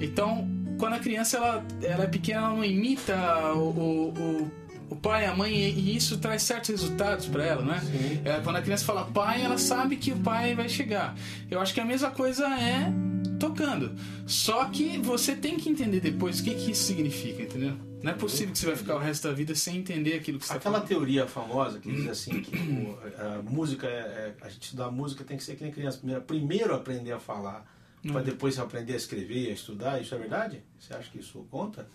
Então, 0.00 0.48
quando 0.78 0.94
a 0.94 0.98
criança 0.98 1.36
ela, 1.36 1.64
ela 1.80 2.04
é 2.04 2.06
pequena, 2.08 2.40
ela 2.40 2.48
não 2.54 2.64
imita 2.64 3.14
o, 3.54 3.68
o, 3.68 4.08
o 4.08 4.50
o 4.92 4.96
pai, 4.96 5.24
a 5.26 5.34
mãe, 5.34 5.54
e 5.54 5.96
isso 5.96 6.18
traz 6.18 6.42
certos 6.42 6.70
resultados 6.70 7.26
para 7.26 7.44
ela, 7.44 7.62
né? 7.62 7.80
É, 8.24 8.40
quando 8.40 8.56
a 8.56 8.62
criança 8.62 8.84
fala 8.84 9.04
pai, 9.04 9.42
ela 9.42 9.56
sabe 9.56 9.96
que 9.96 10.12
o 10.12 10.18
pai 10.18 10.54
vai 10.54 10.68
chegar. 10.68 11.16
Eu 11.50 11.60
acho 11.60 11.72
que 11.72 11.80
a 11.80 11.84
mesma 11.84 12.10
coisa 12.10 12.46
é 12.46 12.92
tocando. 13.38 13.94
Só 14.26 14.66
que 14.66 14.98
você 14.98 15.34
tem 15.34 15.56
que 15.56 15.68
entender 15.68 16.00
depois 16.00 16.40
o 16.40 16.44
que, 16.44 16.54
que 16.54 16.70
isso 16.72 16.84
significa, 16.84 17.42
entendeu? 17.42 17.76
Não 18.02 18.10
é 18.10 18.14
possível 18.14 18.52
que 18.52 18.58
você 18.58 18.66
vai 18.66 18.76
ficar 18.76 18.96
o 18.96 18.98
resto 18.98 19.28
da 19.28 19.34
vida 19.34 19.54
sem 19.54 19.78
entender 19.78 20.14
aquilo 20.14 20.38
que 20.38 20.46
você 20.46 20.58
falando. 20.58 20.82
Aquela 20.82 20.86
teoria 20.86 21.26
famosa 21.26 21.78
que 21.78 21.90
diz 21.90 22.08
assim 22.08 22.40
que 22.42 22.56
o, 22.56 22.98
a 23.18 23.42
música 23.42 23.86
é, 23.86 23.90
é, 23.90 24.34
a 24.42 24.48
gente 24.48 24.62
estudar 24.62 24.90
música 24.90 25.24
tem 25.24 25.36
que 25.36 25.44
ser 25.44 25.56
que 25.56 25.62
nem 25.62 25.72
criança 25.72 25.98
primeiro, 25.98 26.22
primeiro 26.22 26.74
aprender 26.74 27.12
a 27.12 27.18
falar 27.18 27.64
para 28.02 28.16
uhum. 28.16 28.22
depois 28.24 28.58
aprender 28.58 28.94
a 28.94 28.96
escrever, 28.96 29.50
a 29.50 29.52
estudar. 29.52 30.02
Isso 30.02 30.14
é 30.14 30.18
verdade? 30.18 30.62
Você 30.78 30.92
acha 30.92 31.08
que 31.10 31.20
isso 31.20 31.46
conta? 31.50 31.88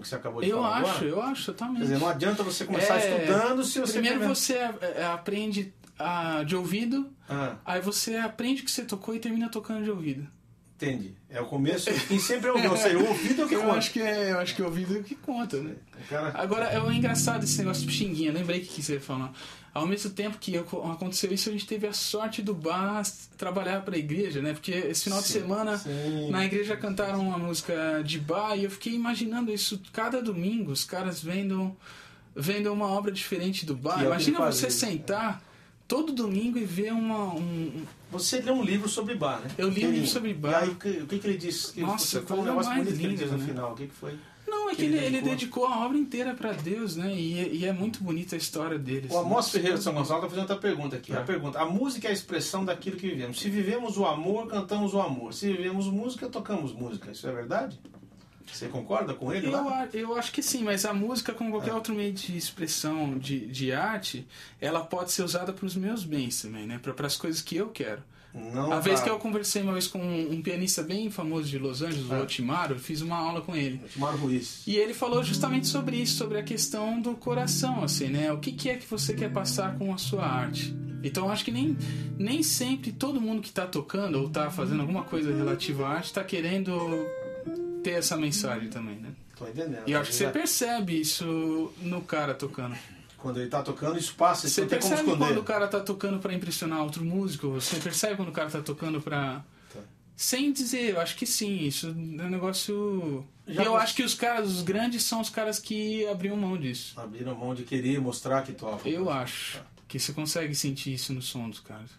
O 0.00 0.02
que 0.02 0.08
você 0.08 0.16
acabou 0.16 0.42
de 0.42 0.48
eu 0.48 0.56
falar 0.56 0.78
acho, 0.78 0.88
agora? 0.88 1.04
Eu 1.06 1.22
acho, 1.22 1.46
totalmente. 1.46 1.78
Quer 1.78 1.84
dizer, 1.84 1.98
não 1.98 2.08
adianta 2.08 2.42
você 2.42 2.64
começar 2.64 2.98
é, 2.98 3.20
estudando 3.20 3.62
se 3.62 3.78
você... 3.78 3.92
Primeiro 3.92 4.26
você 4.26 4.54
é, 4.54 4.74
é, 4.96 5.04
aprende 5.06 5.72
a, 5.98 6.42
de 6.42 6.56
ouvido, 6.56 7.10
ah. 7.28 7.56
aí 7.64 7.80
você 7.80 8.16
aprende 8.16 8.62
o 8.62 8.64
que 8.64 8.70
você 8.70 8.84
tocou 8.84 9.14
e 9.14 9.20
termina 9.20 9.48
tocando 9.48 9.84
de 9.84 9.90
ouvido. 9.90 10.26
Entendi. 10.80 11.12
É 11.28 11.38
o 11.40 11.46
começo 11.46 11.90
e 12.10 12.18
sempre 12.18 12.48
é 12.48 12.52
o, 12.52 12.70
ou 12.70 12.76
seja, 12.76 12.98
o 12.98 13.06
ouvido 13.06 13.42
é 13.42 13.44
o 13.44 13.48
que 13.48 13.54
eu 13.54 13.60
conta. 13.60 13.74
Acho 13.74 13.92
que 13.92 14.00
é, 14.00 14.32
eu 14.32 14.38
acho 14.38 14.54
que 14.54 14.62
o 14.62 14.64
ouvido 14.64 14.96
é 14.96 15.00
o 15.00 15.04
que 15.04 15.14
conta, 15.14 15.60
né? 15.60 15.74
Cara... 16.08 16.32
Agora, 16.34 16.70
é 16.72 16.92
engraçado 16.92 17.44
esse 17.44 17.58
negócio 17.58 17.86
de 17.86 17.92
xinguinha, 17.92 18.32
lembrei 18.32 18.60
que 18.60 18.82
você 18.82 18.94
ia 18.94 19.00
falar. 19.00 19.30
Ao 19.74 19.86
mesmo 19.86 20.10
tempo 20.10 20.38
que 20.38 20.56
aconteceu 20.56 21.32
isso, 21.32 21.50
a 21.50 21.52
gente 21.52 21.66
teve 21.66 21.86
a 21.86 21.92
sorte 21.92 22.40
do 22.42 22.54
Bar 22.54 23.02
trabalhar 23.36 23.82
para 23.82 23.94
a 23.94 23.98
igreja, 23.98 24.40
né? 24.40 24.52
Porque 24.52 24.72
esse 24.72 25.04
final 25.04 25.20
sim, 25.20 25.26
de 25.26 25.32
semana 25.32 25.78
sim. 25.78 26.30
na 26.30 26.44
igreja 26.44 26.76
cantaram 26.76 27.20
uma 27.20 27.38
música 27.38 28.02
de 28.02 28.18
Bar 28.18 28.56
e 28.56 28.64
eu 28.64 28.70
fiquei 28.70 28.94
imaginando 28.94 29.52
isso 29.52 29.80
cada 29.92 30.22
domingo, 30.22 30.72
os 30.72 30.84
caras 30.84 31.22
vendo 31.22 31.76
vendo 32.34 32.72
uma 32.72 32.86
obra 32.86 33.12
diferente 33.12 33.66
do 33.66 33.76
Bar. 33.76 34.02
É 34.02 34.06
Imagina 34.06 34.38
você 34.38 34.62
fazia, 34.62 34.70
sentar 34.70 35.42
todo 35.86 36.12
domingo 36.12 36.58
e 36.58 36.64
ver 36.64 36.92
uma 36.92 37.34
um, 37.34 37.84
você 38.10 38.40
lê 38.40 38.50
um 38.50 38.62
livro 38.62 38.88
sobre 38.88 39.14
Bar, 39.14 39.40
né? 39.40 39.50
Eu 39.56 39.68
li 39.68 39.86
um 39.86 39.90
livro 39.90 40.08
sobre 40.08 40.34
Bar. 40.34 40.50
E 40.50 40.54
aí, 40.54 40.68
o 40.70 40.74
que, 40.76 41.06
que, 41.06 41.18
que 41.18 41.26
ele 41.26 41.36
disse? 41.36 41.72
Que 41.72 41.80
Nossa, 41.80 42.22
foi 42.22 42.38
um 42.38 42.44
negócio 42.44 42.74
bonito 42.74 42.96
que 42.96 43.04
ele 43.04 43.14
disse 43.14 43.30
no 43.30 43.38
né? 43.38 43.46
final. 43.46 43.72
O 43.72 43.74
que, 43.76 43.86
que 43.86 43.94
foi? 43.94 44.18
Não, 44.46 44.68
é 44.68 44.74
que, 44.74 44.82
ele, 44.82 44.98
ele, 44.98 45.20
dedicou 45.20 45.64
a 45.64 45.84
obra 45.86 45.96
inteira 45.96 46.34
para 46.34 46.52
Deus, 46.52 46.96
né? 46.96 47.14
E, 47.14 47.58
e, 47.58 47.64
é 47.64 47.72
muito 47.72 48.02
bonita 48.02 48.34
a 48.34 48.38
história 48.38 48.76
dele. 48.76 49.06
O 49.08 49.16
Amos 49.16 49.46
né? 49.46 49.52
Ferreira 49.52 49.78
de 49.78 49.84
São 49.84 49.94
Gonçalo 49.94 50.18
está 50.18 50.28
fazendo 50.28 50.50
outra 50.50 50.56
pergunta 50.56 50.96
aqui. 50.96 51.12
É. 51.12 51.18
A 51.18 51.22
pergunta: 51.22 51.60
a 51.60 51.64
música 51.64 52.08
é 52.08 52.10
a 52.10 52.12
expressão 52.12 52.64
daquilo 52.64 52.96
que 52.96 53.08
vivemos. 53.08 53.38
Se 53.38 53.48
vivemos 53.48 53.96
o 53.96 54.04
amor, 54.04 54.48
cantamos 54.48 54.92
o 54.92 55.00
amor. 55.00 55.32
Se 55.32 55.46
vivemos 55.52 55.86
música, 55.86 56.28
tocamos 56.28 56.72
música. 56.72 57.12
Isso 57.12 57.28
é 57.28 57.32
verdade? 57.32 57.78
Você 58.52 58.68
concorda 58.68 59.14
com 59.14 59.32
ele? 59.32 59.46
Eu, 59.46 59.72
eu 59.92 60.16
acho 60.16 60.32
que 60.32 60.42
sim, 60.42 60.62
mas 60.62 60.84
a 60.84 60.92
música, 60.92 61.32
como 61.32 61.50
qualquer 61.50 61.70
é. 61.70 61.74
outro 61.74 61.94
meio 61.94 62.12
de 62.12 62.36
expressão 62.36 63.18
de, 63.18 63.46
de 63.46 63.72
arte, 63.72 64.26
ela 64.60 64.80
pode 64.80 65.12
ser 65.12 65.22
usada 65.22 65.52
para 65.52 65.66
os 65.66 65.76
meus 65.76 66.04
bens 66.04 66.42
também, 66.42 66.66
né? 66.66 66.78
Para 66.78 67.06
as 67.06 67.16
coisas 67.16 67.40
que 67.40 67.56
eu 67.56 67.68
quero. 67.68 68.02
Não 68.32 68.72
a 68.72 68.78
vez 68.78 69.00
que 69.00 69.10
eu 69.10 69.18
conversei 69.18 69.60
uma 69.62 69.72
vez 69.72 69.88
com 69.88 69.98
um 69.98 70.40
pianista 70.40 70.82
bem 70.82 71.10
famoso 71.10 71.48
de 71.48 71.58
Los 71.58 71.82
Angeles, 71.82 72.08
o 72.08 72.14
é. 72.14 72.20
Otimaro, 72.20 72.78
fiz 72.78 73.00
uma 73.00 73.16
aula 73.16 73.40
com 73.40 73.56
ele. 73.56 73.80
Otimaro 73.84 74.16
Ruiz. 74.18 74.62
E 74.66 74.76
ele 74.76 74.94
falou 74.94 75.24
justamente 75.24 75.66
sobre 75.66 75.96
isso, 75.96 76.16
sobre 76.16 76.38
a 76.38 76.42
questão 76.42 77.00
do 77.00 77.14
coração, 77.14 77.82
assim, 77.82 78.06
né? 78.06 78.32
O 78.32 78.38
que, 78.38 78.52
que 78.52 78.70
é 78.70 78.76
que 78.76 78.86
você 78.86 79.14
quer 79.14 79.32
passar 79.32 79.76
com 79.76 79.92
a 79.92 79.98
sua 79.98 80.24
arte? 80.24 80.74
Então 81.02 81.30
acho 81.30 81.44
que 81.44 81.50
nem, 81.50 81.76
nem 82.18 82.42
sempre 82.42 82.92
todo 82.92 83.20
mundo 83.20 83.40
que 83.40 83.48
está 83.48 83.66
tocando 83.66 84.18
ou 84.18 84.26
está 84.26 84.50
fazendo 84.50 84.82
alguma 84.82 85.02
coisa 85.02 85.34
relativa 85.34 85.86
à 85.86 85.90
arte 85.94 86.06
está 86.06 86.22
querendo 86.22 86.76
ter 87.82 87.92
essa 87.92 88.16
mensagem 88.16 88.68
também, 88.68 88.96
né? 88.96 89.12
Tô 89.36 89.46
entendendo. 89.46 89.82
E 89.86 89.94
acho 89.94 90.10
que 90.10 90.16
você 90.16 90.28
percebe 90.28 91.00
isso 91.00 91.72
no 91.80 92.02
cara 92.02 92.34
tocando. 92.34 92.76
Quando 93.16 93.40
ele 93.40 93.50
tá 93.50 93.62
tocando, 93.62 93.98
isso 93.98 94.14
passa, 94.14 94.48
você 94.48 94.64
percebe 94.66 95.16
quando 95.16 95.38
o 95.38 95.44
cara 95.44 95.68
tá 95.68 95.80
tocando 95.80 96.18
para 96.18 96.32
impressionar 96.32 96.82
outro 96.82 97.04
músico, 97.04 97.48
você 97.50 97.76
percebe 97.76 98.16
quando 98.16 98.30
o 98.30 98.32
cara 98.32 98.50
tá 98.50 98.62
tocando 98.62 99.00
para 99.00 99.44
tá. 99.72 99.80
sem 100.16 100.52
dizer, 100.52 100.90
eu 100.94 101.00
acho 101.00 101.16
que 101.16 101.26
sim, 101.26 101.58
isso 101.58 101.88
é 101.88 102.22
um 102.22 102.30
negócio 102.30 103.26
Já 103.46 103.64
eu 103.64 103.76
acho 103.76 103.94
que 103.94 104.02
os 104.02 104.14
caras, 104.14 104.48
os 104.48 104.62
grandes 104.62 105.02
são 105.02 105.20
os 105.20 105.28
caras 105.28 105.58
que 105.58 106.06
abriram 106.06 106.36
mão 106.36 106.56
disso. 106.56 106.98
Abriram 106.98 107.34
mão 107.34 107.54
de 107.54 107.64
querer 107.64 108.00
mostrar 108.00 108.42
que 108.42 108.52
toca. 108.52 108.88
Eu 108.88 109.10
acho 109.10 109.58
tá. 109.58 109.66
que 109.86 109.98
você 109.98 110.14
consegue 110.14 110.54
sentir 110.54 110.94
isso 110.94 111.12
no 111.12 111.20
som 111.20 111.48
dos 111.48 111.60
caras. 111.60 111.90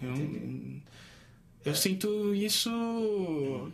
Eu, 0.00 0.14
eu 1.64 1.74
sinto 1.74 2.34
isso 2.34 2.70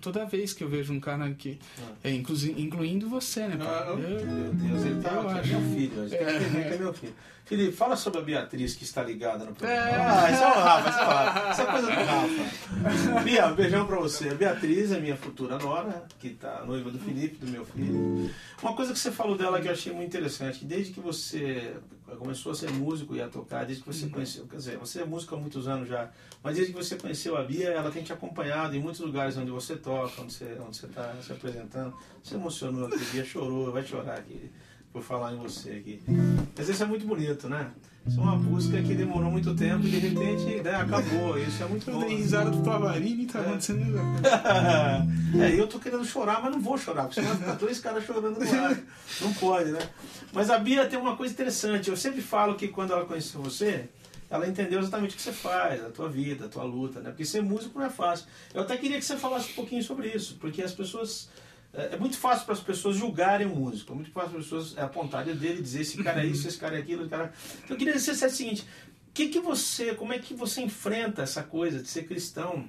toda 0.01 0.24
vez 0.24 0.53
que 0.53 0.64
eu 0.64 0.68
vejo 0.68 0.93
um 0.93 1.01
cara 1.01 1.30
que. 1.35 1.59
É, 2.03 2.11
incluindo 2.11 3.09
você, 3.09 3.47
né, 3.47 3.57
pai? 3.57 3.89
Eu, 3.89 3.97
meu 3.97 4.53
Deus, 4.55 4.85
ele 4.85 5.01
tá 5.03 5.12
eu 5.12 5.28
aqui, 5.28 5.39
acho. 5.39 5.53
é 5.53 5.59
meu 5.59 5.70
filho. 5.76 6.14
É. 6.14 6.39
tem 6.39 6.51
que 6.51 6.74
é 6.74 6.78
meu 6.78 6.95
filho. 6.95 7.14
Felipe, 7.45 7.72
fala 7.72 7.95
sobre 7.95 8.20
a 8.20 8.22
Beatriz 8.22 8.74
que 8.74 8.85
está 8.85 9.03
ligada 9.03 9.45
no 9.45 9.55
programa. 9.55 9.87
É. 9.87 9.95
Ah, 9.97 10.30
isso 10.30 10.43
é 10.43 10.47
o 10.47 10.61
Rafa, 10.61 10.89
isso 10.89 10.99
é 10.99 11.03
o 11.03 11.09
Rafa. 11.09 11.51
Isso 11.51 11.61
é 11.61 11.66
coisa 11.66 11.87
do 11.87 13.12
Rafa. 13.12 13.20
Bia, 13.22 13.47
um 13.49 13.55
beijão 13.55 13.87
pra 13.87 13.99
você. 13.99 14.30
A 14.30 14.35
Beatriz 14.35 14.93
é 14.93 14.99
minha 14.99 15.16
futura 15.16 15.59
nora, 15.59 16.07
que 16.18 16.30
tá 16.30 16.64
noiva 16.66 16.91
do 16.91 16.99
Felipe, 16.99 17.37
do 17.37 17.47
meu 17.47 17.66
filho. 17.66 18.30
Uma 18.62 18.74
coisa 18.74 18.95
que 18.95 18.99
você 18.99 19.11
falou 19.11 19.37
dela 19.37 19.61
que 19.61 19.68
eu 19.68 19.72
achei 19.72 19.93
muito 19.93 20.09
interessante, 20.09 20.61
que 20.61 20.64
desde 20.64 20.95
que 20.95 21.01
você 21.01 21.74
começou 22.18 22.52
a 22.52 22.55
ser 22.55 22.70
músico 22.70 23.16
e 23.16 23.22
a 23.22 23.28
tocar, 23.28 23.64
desde 23.64 23.82
que 23.82 23.92
você 23.92 24.09
conheceu, 24.09 24.46
quer 24.46 24.57
dizer, 24.57 24.78
você 24.78 25.00
é 25.00 25.05
músico 25.05 25.34
há 25.34 25.38
muitos 25.38 25.66
anos 25.66 25.88
já, 25.88 26.11
mas 26.42 26.57
desde 26.57 26.72
que 26.72 26.78
você 26.78 26.96
conheceu 26.96 27.36
a 27.36 27.42
Bia, 27.42 27.70
ela 27.70 27.90
tem 27.90 28.02
te 28.02 28.12
acompanhado 28.12 28.76
em 28.76 28.80
muitos 28.80 29.00
lugares 29.00 29.36
onde 29.36 29.50
você 29.50 29.76
toca, 29.76 30.22
onde 30.22 30.32
você 30.32 30.59
onde 30.61 30.76
você 30.76 30.86
está 30.86 31.14
se 31.22 31.32
apresentando. 31.32 31.94
Você 32.22 32.34
emocionou 32.34 32.86
aqui, 32.86 33.05
Bia 33.12 33.24
chorou, 33.24 33.72
vai 33.72 33.84
chorar 33.84 34.18
aqui 34.18 34.50
por 34.92 35.02
falar 35.02 35.32
em 35.32 35.38
você 35.38 35.72
aqui. 35.72 36.02
Mas 36.57 36.68
isso 36.68 36.82
é 36.82 36.86
muito 36.86 37.07
bonito, 37.07 37.48
né? 37.48 37.72
Isso 38.07 38.20
é 38.20 38.22
uma 38.22 38.36
busca 38.36 38.82
que 38.82 38.94
demorou 38.94 39.30
muito 39.30 39.55
tempo 39.55 39.86
e 39.86 39.90
de 39.90 39.98
repente 39.98 40.62
né, 40.62 40.76
acabou. 40.76 41.38
Isso 41.38 41.62
é 41.62 41.66
muito 41.66 41.90
bom. 41.90 42.02
Eu 42.02 42.07
dei 42.07 42.16
risada 42.16 42.50
do 42.50 42.62
Pavarini 42.62 43.22
e 43.22 43.26
tá 43.26 43.38
é. 43.38 43.42
acontecendo 43.42 43.98
É, 45.40 45.59
eu 45.59 45.66
tô 45.66 45.78
querendo 45.78 46.05
chorar, 46.05 46.42
mas 46.42 46.52
não 46.52 46.61
vou 46.61 46.76
chorar, 46.76 47.05
porque 47.05 47.14
senão 47.14 47.28
vai 47.30 47.38
ficar 47.38 47.55
dois 47.55 47.80
caras 47.80 48.05
chorando 48.05 48.38
no 48.38 48.64
ar. 48.64 48.78
Não 49.20 49.32
pode, 49.34 49.72
né? 49.72 49.80
Mas 50.32 50.50
a 50.50 50.59
Bia 50.59 50.86
tem 50.86 50.98
uma 50.98 51.16
coisa 51.16 51.32
interessante. 51.32 51.90
Eu 51.90 51.96
sempre 51.96 52.20
falo 52.20 52.55
que 52.55 52.68
quando 52.68 52.92
ela 52.92 53.05
conheceu 53.05 53.40
você, 53.42 53.88
ela 54.30 54.46
entendeu 54.46 54.80
exatamente 54.80 55.14
o 55.14 55.16
que 55.16 55.22
você 55.22 55.32
faz, 55.32 55.84
a 55.84 55.90
tua 55.90 56.09
vida, 56.09 56.46
a 56.46 56.48
tua 56.48 56.64
luta, 56.64 57.00
né? 57.00 57.11
Porque 57.11 57.24
ser 57.24 57.42
músico 57.42 57.78
não 57.78 57.86
é 57.86 57.90
fácil. 57.90 58.26
Eu 58.52 58.62
até 58.62 58.76
queria 58.76 58.98
que 58.98 59.05
você 59.05 59.16
falasse 59.16 59.50
um 59.50 59.55
pouquinho 59.55 59.82
sobre 59.82 60.09
isso, 60.09 60.36
porque 60.40 60.62
as 60.62 60.72
pessoas 60.72 61.28
é, 61.75 61.95
é 61.95 61.97
muito 61.97 62.16
fácil 62.16 62.45
para 62.45 62.55
as 62.55 62.61
pessoas 62.61 62.97
julgarem 62.97 63.47
o 63.47 63.55
músico, 63.55 63.93
é 63.93 63.95
muito 63.95 64.11
fácil 64.11 64.31
para 64.31 64.39
as 64.39 64.45
pessoas 64.45 64.79
apontarem 64.79 65.35
dele 65.35 65.59
e 65.59 65.62
dizer 65.62 65.83
esse 65.83 66.03
cara 66.03 66.22
é 66.22 66.27
isso, 66.27 66.47
esse 66.47 66.59
cara 66.59 66.77
é 66.77 66.81
aquilo, 66.81 67.03
esse 67.03 67.11
cara... 67.11 67.33
Então 67.64 67.70
eu 67.70 67.77
queria 67.77 67.95
dizer 67.95 68.12
o 68.12 68.31
seguinte, 68.31 68.66
que 69.12 69.29
que 69.29 69.41
você, 69.41 69.95
como 69.95 70.12
é 70.12 70.18
que 70.18 70.35
você 70.35 70.61
enfrenta 70.61 71.22
essa 71.22 71.43
coisa 71.43 71.81
de 71.81 71.89
ser 71.89 72.05
cristão 72.07 72.68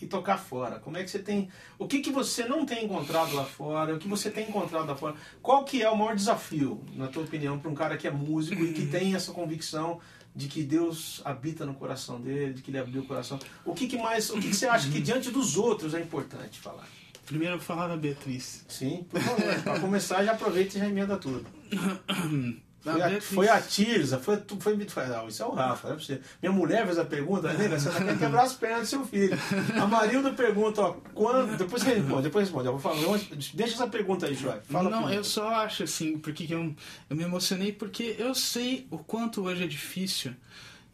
e 0.00 0.06
tocar 0.06 0.38
fora? 0.38 0.78
Como 0.78 0.96
é 0.96 1.04
que 1.04 1.10
você 1.10 1.18
tem, 1.18 1.48
o 1.78 1.86
que 1.86 2.00
que 2.00 2.10
você 2.10 2.46
não 2.46 2.64
tem 2.64 2.84
encontrado 2.84 3.34
lá 3.34 3.44
fora, 3.44 3.94
o 3.94 3.98
que 3.98 4.08
você 4.08 4.30
tem 4.30 4.48
encontrado 4.48 4.86
lá 4.86 4.96
fora? 4.96 5.14
Qual 5.42 5.64
que 5.64 5.82
é 5.82 5.90
o 5.90 5.96
maior 5.96 6.16
desafio, 6.16 6.82
na 6.94 7.08
tua 7.08 7.24
opinião, 7.24 7.58
para 7.58 7.70
um 7.70 7.74
cara 7.74 7.96
que 7.96 8.06
é 8.06 8.10
músico 8.10 8.62
e 8.62 8.72
que 8.72 8.86
tem 8.86 9.14
essa 9.14 9.32
convicção 9.32 10.00
de 10.34 10.48
que 10.48 10.62
Deus 10.62 11.20
habita 11.24 11.64
no 11.64 11.74
coração 11.74 12.20
dele, 12.20 12.54
de 12.54 12.62
que 12.62 12.70
ele 12.70 12.78
abriu 12.78 13.02
o 13.02 13.06
coração? 13.06 13.38
O 13.64 13.74
que 13.74 13.86
que 13.86 13.96
mais, 13.96 14.30
o 14.30 14.34
que, 14.34 14.48
que 14.48 14.56
você 14.56 14.66
acha 14.66 14.90
que 14.90 15.00
diante 15.00 15.30
dos 15.30 15.56
outros 15.56 15.94
é 15.94 16.00
importante 16.00 16.58
falar? 16.58 16.88
Primeiro 17.26 17.54
eu 17.54 17.58
vou 17.58 17.66
falar 17.66 17.88
da 17.88 17.96
Beatriz. 17.96 18.64
Sim, 18.68 19.06
por 19.10 19.20
favor. 19.20 19.62
Para 19.62 19.80
começar, 19.80 20.24
já 20.24 20.32
aproveita 20.32 20.76
e 20.76 20.80
já 20.80 20.86
emenda 20.86 21.16
tudo. 21.16 21.46
Foi 22.84 23.00
a, 23.00 23.20
foi 23.20 23.48
a 23.48 23.60
Tirza, 23.62 24.18
foi, 24.18 24.36
foi, 24.60 24.78
foi 24.86 25.06
não, 25.08 25.26
isso 25.26 25.42
é 25.42 25.46
o 25.46 25.52
Rafa, 25.52 25.88
não 25.88 25.96
é 25.96 25.98
você. 25.98 26.20
Minha 26.42 26.52
mulher 26.52 26.84
fez 26.84 26.98
a 26.98 27.04
pergunta, 27.06 27.50
nega, 27.54 27.78
você 27.78 27.88
quer 27.90 28.18
quebrar 28.18 28.42
as 28.42 28.52
pernas 28.52 28.82
do 28.82 28.86
seu 28.88 29.06
filho. 29.06 29.38
A 29.80 29.86
Marilda 29.86 30.32
pergunta, 30.32 30.82
ó, 30.82 30.92
quando. 31.14 31.56
Depois 31.56 31.82
você 31.82 31.94
responde, 31.94 32.24
depois 32.24 32.44
responde. 32.44 32.66
Eu 32.66 32.72
vou 32.76 32.80
falar, 32.80 33.18
deixa 33.54 33.74
essa 33.74 33.86
pergunta 33.86 34.26
aí, 34.26 34.34
Joy. 34.34 34.60
Fala 34.68 34.90
não, 34.90 35.10
eu 35.10 35.24
só 35.24 35.48
acho 35.48 35.84
assim, 35.84 36.18
porque 36.18 36.46
eu, 36.52 36.74
eu 37.08 37.16
me 37.16 37.22
emocionei, 37.22 37.72
porque 37.72 38.16
eu 38.18 38.34
sei 38.34 38.86
o 38.90 38.98
quanto 38.98 39.44
hoje 39.44 39.64
é 39.64 39.66
difícil 39.66 40.34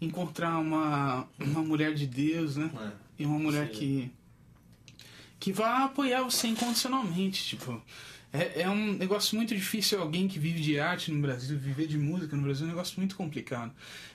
encontrar 0.00 0.58
uma, 0.58 1.26
uma 1.40 1.62
mulher 1.62 1.92
de 1.92 2.06
Deus, 2.06 2.54
né? 2.54 2.70
É, 2.72 2.90
e 3.18 3.26
uma 3.26 3.38
mulher 3.38 3.66
sim. 3.66 3.72
que 3.72 4.12
que 5.40 5.50
vai 5.50 5.82
apoiar 5.84 6.22
você 6.22 6.46
incondicionalmente. 6.46 7.42
Tipo, 7.44 7.82
é, 8.32 8.62
é 8.62 8.70
um 8.70 8.92
negócio 8.92 9.36
muito 9.36 9.54
difícil 9.54 10.00
alguém 10.00 10.28
que 10.28 10.38
vive 10.38 10.60
de 10.60 10.78
arte 10.78 11.10
no 11.10 11.20
Brasil, 11.20 11.58
viver 11.58 11.86
de 11.86 11.98
música 11.98 12.36
no 12.36 12.42
Brasil 12.42 12.64
é 12.64 12.68
um 12.68 12.72
negócio 12.72 12.94
muito 12.98 13.16
complicado. 13.16 13.72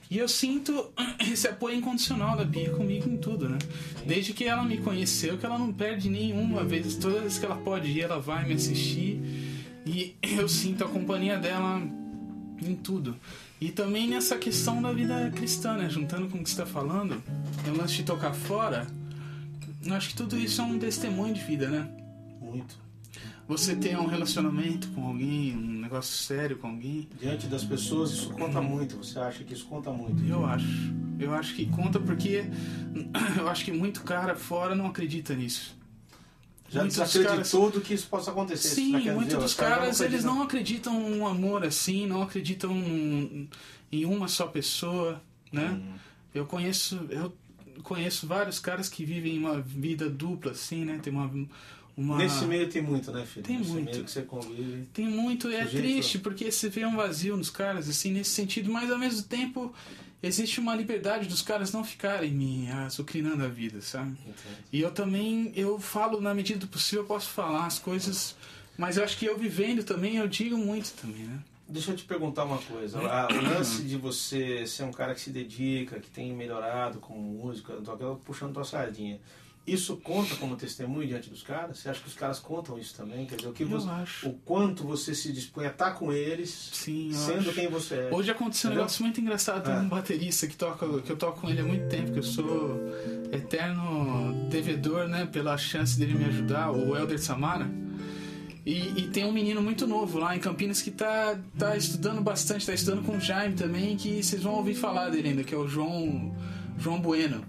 E 0.10 0.20
eu 0.20 0.30
sinto 0.30 0.94
esse 1.20 1.48
apoio 1.48 1.76
incondicional 1.76 2.38
da 2.38 2.46
Bia 2.46 2.70
comigo 2.70 3.10
em 3.10 3.18
tudo, 3.18 3.50
né? 3.50 3.58
Desde 4.06 4.32
que 4.32 4.46
ela 4.46 4.64
me 4.64 4.78
conheceu, 4.78 5.38
que 5.38 5.46
ela 5.46 5.58
não 5.58 5.74
perde 5.74 6.10
nenhuma 6.10 6.64
vez. 6.64 6.96
Todas 6.96 7.18
as 7.18 7.24
vezes 7.24 7.40
que 7.40 7.46
ela 7.46 7.58
pode 7.58 7.90
ir, 7.90 8.02
ela 8.02 8.20
vai 8.20 8.46
me 8.46 8.54
assistir. 8.54 9.20
E 9.84 10.16
eu 10.22 10.48
sinto 10.48 10.84
a 10.84 10.88
companhia 10.88 11.40
dela 11.40 11.82
em 12.62 12.76
tudo. 12.76 13.18
E 13.60 13.72
também 13.72 14.08
nessa 14.08 14.38
questão 14.38 14.80
da 14.82 14.94
vida 14.94 15.32
cristã, 15.36 15.76
né? 15.76 15.90
Juntando 15.90 16.30
com 16.30 16.38
o 16.38 16.44
que 16.44 16.50
está 16.50 16.68
falando, 16.68 17.22
é 17.68 17.72
o 17.72 17.76
lance 17.76 17.96
de 17.96 18.04
tocar 18.04 18.34
fora 18.34 18.86
acho 19.94 20.10
que 20.10 20.16
tudo 20.16 20.38
isso 20.38 20.62
é 20.62 20.64
um 20.64 20.80
testemunho 20.80 21.34
de 21.34 21.42
vida, 21.42 21.70
né? 21.70 21.90
Muito. 22.42 22.86
Você 23.48 23.76
tem 23.76 23.96
um 23.96 24.08
relacionamento 24.08 24.88
com 24.90 25.08
alguém, 25.08 25.56
um 25.56 25.80
negócio 25.82 26.16
sério 26.16 26.58
com 26.58 26.68
alguém. 26.68 27.08
Diante 27.20 27.46
das 27.46 27.64
pessoas, 27.64 28.12
isso 28.12 28.32
conta 28.32 28.60
muito. 28.60 28.98
Você 28.98 29.20
acha 29.20 29.44
que 29.44 29.54
isso 29.54 29.66
conta 29.68 29.92
muito? 29.92 30.26
Eu 30.26 30.46
acho. 30.46 30.66
Eu 31.20 31.34
acho 31.34 31.54
que 31.54 31.66
conta 31.68 32.00
porque 32.00 32.46
eu 33.38 33.48
acho 33.48 33.64
que 33.64 33.72
muito 33.72 34.02
cara 34.04 34.36
fora 34.36 34.74
não 34.74 34.88
acredita 34.88 35.36
nisso. 35.36 35.78
Já 36.68 36.80
muitos 36.80 36.98
desacreditou 36.98 37.62
caras... 37.62 37.74
do 37.76 37.82
que 37.82 37.94
isso 37.94 38.08
possa 38.08 38.32
acontecer. 38.32 38.70
Sim, 38.70 39.12
muitos 39.12 39.38
dos 39.38 39.54
caras, 39.54 40.02
eles 40.02 40.24
não 40.24 40.42
acreditam 40.42 41.00
um 41.00 41.28
amor 41.28 41.64
assim, 41.64 42.08
não 42.08 42.24
acreditam 42.24 42.76
em 43.92 44.06
uma 44.06 44.28
só 44.28 44.48
pessoa, 44.48 45.22
né? 45.52 45.70
Hum. 45.70 45.94
Eu 46.34 46.46
conheço, 46.48 47.06
eu 47.10 47.32
conheço 47.86 48.28
vários 48.28 48.60
caras 48.60 48.90
que 48.90 49.06
vivem 49.06 49.38
uma 49.38 49.62
vida 49.62 50.10
dupla, 50.10 50.52
assim, 50.52 50.84
né? 50.84 51.00
Tem 51.02 51.14
uma. 51.14 51.32
Uma... 51.96 52.18
Nesse 52.18 52.44
meio 52.44 52.68
tem 52.68 52.82
muito, 52.82 53.10
né, 53.10 53.26
filho? 53.26 53.46
Tem 53.46 53.58
nesse 53.58 53.72
muito. 53.72 53.92
meio 53.92 54.04
que 54.04 54.12
você 54.12 54.22
convive. 54.24 54.86
Tem 54.94 55.08
muito, 55.08 55.48
é 55.48 55.64
triste, 55.64 56.20
porque 56.20 56.52
você 56.52 56.68
vê 56.68 56.86
um 56.86 56.98
vazio 56.98 57.38
nos 57.38 57.50
caras, 57.50 57.88
assim, 57.88 58.12
nesse 58.12 58.32
sentido, 58.32 58.70
mas 58.70 58.92
ao 58.92 58.98
mesmo 58.98 59.24
tempo 59.24 59.74
existe 60.22 60.60
uma 60.60 60.76
liberdade 60.76 61.28
dos 61.28 61.42
caras 61.42 61.72
não 61.72 61.86
ficarem 61.86 62.32
me 62.32 62.70
azucrinando 62.72 63.46
a 63.46 63.48
vida, 63.48 63.80
sabe? 63.80 64.12
Entendi. 64.12 64.36
E 64.74 64.82
eu 64.82 64.92
também, 64.92 65.54
eu 65.56 65.80
falo 65.80 66.20
na 66.20 66.34
medida 66.34 66.60
do 66.60 66.68
possível, 66.68 67.04
eu 67.04 67.08
posso 67.08 67.30
falar 67.30 67.66
as 67.66 67.80
coisas, 67.80 68.36
mas 68.78 68.98
eu 68.98 69.04
acho 69.04 69.18
que 69.18 69.26
eu 69.26 69.38
vivendo 69.38 69.84
também, 69.84 70.18
eu 70.18 70.28
digo 70.28 70.58
muito 70.58 70.92
também, 70.94 71.24
né? 71.24 71.40
Deixa 71.68 71.91
eu 71.91 71.95
te 71.95 72.03
perguntar 72.03 72.43
uma 72.43 72.59
coisa. 72.59 72.99
o 72.99 73.41
lance 73.41 73.82
de 73.84 73.97
você 73.97 74.68
ser 74.68 74.84
um 74.84 74.91
cara 74.91 75.16
que 75.16 75.22
se 75.22 75.32
dedica, 75.32 75.99
que 75.99 76.09
tem 76.09 76.34
melhorado 76.34 76.99
como 76.99 77.20
música, 77.20 77.74
puxando 78.24 78.53
tua 78.53 78.63
sardinha. 78.63 79.20
Isso 79.66 79.97
conta 79.97 80.36
como 80.36 80.55
testemunho 80.55 81.07
diante 81.07 81.28
dos 81.28 81.41
caras? 81.41 81.80
Você 81.80 81.89
acha 81.89 81.99
que 81.99 82.07
os 82.07 82.13
caras 82.13 82.39
contam 82.39 82.78
isso 82.78 82.93
também? 82.93 83.26
Quer 83.26 83.38
dizer, 83.38 83.49
o, 83.49 83.51
que 83.51 83.66
você, 83.66 83.89
o 84.24 84.34
quanto 84.45 84.84
você 84.84 85.16
se 85.16 85.34
dispõe 85.34 85.66
a 85.66 85.72
estar 85.72 85.91
com 85.93 86.13
eles, 86.13 86.70
Sim, 86.72 87.11
sendo 87.11 87.49
acho. 87.49 87.53
quem 87.53 87.68
você 87.68 87.95
é. 87.95 88.09
Hoje 88.13 88.30
aconteceu 88.30 88.70
um 88.70 88.76
negócio 88.76 89.03
muito 89.03 89.20
engraçado. 89.20 89.63
Tem 89.63 89.74
é. 89.74 89.78
um 89.78 89.89
baterista 89.89 90.45
que, 90.45 90.55
toca, 90.55 91.01
que 91.01 91.11
eu 91.11 91.18
toco 91.18 91.41
com 91.41 91.49
ele 91.49 91.61
há 91.61 91.63
muito 91.63 91.89
tempo, 91.89 92.11
que 92.11 92.20
eu 92.20 92.24
sou 92.24 92.80
eterno 93.32 94.47
devedor 94.49 95.07
né, 95.07 95.26
pela 95.26 95.57
chance 95.57 95.97
dele 95.97 96.13
me 96.13 96.26
ajudar, 96.26 96.70
o 96.70 96.95
Helder 96.95 97.20
Samara. 97.20 97.68
E, 98.66 98.99
e, 98.99 99.07
tem 99.09 99.26
um 99.26 99.32
menino 99.32 99.61
muito 99.61 99.86
novo 99.86 100.18
lá 100.18 100.36
em 100.36 100.39
Campinas 100.39 100.82
que 100.82 100.89
tá, 100.89 101.38
tá 101.55 101.78
estudando 101.78 102.20
bastante, 102.20 102.66
tá 102.66 102.74
estudando 102.74 103.05
com 103.05 103.18
o 103.18 103.20
Jaime 103.20 103.53
também, 103.53 103.95
que 103.95 104.24
vocês 104.24 104.41
vão 104.41 104.53
ouvir 104.53 104.74
falar 104.74 105.09
dele 105.09 105.30
ainda, 105.30 105.43
que 105.43 105.53
é 105.53 105.57
o 105.57 105.68
João, 105.68 106.36
João 106.80 106.99
Bueno. 106.99 107.45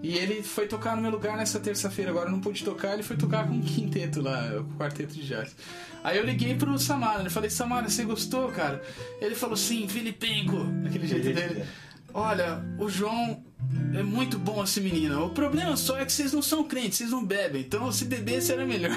E 0.00 0.16
ele 0.16 0.42
foi 0.42 0.68
tocar 0.68 0.94
no 0.94 1.02
meu 1.02 1.10
lugar 1.10 1.36
nessa 1.36 1.58
terça-feira, 1.58 2.10
agora 2.10 2.30
não 2.30 2.38
pude 2.38 2.62
tocar, 2.62 2.92
ele 2.92 3.02
foi 3.02 3.16
tocar 3.16 3.48
com 3.48 3.54
um 3.54 3.62
quinteto 3.62 4.20
lá, 4.20 4.60
o 4.60 4.78
quarteto 4.78 5.14
de 5.14 5.26
jazz. 5.26 5.56
Aí 6.04 6.18
eu 6.18 6.24
liguei 6.24 6.54
pro 6.54 6.78
Samara, 6.78 7.28
falei, 7.30 7.50
Samara, 7.50 7.88
você 7.88 8.04
gostou, 8.04 8.48
cara? 8.52 8.80
Ele 9.20 9.34
falou, 9.34 9.56
sim, 9.56 9.88
Filipenco, 9.88 10.58
aquele 10.86 11.08
jeito 11.08 11.32
dele. 11.32 11.64
Olha, 12.14 12.64
o 12.78 12.88
João 12.88 13.42
é 13.92 14.02
muito 14.02 14.38
bom 14.38 14.62
esse 14.62 14.80
menino. 14.80 15.26
O 15.26 15.30
problema 15.30 15.76
só 15.76 15.98
é 15.98 16.04
que 16.04 16.12
vocês 16.12 16.32
não 16.32 16.40
são 16.40 16.62
crentes, 16.62 16.98
vocês 16.98 17.10
não 17.10 17.24
bebem. 17.24 17.62
Então 17.62 17.90
se 17.90 18.04
bebesse 18.04 18.52
era 18.52 18.64
melhor. 18.64 18.92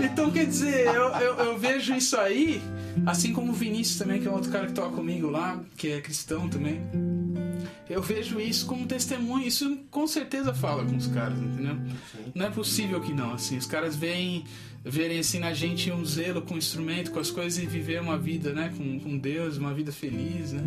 então 0.00 0.30
quer 0.30 0.46
dizer, 0.46 0.86
eu, 0.86 1.10
eu, 1.10 1.36
eu, 1.36 1.58
vejo 1.58 1.94
isso 1.94 2.16
aí, 2.16 2.62
assim 3.04 3.34
como 3.34 3.52
o 3.52 3.54
Vinícius 3.54 3.98
também, 3.98 4.20
que 4.20 4.26
é 4.26 4.30
outro 4.30 4.50
cara 4.50 4.66
que 4.66 4.72
toca 4.72 4.96
comigo 4.96 5.28
lá, 5.28 5.60
que 5.76 5.92
é 5.92 6.00
cristão 6.00 6.48
também 6.48 6.80
eu 7.92 8.00
vejo 8.00 8.40
isso 8.40 8.66
como 8.66 8.86
testemunho. 8.86 9.46
Isso 9.46 9.78
com 9.90 10.06
certeza 10.06 10.54
fala 10.54 10.84
com 10.84 10.96
os 10.96 11.06
caras, 11.08 11.38
entendeu? 11.38 11.76
Não 12.34 12.46
é 12.46 12.50
possível 12.50 13.00
que 13.00 13.12
não. 13.12 13.34
Assim, 13.34 13.58
os 13.58 13.66
caras 13.66 13.94
veem, 13.94 14.44
verem 14.84 15.18
assim 15.18 15.38
na 15.38 15.52
gente 15.52 15.90
um 15.92 16.04
zelo 16.04 16.42
com 16.42 16.54
o 16.54 16.58
instrumento, 16.58 17.10
com 17.10 17.20
as 17.20 17.30
coisas 17.30 17.62
e 17.62 17.66
viver 17.66 18.00
uma 18.00 18.18
vida, 18.18 18.52
né, 18.52 18.72
com, 18.76 18.98
com 18.98 19.16
Deus, 19.16 19.56
uma 19.56 19.72
vida 19.72 19.92
feliz, 19.92 20.52
né? 20.52 20.62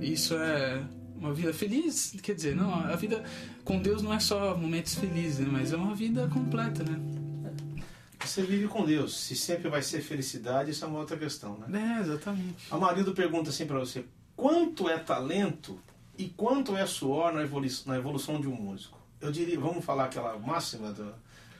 Isso 0.00 0.34
é 0.34 0.82
uma 1.16 1.32
vida 1.32 1.52
feliz, 1.52 2.14
quer 2.22 2.34
dizer, 2.34 2.54
não, 2.54 2.72
a 2.74 2.94
vida 2.96 3.22
com 3.64 3.80
Deus 3.80 4.02
não 4.02 4.12
é 4.12 4.20
só 4.20 4.56
momentos 4.56 4.94
felizes, 4.94 5.40
né, 5.40 5.48
mas 5.50 5.72
é 5.72 5.76
uma 5.76 5.94
vida 5.94 6.28
completa, 6.28 6.82
né? 6.82 6.98
Você 8.24 8.42
vive 8.42 8.68
com 8.68 8.84
Deus. 8.84 9.16
Se 9.16 9.34
sempre 9.34 9.70
vai 9.70 9.80
ser 9.80 10.02
felicidade, 10.02 10.70
isso 10.70 10.84
é 10.84 10.88
uma 10.88 10.98
outra 10.98 11.16
questão, 11.16 11.56
né? 11.66 11.96
É, 11.98 12.02
exatamente. 12.02 12.66
A 12.70 12.76
marido 12.76 13.14
pergunta 13.14 13.48
assim 13.48 13.64
para 13.64 13.78
você: 13.78 14.04
quanto 14.36 14.88
é 14.88 14.98
talento 14.98 15.80
e 16.18 16.28
quanto 16.28 16.76
é 16.76 16.84
suor 16.84 17.32
na 17.32 17.42
evolução, 17.42 17.90
na 17.90 17.98
evolução 17.98 18.38
de 18.38 18.46
um 18.46 18.54
músico? 18.54 18.98
Eu 19.20 19.32
diria, 19.32 19.58
vamos 19.58 19.84
falar 19.84 20.04
aquela 20.04 20.38
máxima 20.38 20.92
do, 20.92 21.14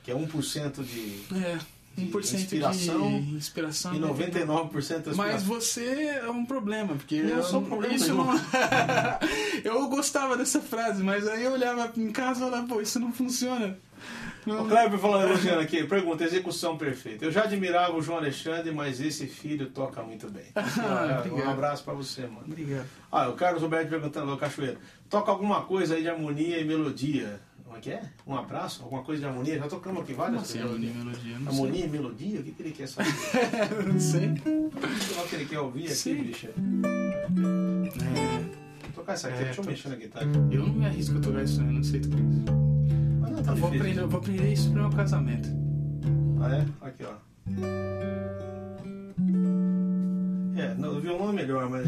que 0.09 0.13
é 0.13 0.15
1% 0.15 0.83
de, 0.83 1.37
é. 1.37 1.59
1% 1.99 2.11
de 2.11 2.37
inspiração, 2.37 3.21
de 3.21 3.35
inspiração 3.35 3.95
e 3.95 4.01
99% 4.01 5.11
de 5.11 5.15
Mas 5.15 5.43
você 5.43 6.21
é 6.23 6.31
um 6.31 6.47
problema, 6.47 6.95
porque 6.95 7.21
não 7.23 7.37
eu, 7.37 7.43
sou 7.43 7.61
problema 7.61 7.95
isso 7.95 8.15
não... 8.15 8.27
eu 9.63 9.87
gostava 9.91 10.35
dessa 10.35 10.63
frase, 10.63 11.03
mas 11.03 11.29
aí 11.29 11.45
eu 11.45 11.53
olhava 11.53 11.93
em 11.95 12.11
casa 12.11 12.41
e 12.41 12.45
falava, 12.49 12.67
pô, 12.67 12.81
isso 12.81 12.99
não 12.99 13.13
funciona. 13.13 13.77
O 14.47 14.65
Kleber 14.65 14.99
falando, 14.99 15.29
elogiando 15.29 15.61
aqui, 15.61 15.85
pergunta, 15.85 16.25
execução 16.25 16.79
perfeita. 16.79 17.27
Eu 17.27 17.31
já 17.31 17.43
admirava 17.43 17.95
o 17.95 18.01
João 18.01 18.17
Alexandre, 18.17 18.73
mas 18.73 18.99
esse 18.99 19.27
filho 19.27 19.67
toca 19.67 20.03
muito 20.03 20.31
bem. 20.31 20.47
Ah, 20.55 21.23
um 21.31 21.51
abraço 21.51 21.85
pra 21.85 21.93
você, 21.93 22.23
mano. 22.23 22.45
Obrigado. 22.47 22.87
Ah, 23.13 23.29
o 23.29 23.35
Carlos 23.35 23.61
Roberto 23.61 23.91
perguntando, 23.91 24.35
Cachoeira, 24.39 24.79
toca 25.11 25.31
alguma 25.31 25.65
coisa 25.65 25.97
aí 25.97 26.03
de 26.03 26.09
harmonia 26.09 26.59
e 26.59 26.65
melodia. 26.65 27.41
Como 27.69 27.77
é 27.77 27.81
que 27.83 27.91
é? 27.91 28.03
Um 28.27 28.35
abraço? 28.35 28.83
Alguma 28.83 29.03
coisa 29.03 29.21
de 29.21 29.27
harmonia? 29.27 29.59
Já 29.59 29.69
tocamos 29.69 30.03
aqui 30.03 30.15
várias 30.15 30.41
vezes. 30.41 30.57
Assim, 30.57 30.65
harmonia 30.65 30.91
e 30.91 30.95
melodia? 30.95 31.39
Não 31.39 31.53
harmonia 31.53 31.85
e 31.85 31.89
melodia? 31.89 32.41
O 32.41 32.43
que, 32.43 32.53
que 32.53 32.63
ele 32.63 32.73
quer 32.73 32.89
saber? 32.89 33.11
não 33.87 34.01
sei. 34.01 34.29
O 34.31 35.29
que 35.29 35.35
ele 35.35 35.45
quer 35.45 35.61
ouvir 35.61 35.93
aqui? 35.93 36.35
É. 36.43 36.55
Vou 38.85 38.93
tocar 38.95 39.13
essa 39.13 39.29
aqui, 39.29 39.43
é, 39.43 39.45
deixa 39.45 39.61
eu 39.61 39.65
tô... 39.65 39.71
mexer 39.71 39.89
na 39.91 39.97
guitarra. 39.97 40.27
Eu 40.51 40.67
não 40.67 40.73
me 40.73 40.87
arrisco 40.87 41.19
a 41.19 41.21
tocar 41.21 41.43
isso, 41.43 41.61
eu 41.61 41.67
não 41.67 41.83
sei 41.83 42.01
tocar 42.01 42.17
isso. 42.17 42.45
Tá 43.45 43.53
eu 43.53 43.57
vou 43.57 43.69
aprender, 43.69 44.01
eu 44.01 44.09
vou 44.09 44.19
aprender 44.19 44.51
isso 44.51 44.71
pro 44.71 44.81
meu 44.81 44.91
casamento. 44.91 45.49
Ah, 46.41 46.57
é? 46.57 46.67
Aqui, 46.87 47.05
ó. 47.05 47.13
É, 50.59 50.75
no, 50.75 50.97
o 50.97 51.01
violão 51.01 51.29
é 51.29 51.33
melhor, 51.35 51.69
mas. 51.69 51.87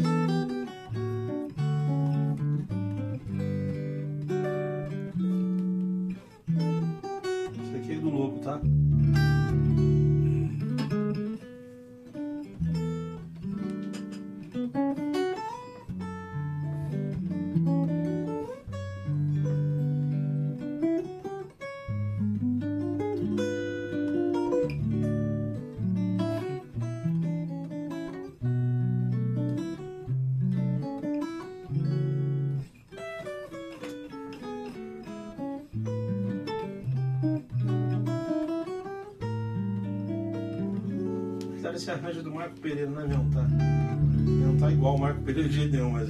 Pereira, 42.71 42.89
não 42.89 43.01
é 43.01 43.07
mesmo? 43.07 43.29
Tá? 43.31 43.43
Não 43.43 44.57
tá 44.57 44.71
igual 44.71 44.95
o 44.95 44.99
Marco 44.99 45.21
Pereira 45.23 45.49
de 45.49 45.55
jeito 45.55 45.73
nenhum, 45.73 45.91
mas. 45.91 46.07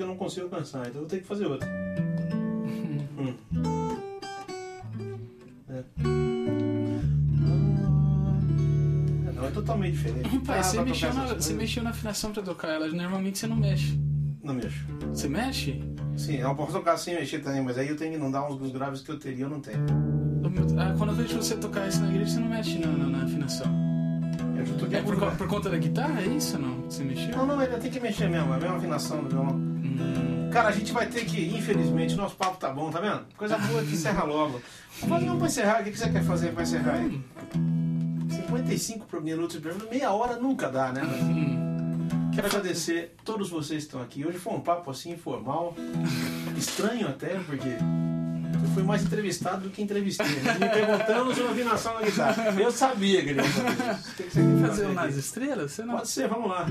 Que 0.00 0.04
eu 0.04 0.08
não 0.08 0.16
consigo 0.16 0.46
alcançar, 0.46 0.80
então 0.80 0.94
eu 0.94 1.00
vou 1.00 1.06
ter 1.06 1.20
que 1.20 1.26
fazer 1.26 1.44
outro. 1.44 1.68
hum. 3.20 3.36
é. 5.68 5.84
Ah, 9.28 9.32
não, 9.34 9.44
é 9.44 9.50
totalmente 9.50 9.92
diferente. 9.92 10.38
Pai, 10.38 10.60
ah, 10.60 10.62
você, 10.62 10.80
mexeu 10.80 11.12
na, 11.12 11.26
você 11.26 11.52
mexeu 11.52 11.82
na 11.82 11.90
afinação 11.90 12.32
pra 12.32 12.42
tocar 12.42 12.68
ela, 12.68 12.88
normalmente 12.88 13.38
você 13.38 13.46
não 13.46 13.56
mexe. 13.56 14.00
Não 14.42 14.54
mexo. 14.54 14.86
Você 15.10 15.28
mexe? 15.28 15.84
Sim, 16.16 16.36
eu 16.36 16.54
posso 16.54 16.72
tocar 16.72 16.96
sem 16.96 17.14
mexer 17.14 17.40
também, 17.40 17.62
mas 17.62 17.76
aí 17.76 17.88
eu 17.88 17.96
tenho 17.96 18.12
que 18.12 18.18
não 18.18 18.30
dar 18.30 18.48
uns 18.48 18.58
dos 18.58 18.72
graves 18.72 19.02
que 19.02 19.10
eu 19.10 19.18
teria, 19.18 19.44
eu 19.44 19.50
não 19.50 19.60
tenho. 19.60 19.84
Ah, 20.78 20.94
quando 20.96 21.10
eu 21.10 21.16
vejo 21.16 21.36
você 21.36 21.56
tocar 21.56 21.86
isso 21.86 22.00
na 22.00 22.08
igreja, 22.08 22.30
você 22.30 22.40
não 22.40 22.48
mexe 22.48 22.78
na, 22.78 22.86
na, 22.86 23.06
na 23.06 23.24
afinação. 23.24 23.66
É 24.92 25.02
por, 25.02 25.36
por, 25.36 25.48
conta 25.48 25.68
da 25.68 25.76
guitarra, 25.76 26.22
é 26.22 26.26
isso 26.26 26.56
ou 26.56 26.62
não? 26.62 26.82
Você 26.84 27.04
mexeu? 27.04 27.36
Não, 27.36 27.46
não, 27.46 27.62
ele 27.62 27.76
tem 27.76 27.90
que 27.90 28.00
mexer 28.00 28.28
mesmo, 28.28 28.52
é 28.52 28.56
a 28.56 28.60
mesma 28.60 28.76
afinação 28.76 29.22
do 29.22 29.28
violão. 29.28 29.69
Cara, 30.50 30.68
a 30.68 30.72
gente 30.72 30.92
vai 30.92 31.06
ter 31.06 31.24
que, 31.24 31.56
infelizmente, 31.56 32.16
nosso 32.16 32.34
papo 32.34 32.56
tá 32.56 32.70
bom, 32.70 32.90
tá 32.90 33.00
vendo? 33.00 33.24
Coisa 33.36 33.56
boa 33.56 33.82
que 33.82 33.92
encerra 33.92 34.24
logo. 34.24 34.60
Vamos 35.00 35.18
fazer 35.18 35.30
um 35.30 35.38
pra 35.38 35.46
encerrar, 35.46 35.80
o 35.80 35.84
que, 35.84 35.96
você 35.96 36.10
quer 36.10 36.24
fazer 36.24 36.52
pra 36.52 36.62
encerrar 36.64 36.94
aí? 36.94 37.22
55 38.30 39.20
minutos 39.20 39.56
de 39.56 39.62
programa, 39.62 39.88
meia 39.88 40.10
hora 40.10 40.36
nunca 40.36 40.68
dá, 40.68 40.92
né? 40.92 41.02
Quero 42.34 42.48
agradecer 42.48 43.14
a 43.20 43.22
todos 43.22 43.48
vocês 43.48 43.84
que 43.84 43.88
estão 43.88 44.02
aqui. 44.02 44.26
Hoje 44.26 44.38
foi 44.38 44.52
um 44.52 44.60
papo 44.60 44.90
assim 44.90 45.12
informal, 45.12 45.74
estranho 46.56 47.08
até, 47.08 47.38
porque 47.46 47.68
eu 47.68 48.68
fui 48.74 48.82
mais 48.82 49.04
entrevistado 49.04 49.62
do 49.62 49.70
que 49.70 49.80
entrevistei. 49.82 50.26
Né? 50.26 50.54
Me 50.54 50.68
perguntando 50.68 51.34
sobre 51.34 51.52
afinação 51.52 51.94
na 51.94 52.02
guitarra. 52.02 52.60
Eu 52.60 52.72
sabia 52.72 53.22
que 53.22 53.30
ele 53.30 53.40
ia 53.40 53.48
fazer 53.48 53.70
isso. 53.70 54.10
O 54.10 54.14
que 54.14 54.22
você 54.22 54.40
quer 54.40 54.66
Fazer 54.66 54.86
umas 54.86 55.16
estrelas? 55.16 55.78
Não... 55.78 55.96
Pode 55.96 56.08
ser, 56.08 56.28
vamos 56.28 56.50
lá. 56.50 56.66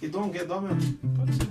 E 0.00 0.06
dom, 0.06 0.30
que 0.30 0.44
dom, 0.44 0.60
meu? 0.60 0.76
Pode 1.16 1.34
ser. 1.34 1.48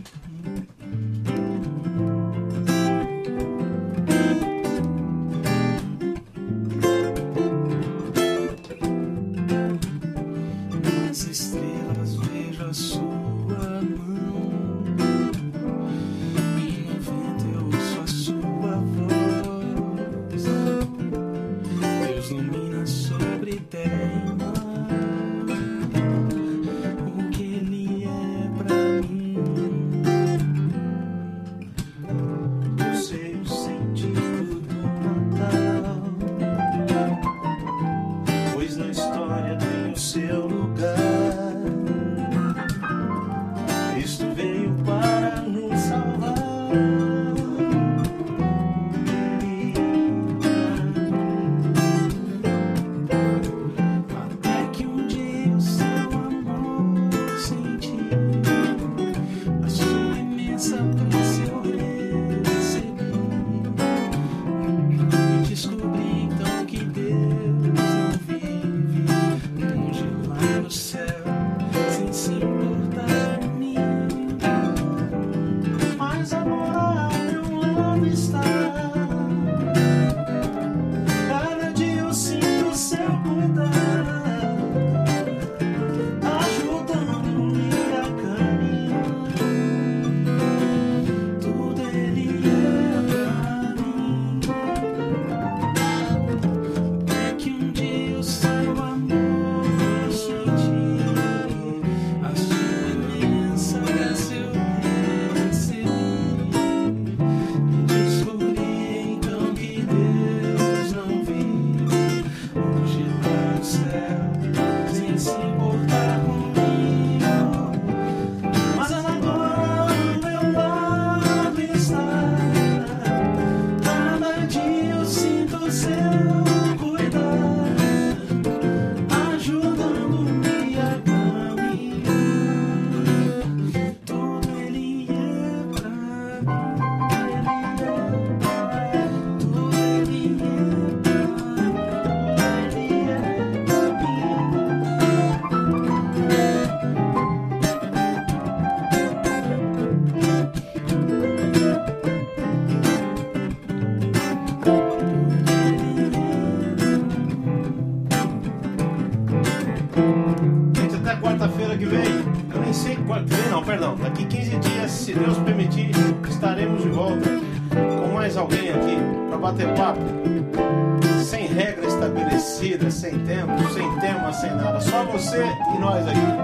Sem 171.24 171.48
regra 171.48 171.88
estabelecida, 171.88 172.92
sem 172.92 173.20
tempo, 173.26 173.58
sem 173.74 174.00
tema, 174.00 174.34
sem 174.34 174.52
nada. 174.56 174.80
Só 174.82 175.04
você 175.06 175.44
e 175.76 175.80
nós 175.80 176.08
aqui. 176.08 176.43